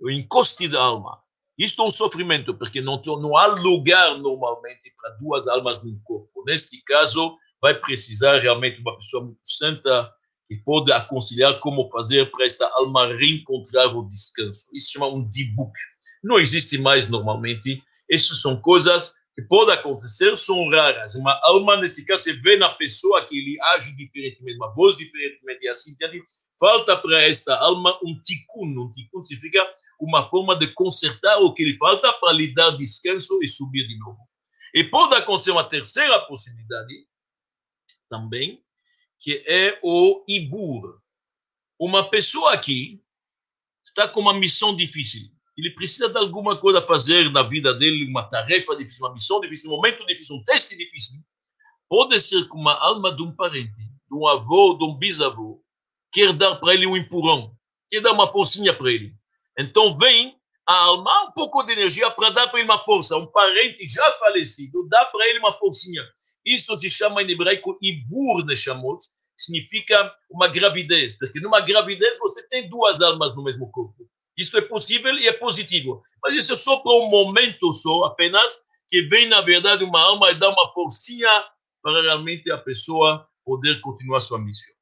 O 0.00 0.10
encoste 0.10 0.66
da 0.68 0.80
alma. 0.80 1.20
Isto 1.58 1.82
é 1.82 1.84
um 1.84 1.90
sofrimento, 1.90 2.56
porque 2.56 2.80
não, 2.80 3.02
não 3.04 3.36
há 3.36 3.46
lugar 3.46 4.16
normalmente 4.18 4.92
para 4.96 5.10
duas 5.16 5.46
almas 5.46 5.82
num 5.82 6.00
corpo. 6.04 6.42
Neste 6.46 6.82
caso, 6.84 7.36
vai 7.60 7.78
precisar 7.78 8.38
realmente 8.38 8.80
uma 8.80 8.96
pessoa 8.96 9.24
muito 9.24 9.40
santa 9.42 10.14
que 10.50 10.56
pode 10.56 10.92
aconselhar 10.92 11.60
como 11.60 11.88
fazer 11.92 12.28
para 12.32 12.44
esta 12.44 12.66
alma 12.74 13.14
reencontrar 13.14 13.96
o 13.96 14.08
descanso. 14.08 14.66
Isso 14.74 14.90
chama 14.90 15.06
um 15.06 15.24
dibuk. 15.30 15.70
Não 16.24 16.40
existe 16.40 16.76
mais 16.76 17.08
normalmente. 17.08 17.80
Essas 18.10 18.42
são 18.42 18.60
coisas 18.60 19.14
que 19.36 19.42
pode 19.42 19.70
acontecer 19.70 20.36
são 20.36 20.68
raras. 20.68 21.14
Uma 21.14 21.38
alma, 21.44 21.76
nesse 21.76 22.04
caso, 22.04 22.24
você 22.24 22.32
vê 22.32 22.56
na 22.56 22.68
pessoa 22.70 23.24
que 23.26 23.38
ele 23.38 23.56
age 23.74 23.96
diferentemente, 23.96 24.56
uma 24.56 24.74
voz 24.74 24.96
diferentemente, 24.96 25.64
e 25.64 25.68
assim? 25.68 25.94
Falta 26.58 26.96
para 26.96 27.22
esta 27.22 27.56
alma 27.56 27.96
um 28.04 28.20
tikkun. 28.20 28.76
Um 28.76 28.90
tikkun 28.90 29.22
significa 29.22 29.64
uma 30.00 30.28
forma 30.28 30.58
de 30.58 30.66
consertar 30.74 31.38
o 31.38 31.54
que 31.54 31.64
lhe 31.64 31.76
falta 31.76 32.12
para 32.14 32.32
lhe 32.32 32.52
dar 32.54 32.72
descanso 32.72 33.38
e 33.40 33.46
subir 33.46 33.86
de 33.86 33.96
novo. 34.00 34.18
E 34.74 34.82
pode 34.82 35.14
acontecer 35.14 35.52
uma 35.52 35.64
terceira 35.64 36.18
possibilidade 36.26 37.06
também, 38.10 38.60
que 39.20 39.44
é 39.46 39.78
o 39.82 40.24
ibur. 40.28 41.00
Uma 41.78 42.10
pessoa 42.10 42.52
aqui 42.52 43.00
está 43.86 44.08
com 44.08 44.20
uma 44.20 44.34
missão 44.34 44.74
difícil 44.74 45.30
ele 45.60 45.74
precisa 45.74 46.08
de 46.08 46.18
alguma 46.18 46.58
coisa 46.58 46.78
a 46.78 46.86
fazer 46.86 47.30
na 47.30 47.42
vida 47.42 47.74
dele, 47.74 48.08
uma 48.08 48.28
tarefa 48.28 48.76
difícil, 48.76 49.04
uma 49.04 49.12
missão 49.12 49.40
difícil, 49.40 49.70
um 49.70 49.76
momento 49.76 50.04
difícil, 50.06 50.36
um 50.36 50.42
teste 50.42 50.76
difícil. 50.76 51.20
Pode 51.88 52.18
ser 52.20 52.48
que 52.48 52.56
uma 52.56 52.74
alma 52.74 53.14
de 53.14 53.22
um 53.22 53.34
parente, 53.34 53.78
de 53.78 54.16
um 54.16 54.26
avô, 54.26 54.76
de 54.78 54.84
um 54.84 54.96
bisavô, 54.96 55.62
quer 56.12 56.32
dar 56.32 56.56
para 56.56 56.74
ele 56.74 56.86
um 56.86 56.96
empurrão, 56.96 57.54
quer 57.90 58.00
dar 58.00 58.12
uma 58.12 58.26
forcinha 58.26 58.72
para 58.72 58.90
ele. 58.90 59.14
Então 59.58 59.96
vem 59.98 60.36
a 60.66 60.74
alma, 60.84 61.28
um 61.28 61.32
pouco 61.32 61.62
de 61.64 61.72
energia 61.72 62.10
para 62.10 62.30
dar 62.30 62.48
para 62.48 62.60
ele 62.60 62.68
uma 62.68 62.78
força. 62.78 63.16
Um 63.16 63.26
parente 63.26 63.86
já 63.88 64.12
falecido, 64.18 64.88
dá 64.88 65.04
para 65.06 65.28
ele 65.28 65.40
uma 65.40 65.52
forcinha. 65.58 66.02
Isso 66.44 66.74
se 66.76 66.90
chama 66.90 67.22
em 67.22 67.30
hebraico 67.30 67.78
ibur 67.82 68.44
neshamot, 68.44 68.98
significa 69.36 70.14
uma 70.30 70.48
gravidez, 70.48 71.18
porque 71.18 71.40
numa 71.40 71.60
gravidez 71.60 72.18
você 72.18 72.46
tem 72.48 72.68
duas 72.68 73.00
almas 73.00 73.34
no 73.34 73.42
mesmo 73.42 73.70
corpo. 73.70 74.08
Isto 74.36 74.58
é 74.58 74.62
possível 74.62 75.16
e 75.18 75.28
é 75.28 75.32
positivo. 75.32 76.02
Mas 76.22 76.34
isso 76.34 76.52
é 76.52 76.56
só 76.56 76.78
para 76.80 76.92
um 76.92 77.08
momento 77.08 77.72
só, 77.72 78.04
apenas, 78.04 78.62
que 78.88 79.02
vem, 79.02 79.28
na 79.28 79.40
verdade, 79.40 79.84
uma 79.84 80.00
alma 80.00 80.30
e 80.30 80.34
dá 80.34 80.48
uma 80.48 80.72
forcinha 80.72 81.28
para 81.82 82.02
realmente 82.02 82.50
a 82.50 82.58
pessoa 82.58 83.26
poder 83.44 83.80
continuar 83.80 84.20
sua 84.20 84.38
missão. 84.38 84.74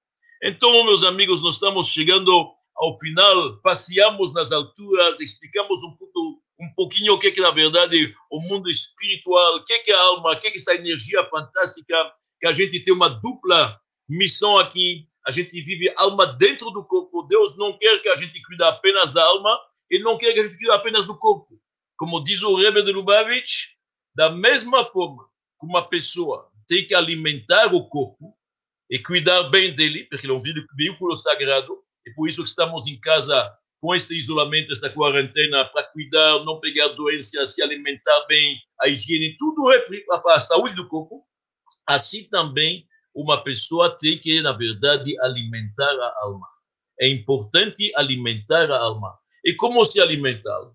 Então, 0.42 0.84
meus 0.84 1.02
amigos, 1.02 1.42
nós 1.42 1.54
estamos 1.54 1.88
chegando 1.88 2.30
ao 2.76 2.98
final, 2.98 3.61
passeamos 3.61 4.32
nas 4.32 4.52
alturas, 4.52 5.20
explicamos 5.20 5.82
um 5.82 5.96
pouco 5.96 6.27
um 6.61 6.72
pouquinho 6.74 7.14
o 7.14 7.18
que 7.18 7.28
é, 7.28 7.40
na 7.40 7.50
verdade, 7.50 8.14
o 8.30 8.40
mundo 8.40 8.68
espiritual, 8.68 9.56
o 9.56 9.64
que 9.64 9.72
é, 9.72 9.94
a 9.94 10.00
alma, 10.06 10.32
o 10.32 10.40
que 10.40 10.48
é, 10.48 10.54
essa 10.54 10.74
energia 10.74 11.22
fantástica, 11.24 12.12
que 12.40 12.46
a 12.46 12.52
gente 12.52 12.82
tem 12.82 12.92
uma 12.92 13.09
dupla 13.09 13.80
missão 14.09 14.59
aqui, 14.59 15.06
a 15.26 15.30
gente 15.30 15.61
vive 15.62 15.92
alma 15.96 16.26
dentro 16.26 16.70
do 16.70 16.84
corpo. 16.86 17.22
Deus 17.24 17.56
não 17.56 17.76
quer 17.76 18.00
que 18.00 18.09
a 18.09 18.14
gente 18.14 18.40
cuide 18.42 18.62
apenas 18.62 19.12
da 19.12 19.22
alma, 19.22 19.56
Ele 19.90 20.02
não 20.02 20.18
quer 20.18 20.32
que 20.32 20.40
a 20.40 20.42
gente 20.42 20.56
cuide 20.56 20.70
apenas 20.70 21.06
do 21.06 21.18
corpo. 21.18 21.61
Como 21.96 22.22
diz 22.22 22.42
o 22.42 22.54
Rebbe 22.54 22.82
de 22.82 22.92
Lubavitch, 22.92 23.74
da 24.14 24.30
mesma 24.30 24.84
forma 24.84 25.24
que 25.61 25.66
uma 25.66 25.88
pessoa 25.88 26.50
tem 26.66 26.86
que 26.86 26.94
alimentar 26.94 27.74
o 27.74 27.88
corpo 27.88 28.36
e 28.90 28.98
cuidar 28.98 29.44
bem 29.44 29.74
dele, 29.74 30.04
porque 30.04 30.26
ele 30.26 30.32
é 30.32 30.36
um 30.36 30.42
veículo 30.76 31.14
sagrado, 31.14 31.82
e 32.06 32.11
por 32.14 32.28
isso 32.28 32.42
que 32.42 32.48
estamos 32.48 32.86
em 32.86 32.98
casa 32.98 33.54
com 33.80 33.94
este 33.94 34.16
isolamento, 34.16 34.72
esta 34.72 34.90
quarentena, 34.90 35.64
para 35.66 35.84
cuidar, 35.84 36.44
não 36.44 36.60
pegar 36.60 36.88
doenças, 36.88 37.54
se 37.54 37.62
alimentar 37.62 38.26
bem, 38.26 38.58
a 38.80 38.88
higiene, 38.88 39.36
tudo 39.38 39.72
é 39.72 39.80
para 40.20 40.34
a 40.34 40.40
saúde 40.40 40.74
do 40.74 40.88
corpo. 40.88 41.24
Assim 41.86 42.28
também, 42.28 42.86
uma 43.14 43.42
pessoa 43.42 43.96
tem 43.98 44.18
que, 44.18 44.40
na 44.42 44.52
verdade, 44.52 45.18
alimentar 45.20 45.90
a 45.90 46.14
alma. 46.22 46.46
É 47.00 47.08
importante 47.08 47.92
alimentar 47.96 48.70
a 48.70 48.78
alma. 48.78 49.16
E 49.44 49.54
como 49.54 49.84
se 49.84 50.00
alimentar? 50.00 50.72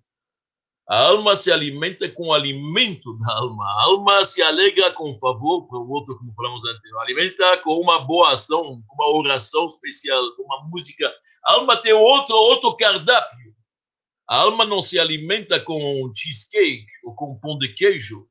A 0.89 0.99
alma 1.07 1.35
se 1.35 1.51
alimenta 1.51 2.09
com 2.09 2.27
o 2.27 2.33
alimento 2.33 3.17
da 3.19 3.35
alma. 3.35 3.63
A 3.63 3.83
alma 3.83 4.25
se 4.25 4.41
alegra 4.41 4.91
com 4.91 5.17
favor 5.19 5.67
para 5.67 5.79
o 5.79 5.89
outro, 5.89 6.17
como 6.17 6.33
falamos 6.33 6.63
antes. 6.65 6.93
Alimenta 6.99 7.57
com 7.57 7.81
uma 7.81 7.99
boa 7.99 8.33
ação, 8.33 8.81
com 8.85 8.95
uma 8.95 9.17
oração 9.17 9.65
especial, 9.67 10.35
com 10.35 10.43
uma 10.43 10.67
música 10.69 11.09
a 11.45 11.53
alma 11.53 11.81
tem 11.81 11.93
outro, 11.93 12.35
outro 12.35 12.75
cardápio. 12.77 13.53
A 14.29 14.37
alma 14.37 14.65
não 14.65 14.81
se 14.81 14.97
alimenta 14.97 15.59
com 15.59 16.11
cheesecake 16.15 16.87
ou 17.03 17.13
com 17.13 17.37
pão 17.39 17.57
de 17.57 17.73
queijo. 17.73 18.27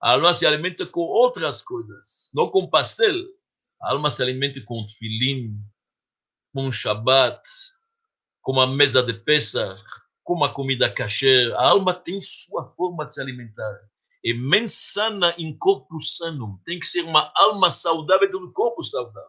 A 0.00 0.12
alma 0.12 0.32
se 0.32 0.46
alimenta 0.46 0.86
com 0.86 1.00
outras 1.00 1.62
coisas, 1.62 2.30
não 2.34 2.48
com 2.48 2.68
pastel. 2.68 3.16
A 3.82 3.92
alma 3.92 4.10
se 4.10 4.22
alimenta 4.22 4.60
com 4.62 4.84
tefilim, 4.86 5.58
com 6.54 6.70
Shabbat, 6.70 7.40
com 8.40 8.52
uma 8.52 8.66
mesa 8.66 9.02
de 9.02 9.14
Pesach, 9.14 9.82
com 10.22 10.34
uma 10.34 10.52
comida 10.52 10.92
kasher. 10.92 11.52
A 11.54 11.70
alma 11.70 11.92
tem 11.92 12.20
sua 12.20 12.64
forma 12.76 13.04
de 13.04 13.14
se 13.14 13.20
alimentar. 13.20 13.80
E 14.22 14.32
mensana 14.32 15.34
em 15.36 15.56
corpo 15.58 16.00
sano. 16.00 16.60
Tem 16.64 16.78
que 16.78 16.86
ser 16.86 17.02
uma 17.02 17.32
alma 17.34 17.70
saudável 17.70 18.28
de 18.28 18.36
um 18.36 18.52
corpo 18.52 18.82
saudável. 18.82 19.28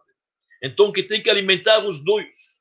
Então, 0.62 0.92
que 0.92 1.02
tem 1.02 1.22
que 1.22 1.28
alimentar 1.28 1.84
os 1.84 2.02
dois. 2.02 2.55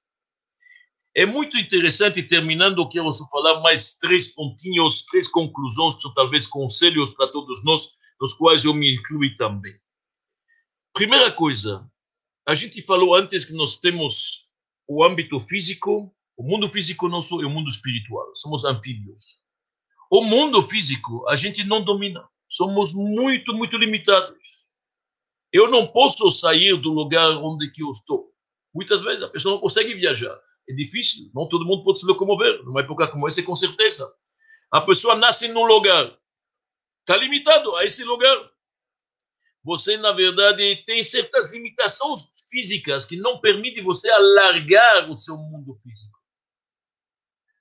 É 1.17 1.25
muito 1.25 1.57
interessante, 1.57 2.21
terminando, 2.21 2.81
eu 2.81 2.89
quero 2.89 3.13
falar 3.31 3.61
mais 3.61 3.95
três 3.95 4.33
pontinhos, 4.33 5.03
três 5.03 5.29
conclusões, 5.29 5.95
são 6.01 6.13
talvez 6.13 6.45
conselhos 6.45 7.11
para 7.11 7.31
todos 7.31 7.63
nós, 7.63 7.99
nos 8.19 8.33
quais 8.33 8.65
eu 8.65 8.73
me 8.73 8.93
incluo 8.93 9.33
também. 9.37 9.73
Primeira 10.93 11.31
coisa, 11.31 11.89
a 12.45 12.53
gente 12.53 12.81
falou 12.81 13.15
antes 13.15 13.45
que 13.45 13.53
nós 13.53 13.77
temos 13.77 14.49
o 14.89 15.05
âmbito 15.05 15.39
físico, 15.39 16.13
o 16.35 16.43
mundo 16.43 16.67
físico 16.67 17.07
nosso 17.07 17.41
e 17.41 17.45
o 17.45 17.49
mundo 17.49 17.69
espiritual, 17.69 18.35
somos 18.35 18.65
anfíbios. 18.65 19.37
O 20.11 20.21
mundo 20.21 20.61
físico 20.61 21.25
a 21.29 21.35
gente 21.37 21.63
não 21.63 21.81
domina, 21.81 22.27
somos 22.49 22.93
muito, 22.93 23.53
muito 23.53 23.77
limitados. 23.77 24.65
Eu 25.51 25.69
não 25.69 25.87
posso 25.87 26.29
sair 26.29 26.75
do 26.75 26.91
lugar 26.91 27.37
onde 27.37 27.71
que 27.71 27.83
eu 27.83 27.89
estou. 27.89 28.33
Muitas 28.73 29.01
vezes 29.01 29.23
a 29.23 29.29
pessoa 29.29 29.53
não 29.55 29.61
consegue 29.61 29.93
viajar 29.93 30.37
é 30.67 30.73
difícil, 30.73 31.29
não 31.33 31.47
todo 31.47 31.65
mundo 31.65 31.83
pode 31.83 31.99
se 31.99 32.05
locomover. 32.05 32.63
Numa 32.63 32.81
época 32.81 33.07
como 33.07 33.27
essa, 33.27 33.41
com 33.43 33.55
certeza. 33.55 34.11
A 34.71 34.81
pessoa 34.81 35.15
nasce 35.15 35.47
num 35.49 35.65
lugar, 35.65 36.17
está 37.01 37.17
limitado 37.17 37.75
a 37.75 37.85
esse 37.85 38.03
lugar. 38.03 38.51
Você, 39.63 39.97
na 39.97 40.11
verdade, 40.11 40.83
tem 40.85 41.03
certas 41.03 41.51
limitações 41.51 42.47
físicas 42.49 43.05
que 43.05 43.15
não 43.15 43.39
permitem 43.39 43.83
você 43.83 44.09
alargar 44.11 45.09
o 45.09 45.15
seu 45.15 45.37
mundo 45.37 45.79
físico. 45.81 46.19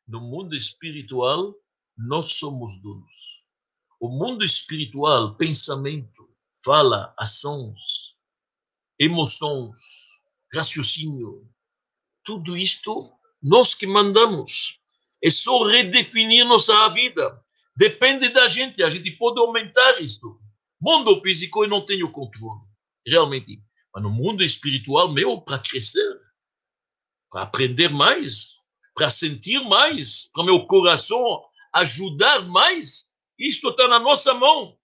No 0.07 0.20
mundo 0.20 0.55
espiritual, 0.55 1.55
nós 1.96 2.34
somos 2.34 2.80
donos. 2.82 3.42
O 3.98 4.09
mundo 4.09 4.44
espiritual, 4.44 5.34
pensamento, 5.36 6.28
fala, 6.62 7.14
ações, 7.18 8.16
emoções, 8.98 9.76
raciocínio, 10.52 11.48
tudo 12.25 12.57
isto 12.57 13.12
nós 13.43 13.75
que 13.75 13.87
mandamos. 13.87 14.81
É 15.22 15.31
só 15.31 15.62
redefinir 15.64 16.47
nossa 16.47 16.89
vida. 16.89 17.43
Depende 17.77 18.29
da 18.31 18.49
gente. 18.49 18.83
A 18.83 18.91
gente 18.91 19.11
pode 19.12 19.39
aumentar 19.41 20.01
isto. 20.01 20.41
Mundo 20.81 21.20
físico 21.20 21.64
eu 21.64 21.68
não 21.68 21.85
tenho 21.85 22.11
controle, 22.11 22.61
realmente. 23.07 23.62
Mas 23.93 24.03
no 24.03 24.11
mundo 24.11 24.43
espiritual, 24.43 25.12
meu, 25.12 25.41
para 25.41 25.59
crescer, 25.59 26.16
para 27.31 27.43
aprender 27.43 27.89
mais, 27.89 28.62
para 28.95 29.09
sentir 29.09 29.61
mais, 29.68 30.31
para 30.33 30.45
meu 30.45 30.66
coração 30.66 31.43
ajudar 31.75 32.41
mais, 32.47 33.12
isto 33.39 33.68
está 33.70 33.89
na 33.89 33.99
nossa 33.99 34.33
mão. 34.35 34.79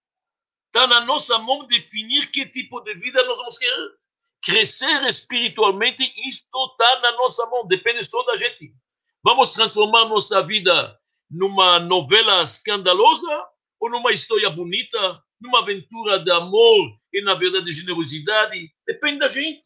Está 0.66 0.86
na 0.86 1.00
nossa 1.04 1.38
mão 1.38 1.66
definir 1.66 2.30
que 2.30 2.46
tipo 2.46 2.80
de 2.80 2.94
vida 2.94 3.24
nós 3.24 3.36
vamos 3.38 3.58
querer 3.58 3.99
crescer 4.42 5.04
espiritualmente, 5.06 6.02
isto 6.28 6.66
está 6.72 7.00
na 7.00 7.12
nossa 7.12 7.46
mão, 7.46 7.66
depende 7.66 8.02
só 8.04 8.22
da 8.24 8.36
gente. 8.36 8.74
Vamos 9.22 9.52
transformar 9.52 10.06
nossa 10.06 10.42
vida 10.42 10.98
numa 11.30 11.78
novela 11.80 12.42
escandalosa 12.42 13.46
ou 13.78 13.90
numa 13.90 14.12
história 14.12 14.50
bonita, 14.50 15.22
numa 15.40 15.60
aventura 15.60 16.18
de 16.18 16.30
amor 16.30 16.98
e, 17.12 17.22
na 17.22 17.34
verdade, 17.34 17.66
de 17.66 17.72
generosidade? 17.72 18.72
Depende 18.86 19.18
da 19.18 19.28
gente. 19.28 19.64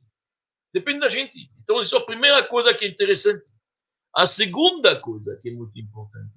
Depende 0.73 1.01
da 1.01 1.09
gente. 1.09 1.51
Então, 1.63 1.81
isso 1.81 1.95
é 1.95 1.99
a 1.99 2.05
primeira 2.05 2.43
coisa 2.43 2.75
que 2.75 2.85
é 2.85 2.89
interessante. 2.89 3.45
A 4.15 4.27
segunda 4.27 5.01
coisa 5.01 5.39
que 5.41 5.49
é 5.49 5.53
muito 5.53 5.79
importante. 5.79 6.37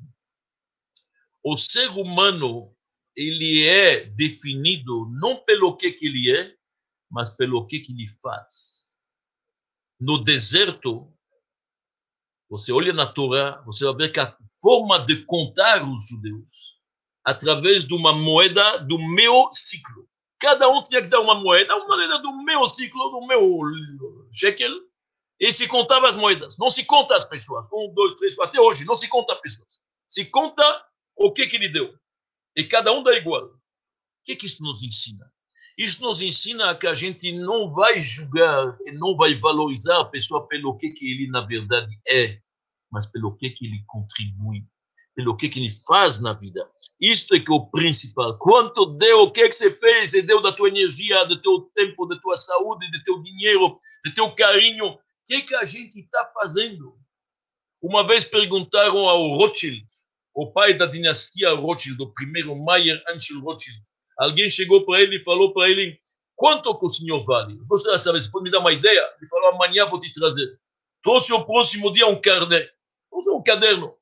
O 1.44 1.56
ser 1.56 1.90
humano, 1.90 2.74
ele 3.16 3.68
é 3.68 4.06
definido 4.06 5.08
não 5.20 5.44
pelo 5.44 5.76
que, 5.76 5.92
que 5.92 6.08
ele 6.08 6.32
é, 6.32 6.57
mas 7.10 7.30
pelo 7.30 7.66
que, 7.66 7.80
que 7.80 7.92
ele 7.92 8.08
faz. 8.22 8.98
No 10.00 10.24
deserto, 10.24 11.12
você 12.50 12.72
olha 12.72 12.94
na 12.94 13.06
Torá, 13.06 13.62
você 13.66 13.84
vai 13.86 13.96
ver 13.96 14.12
que 14.12 14.20
a 14.20 14.38
forma 14.62 15.06
de 15.06 15.26
contar 15.26 15.84
os 15.84 16.08
judeus 16.08 16.78
através 17.24 17.86
de 17.86 17.94
uma 17.94 18.14
moeda 18.14 18.80
do 18.80 18.98
meu 19.10 19.50
ciclo. 19.52 20.08
Cada 20.40 20.70
um 20.70 20.84
tinha 20.84 21.02
que 21.02 21.08
dar 21.08 21.20
uma 21.20 21.36
moeda, 21.36 21.76
uma 21.76 21.98
moeda 21.98 22.20
do 22.20 22.32
meu 22.44 22.66
ciclo, 22.68 23.10
do 23.10 23.28
meu 23.28 23.62
shekel, 24.32 24.72
e 25.40 25.52
se 25.52 25.68
contava 25.68 26.08
as 26.08 26.16
moedas. 26.16 26.58
Não 26.58 26.70
se 26.70 26.86
conta 26.86 27.16
as 27.16 27.26
pessoas. 27.26 27.68
Um, 27.74 27.94
dois, 27.94 28.16
três, 28.16 28.36
quatro, 28.36 28.58
até 28.58 28.66
hoje, 28.66 28.86
não 28.86 28.96
se 28.96 29.08
conta 29.08 29.34
as 29.34 29.42
pessoas. 29.42 29.68
Se 30.08 30.26
conta 30.26 30.64
o 31.16 31.32
que, 31.34 31.48
que 31.48 31.58
ele 31.58 31.70
deu. 31.70 31.94
E 32.56 32.64
cada 32.64 32.92
um 32.94 33.04
dá 33.04 33.16
igual. 33.18 33.46
O 33.46 33.60
que, 34.24 34.36
que 34.36 34.46
isso 34.46 34.64
nos 34.64 34.82
ensina? 34.82 35.32
Isso 35.78 36.02
nos 36.02 36.22
ensina 36.22 36.74
que 36.76 36.88
a 36.88 36.94
gente 36.94 37.32
não 37.34 37.72
vai 37.72 38.00
julgar 38.00 38.76
e 38.86 38.92
não 38.94 39.16
vai 39.16 39.36
valorizar 39.36 40.02
a 40.02 40.06
pessoa 40.06 40.48
pelo 40.48 40.76
que, 40.76 40.90
que 40.90 41.06
ele, 41.12 41.28
na 41.28 41.42
verdade, 41.42 41.96
é, 42.08 42.40
mas 42.92 43.06
pelo 43.06 43.38
que, 43.38 43.52
que 43.52 43.68
ele 43.68 43.84
contribui, 43.86 44.66
pelo 45.16 45.38
que, 45.38 45.48
que 45.48 45.60
ele 45.60 45.70
faz 45.70 46.20
na 46.20 46.34
vida. 46.34 46.68
Isto 47.00 47.36
é 47.36 47.40
que 47.40 47.52
é 47.52 47.54
o 47.54 47.68
principal. 47.68 48.38
Quanto 48.40 48.98
deu, 48.98 49.22
o 49.22 49.32
que, 49.32 49.42
é 49.42 49.50
que 49.50 49.56
você 49.56 49.70
fez? 49.70 50.12
Você 50.12 50.24
deu 50.24 50.42
da 50.42 50.52
tua 50.52 50.68
energia, 50.68 51.26
do 51.26 51.40
teu 51.40 51.70
tempo, 51.76 52.08
da 52.08 52.20
tua 52.20 52.36
saúde, 52.36 52.90
do 52.90 53.04
teu 53.04 53.22
dinheiro, 53.22 53.80
do 54.04 54.14
teu 54.16 54.34
carinho. 54.34 54.88
O 54.88 55.00
que, 55.28 55.36
é 55.36 55.42
que 55.42 55.56
a 55.56 55.64
gente 55.64 56.00
está 56.00 56.32
fazendo? 56.34 56.98
Uma 57.80 58.06
vez 58.06 58.24
perguntaram 58.24 59.08
ao 59.08 59.32
Rothschild, 59.34 59.86
o 60.34 60.52
pai 60.52 60.74
da 60.74 60.88
dinastia 60.88 61.52
Rothschild, 61.52 62.02
o 62.02 62.14
primeiro 62.14 62.56
Mayer 62.56 63.00
Angel 63.10 63.40
Rothschild, 63.42 63.87
Alguém 64.18 64.50
chegou 64.50 64.86
para 64.86 65.02
ele 65.02 65.18
e 65.18 65.24
falou 65.24 65.54
para 65.54 65.70
ele: 65.70 66.00
quanto 66.36 66.78
que 66.78 66.86
o 66.86 66.90
senhor 66.90 67.24
vale? 67.24 67.58
Você 67.68 68.00
sabe, 68.00 68.22
você 68.22 68.32
pode 68.32 68.46
me 68.46 68.52
dar 68.52 68.60
uma 68.60 68.74
ideia? 68.74 69.14
Ele 69.18 69.30
falou: 69.30 69.50
amanhã 69.54 69.86
vou 69.86 70.00
te 70.00 70.12
trazer. 70.12 70.60
Trouxe 71.04 71.32
o 71.34 71.46
próximo 71.46 71.92
dia 71.92 72.08
um 72.08 72.20
caderno. 72.20 72.70
Trouxe 73.10 73.30
um 73.30 73.44
caderno. 73.44 73.96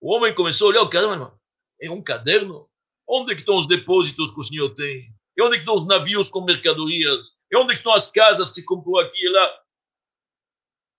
O 0.00 0.14
homem 0.14 0.34
começou 0.34 0.68
a 0.68 0.70
olhar 0.70 0.82
o 0.82 0.90
caderno. 0.90 1.38
É 1.80 1.90
um 1.90 2.02
caderno? 2.02 2.68
Onde 3.08 3.32
é 3.32 3.36
estão 3.36 3.56
os 3.56 3.66
depósitos 3.66 4.30
que 4.30 4.40
o 4.40 4.42
senhor 4.42 4.70
tem? 4.74 5.14
E 5.36 5.42
onde 5.42 5.56
é 5.56 5.58
estão 5.58 5.74
os 5.74 5.86
navios 5.86 6.30
com 6.30 6.42
mercadorias? 6.42 7.36
E 7.50 7.56
onde 7.56 7.72
é 7.72 7.74
estão 7.74 7.92
as 7.92 8.10
casas 8.10 8.52
que 8.52 8.62
comprou 8.62 8.98
aqui 8.98 9.18
e 9.18 9.28
lá? 9.30 9.58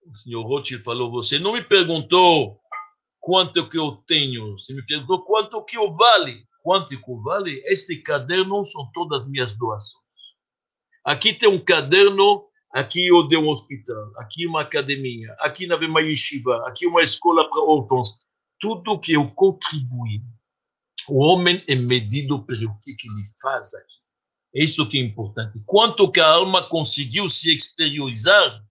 O 0.06 0.16
senhor 0.16 0.44
Rothschild 0.44 0.84
falou: 0.84 1.12
Você 1.12 1.40
não 1.40 1.54
me 1.54 1.64
perguntou 1.64 2.60
quanto 3.20 3.68
que 3.68 3.78
eu 3.78 3.92
tenho. 4.06 4.58
Se 4.58 4.74
me 4.74 4.86
perguntou 4.86 5.24
quanto 5.24 5.64
que 5.66 5.78
eu 5.78 5.92
vale, 5.96 6.46
eu 6.66 7.22
vale, 7.22 7.62
este 7.66 7.98
caderno 7.98 8.64
são 8.64 8.90
todas 8.94 9.24
as 9.24 9.30
minhas 9.30 9.58
doações. 9.58 10.04
Aqui 11.04 11.34
tem 11.34 11.50
um 11.50 11.60
caderno, 11.60 12.46
aqui 12.72 13.08
eu 13.08 13.28
dei 13.28 13.38
um 13.38 13.50
hospital, 13.50 14.12
aqui 14.18 14.48
uma 14.48 14.62
academia, 14.62 15.36
aqui 15.40 15.68
na 15.68 15.76
uma 15.76 16.02
yeshiva, 16.02 16.66
aqui 16.68 16.88
uma 16.88 17.02
escola 17.02 17.50
para 17.50 17.62
órfãos. 17.62 18.20
Tudo 18.60 19.00
que 19.00 19.14
eu 19.14 19.30
contribuí. 19.32 20.22
O 21.10 21.22
homem 21.26 21.62
é 21.68 21.76
medido 21.76 22.46
pelo 22.46 22.80
que, 22.82 22.96
que 22.96 23.08
ele 23.10 23.24
faz 23.42 23.74
aqui. 23.74 23.98
É 24.56 24.64
isso 24.64 24.88
que 24.88 24.98
é 24.98 25.02
importante. 25.02 25.62
Quanto 25.66 26.10
que 26.10 26.22
a 26.22 26.28
alma 26.28 26.64
conseguiu 26.70 27.28
se 27.28 27.54
exteriorizar, 27.54 28.64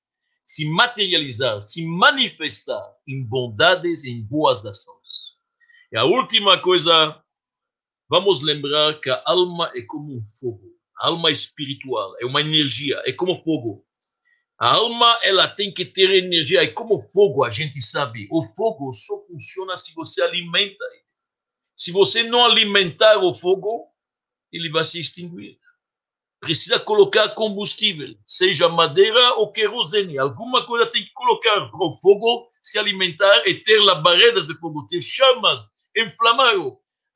se 0.45 0.65
materializar, 0.71 1.61
se 1.61 1.85
manifestar 1.87 2.83
em 3.07 3.23
bondades, 3.25 4.05
em 4.05 4.23
boas 4.23 4.65
ações. 4.65 5.37
E 5.93 5.99
a 5.99 6.05
última 6.05 6.59
coisa, 6.59 7.23
vamos 8.13 8.43
lembrar 8.43 9.01
que 9.01 9.09
a 9.09 9.23
alma 9.25 9.73
é 9.75 9.81
como 9.81 10.15
um 10.15 10.23
fogo 10.23 10.71
alma 11.03 11.31
espiritual, 11.31 12.15
é 12.21 12.27
uma 12.27 12.41
energia, 12.41 13.03
é 13.05 13.13
como 13.13 13.37
fogo. 13.37 13.85
A 14.59 14.75
alma, 14.75 15.19
ela 15.25 15.49
tem 15.49 15.73
que 15.73 15.85
ter 15.85 16.15
energia, 16.15 16.63
é 16.63 16.69
como 16.69 17.01
fogo, 17.13 17.43
a 17.43 17.51
gente 17.51 17.83
sabe. 17.83 18.29
O 18.31 18.43
fogo 18.43 18.93
só 18.93 19.27
funciona 19.27 19.75
se 19.75 19.93
você 19.95 20.23
alimenta 20.23 20.85
ele. 20.93 21.03
Se 21.75 21.91
você 21.91 22.23
não 22.23 22.45
alimentar 22.45 23.19
o 23.19 23.35
fogo, 23.35 23.89
ele 24.53 24.71
vai 24.71 24.85
se 24.85 25.01
extinguir. 25.01 25.59
Precisa 26.41 26.79
colocar 26.79 27.31
combustível, 27.31 28.15
seja 28.25 28.69
madeira 28.69 29.35
ou 29.35 29.51
querosene. 29.51 30.19
Alguma 30.19 30.65
coisa 30.65 30.87
tem 30.87 31.03
que 31.03 31.13
colocar 31.13 31.69
para 31.69 31.85
o 31.85 31.95
fogo 31.95 32.49
se 32.63 32.79
alimentar 32.79 33.43
e 33.49 33.55
ter 33.55 33.81
labaredas 33.81 34.47
de 34.47 34.55
fogo, 34.61 34.87
ter 34.87 35.01
chamas, 35.01 35.65
inflamar 35.97 36.55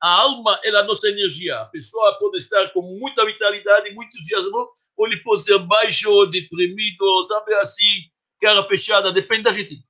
a 0.01 0.09
alma 0.09 0.59
é 0.63 0.69
a 0.69 0.83
nossa 0.83 1.09
energia. 1.09 1.59
A 1.59 1.65
pessoa 1.65 2.17
pode 2.19 2.37
estar 2.37 2.69
com 2.69 2.81
muita 2.81 3.25
vitalidade, 3.25 3.91
muito 3.91 4.15
entusiasmo, 4.15 4.69
ou 4.95 5.07
ele 5.07 5.17
pode 5.23 5.43
ser 5.43 5.57
baixo, 5.59 6.25
deprimido, 6.27 7.23
sabe 7.23 7.53
assim, 7.55 8.03
cara 8.39 8.63
fechada, 8.63 9.11
depende 9.11 9.43
da 9.43 9.51
gente. 9.51 9.83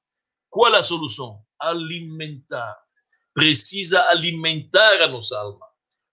Qual 0.50 0.74
a 0.74 0.82
solução? 0.82 1.42
Alimentar. 1.60 2.78
Precisa 3.34 4.02
alimentar 4.10 5.02
a 5.02 5.08
nossa 5.08 5.38
alma. 5.38 5.66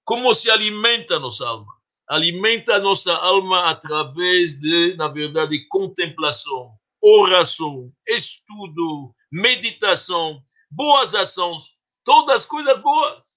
Como 0.04 0.34
se 0.34 0.50
alimenta 0.50 1.16
a 1.16 1.20
nossa 1.20 1.46
alma? 1.46 1.72
Alimenta 2.08 2.74
a 2.74 2.80
nossa 2.80 3.14
alma 3.14 3.70
através 3.70 4.60
de, 4.60 4.94
na 4.96 5.08
verdade, 5.08 5.66
contemplação, 5.68 6.72
oração, 7.00 7.90
estudo, 8.06 9.14
meditação, 9.32 10.42
boas 10.70 11.14
ações, 11.14 11.78
todas 12.04 12.44
coisas 12.44 12.82
boas 12.82 13.33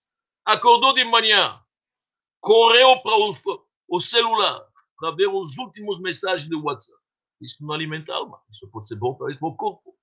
acordou 0.48 0.94
de 0.94 1.04
manhã, 1.04 1.62
correu 2.40 3.02
para 3.02 3.18
o, 3.18 3.34
o 3.90 4.00
celular 4.00 4.66
para 4.98 5.12
ver 5.12 5.28
os 5.28 5.58
últimos 5.58 6.00
mensagens 6.00 6.50
do 6.50 6.64
WhatsApp. 6.64 6.98
Isso 7.42 7.58
não 7.60 7.74
alimenta 7.74 8.14
a 8.14 8.16
alma. 8.16 8.42
Isso 8.50 8.68
pode 8.70 8.88
ser 8.88 8.96
bom 8.96 9.14
para 9.14 9.28
o 9.28 9.56
corpo. 9.56 9.94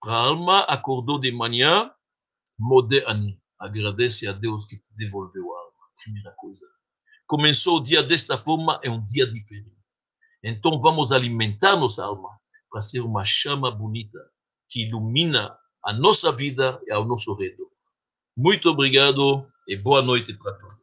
Para 0.00 0.12
a 0.12 0.26
alma, 0.28 0.60
acordou 0.60 1.18
de 1.18 1.32
manhã, 1.32 1.92
moderne. 2.58 3.38
Agradece 3.58 4.28
a 4.28 4.32
Deus 4.32 4.64
que 4.64 4.78
te 4.78 4.94
devolveu 4.94 5.52
a 5.54 5.58
alma. 5.58 5.72
Primeira 6.02 6.30
coisa. 6.38 6.64
Começou 7.26 7.78
o 7.78 7.82
dia 7.82 8.02
desta 8.02 8.38
forma, 8.38 8.80
é 8.82 8.88
um 8.88 9.04
dia 9.04 9.26
diferente. 9.26 9.76
Então 10.42 10.80
vamos 10.80 11.12
alimentar 11.12 11.76
nossa 11.76 12.04
alma 12.04 12.30
para 12.70 12.80
ser 12.80 13.00
uma 13.00 13.24
chama 13.24 13.70
bonita 13.70 14.18
que 14.70 14.86
ilumina 14.86 15.58
a 15.84 15.92
nossa 15.92 16.32
vida 16.32 16.80
e 16.86 16.92
ao 16.92 17.04
nosso 17.04 17.34
redor. 17.34 17.70
Muito 18.36 18.70
obrigado 18.70 19.46
e 19.70 19.76
boa 19.76 20.02
noite 20.02 20.34
para 20.34 20.52
todos. 20.54 20.79